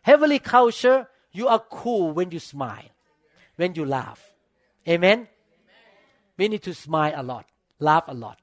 Heavenly 0.03 0.39
culture, 0.39 1.09
you 1.32 1.49
are 1.49 1.59
cool 1.59 2.12
when 2.12 2.30
you 2.30 2.39
smile, 2.39 2.91
when 3.57 3.74
you 3.74 3.85
laugh. 3.85 4.32
Amen? 4.89 5.28
We 6.37 6.49
need 6.49 6.62
to 6.62 6.74
smile 6.74 7.12
a 7.16 7.22
lot, 7.22 7.47
laugh 7.78 8.05
a 8.07 8.14
lot. 8.14 8.39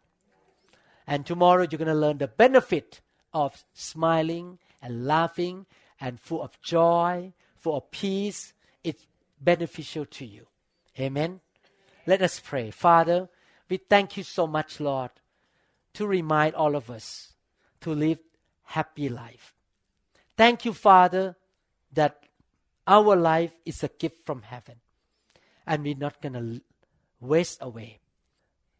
And 1.07 1.25
tomorrow 1.25 1.67
you're 1.69 1.77
going 1.77 1.87
to 1.87 1.93
learn 1.93 2.17
the 2.17 2.27
benefit 2.27 3.01
of 3.33 3.63
smiling 3.73 4.59
and 4.81 5.05
laughing 5.05 5.65
and 5.99 6.19
full 6.19 6.41
of 6.41 6.59
joy, 6.61 7.33
full 7.57 7.77
of 7.77 7.91
peace. 7.91 8.53
It's 8.83 9.05
beneficial 9.39 10.05
to 10.05 10.25
you. 10.25 10.47
Amen. 10.99 11.39
Let 12.05 12.21
us 12.21 12.39
pray. 12.39 12.71
Father, 12.71 13.29
we 13.69 13.77
thank 13.77 14.17
you 14.17 14.23
so 14.23 14.47
much, 14.47 14.79
Lord, 14.79 15.11
to 15.93 16.07
remind 16.07 16.55
all 16.55 16.75
of 16.75 16.89
us 16.89 17.33
to 17.81 17.93
live 17.93 18.19
happy 18.63 19.09
life. 19.09 19.53
Thank 20.37 20.65
you, 20.65 20.73
Father, 20.73 21.35
that 21.93 22.23
our 22.87 23.15
life 23.15 23.53
is 23.65 23.83
a 23.83 23.89
gift 23.89 24.25
from 24.25 24.41
heaven. 24.41 24.75
And 25.67 25.83
we're 25.83 25.95
not 25.95 26.21
going 26.21 26.33
to 26.33 26.61
waste 27.19 27.59
away. 27.61 27.99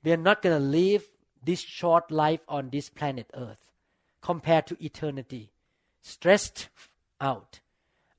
We 0.04 0.12
are 0.12 0.18
not 0.18 0.42
going 0.42 0.60
to 0.60 0.66
live 0.66 1.08
this 1.44 1.60
short 1.60 2.12
life 2.12 2.42
on 2.48 2.70
this 2.70 2.90
planet 2.90 3.30
Earth 3.34 3.64
compared 4.22 4.68
to 4.68 4.84
eternity 4.84 5.52
stressed 6.02 6.70
out, 7.20 7.60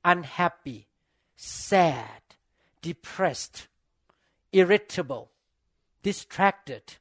unhappy, 0.03 0.87
sad, 1.35 2.21
depressed, 2.81 3.67
irritable, 4.51 5.29
distracted, 6.01 6.95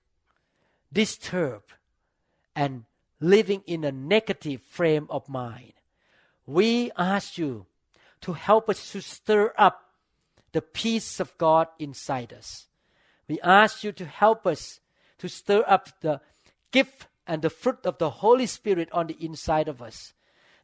disturbed 0.93 1.72
and 2.55 2.85
living 3.20 3.62
in 3.66 3.85
a 3.85 3.93
negative 3.93 4.62
frame 4.62 5.07
of 5.11 5.28
mind. 5.28 5.72
We 6.47 6.91
ask 6.99 7.39
you 7.39 7.66
to 8.22 8.33
help 8.33 8.68
us 8.68 8.91
to 8.93 9.01
stir 9.01 9.53
up 9.57 9.91
the 10.53 10.62
peace 10.62 11.20
of 11.20 11.37
God 11.39 11.68
inside 11.78 12.33
us. 12.33 12.66
We 13.28 13.41
ask 13.41 13.85
you 13.85 13.93
to 13.93 14.05
help 14.05 14.47
us 14.47 14.80
to 15.18 15.28
stir 15.28 15.64
up 15.66 15.89
the 16.01 16.20
gift 16.72 17.07
and 17.26 17.43
the 17.43 17.51
fruit 17.51 17.78
of 17.85 17.99
the 17.99 18.11
Holy 18.11 18.47
Spirit 18.47 18.89
on 18.93 19.07
the 19.07 19.16
inside 19.24 19.68
of 19.68 19.80
us, 19.80 20.12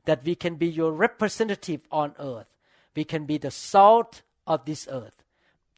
that 0.08 0.24
we 0.24 0.34
can 0.34 0.54
be 0.54 0.66
your 0.66 0.90
representative 0.90 1.82
on 1.92 2.14
earth. 2.18 2.48
We 2.96 3.04
can 3.04 3.26
be 3.26 3.36
the 3.36 3.50
salt 3.50 4.22
of 4.46 4.64
this 4.64 4.88
earth, 4.90 5.22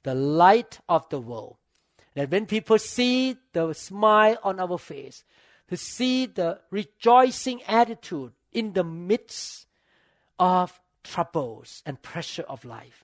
the 0.05 0.15
light 0.15 0.79
of 0.89 1.09
the 1.09 1.19
world. 1.19 1.57
That 2.15 2.31
when 2.31 2.47
people 2.47 2.79
see 2.79 3.39
the 3.53 3.73
smile 3.73 4.39
on 4.45 4.61
our 4.61 4.79
face, 4.79 5.25
to 5.67 5.77
see 5.77 6.27
the 6.27 6.61
rejoicing 6.71 7.65
attitude 7.65 8.31
in 8.53 8.73
the 8.73 8.85
midst 8.85 9.67
of 10.39 10.79
troubles 11.03 11.83
and 11.85 12.01
pressure 12.01 12.45
of 12.49 12.65
life, 12.65 13.03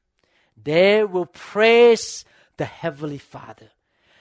they 0.63 1.03
will 1.03 1.27
praise 1.27 2.25
the 2.57 2.67
Heavenly 2.67 3.19
Father 3.19 3.71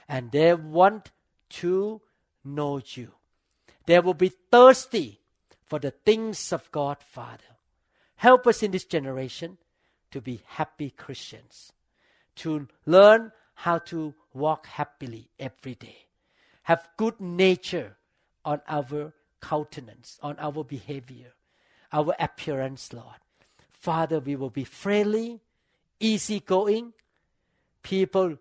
and 0.09 0.31
they 0.31 0.55
want 0.55 1.11
to 1.61 2.01
know 2.43 2.81
you. 2.83 3.11
They 3.85 3.99
will 3.99 4.15
be 4.15 4.29
thirsty 4.29 5.19
for 5.65 5.79
the 5.79 5.91
things 5.91 6.53
of 6.53 6.71
God, 6.71 6.97
Father. 7.01 7.43
Help 8.17 8.47
us 8.47 8.63
in 8.63 8.71
this 8.71 8.85
generation 8.85 9.57
to 10.11 10.21
be 10.21 10.41
happy 10.45 10.91
Christians, 10.91 11.73
to 12.37 12.67
learn 12.85 13.31
how 13.55 13.79
to 13.79 14.13
walk 14.33 14.67
happily 14.67 15.29
every 15.39 15.75
day, 15.75 16.05
have 16.63 16.87
good 16.97 17.19
nature 17.19 17.97
on 18.43 18.61
our 18.67 19.13
countenance, 19.41 20.19
on 20.21 20.37
our 20.39 20.63
behavior, 20.63 21.33
our 21.91 22.15
appearance, 22.19 22.93
Lord. 22.93 23.17
Father, 23.71 24.19
we 24.19 24.35
will 24.35 24.49
be 24.49 24.63
friendly, 24.63 25.41
easygoing. 25.99 26.93
People 27.83 28.37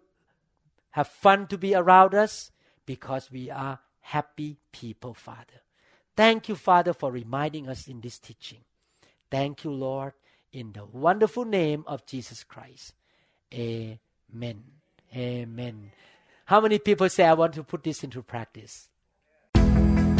have 0.91 1.09
fun 1.09 1.47
to 1.49 1.59
be 1.59 1.75
around 1.75 2.15
us 2.15 2.51
because 2.87 3.31
we 3.31 3.51
are 3.51 3.79
happy 4.01 4.59
people, 4.73 5.15
Father. 5.15 5.61
Thank 6.17 6.49
you, 6.49 6.55
Father, 6.55 6.93
for 6.93 7.11
reminding 7.11 7.69
us 7.69 7.89
in 7.89 8.01
this 8.01 8.19
teaching. 8.19 8.61
Thank 9.31 9.65
you, 9.65 9.73
Lord, 9.73 10.13
in 10.53 10.73
the 10.73 10.85
wonderful 10.85 11.45
name 11.45 11.85
of 11.87 12.07
Jesus 12.07 12.45
Christ. 12.45 12.95
Amen. 13.53 14.63
Amen. 15.17 15.91
How 16.47 16.61
many 16.61 16.79
people 16.79 17.09
say, 17.09 17.25
I 17.25 17.35
want 17.35 17.55
to 17.55 17.65
put 17.65 17.83
this 17.83 18.05
into 18.05 18.23
practice? 18.23 18.89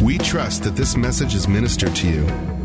We 0.03 0.17
trust 0.17 0.63
that 0.63 0.75
this 0.75 0.97
message 0.97 1.33
is 1.33 1.47
ministered 1.47 1.95
to 1.95 2.07
you. 2.07 2.64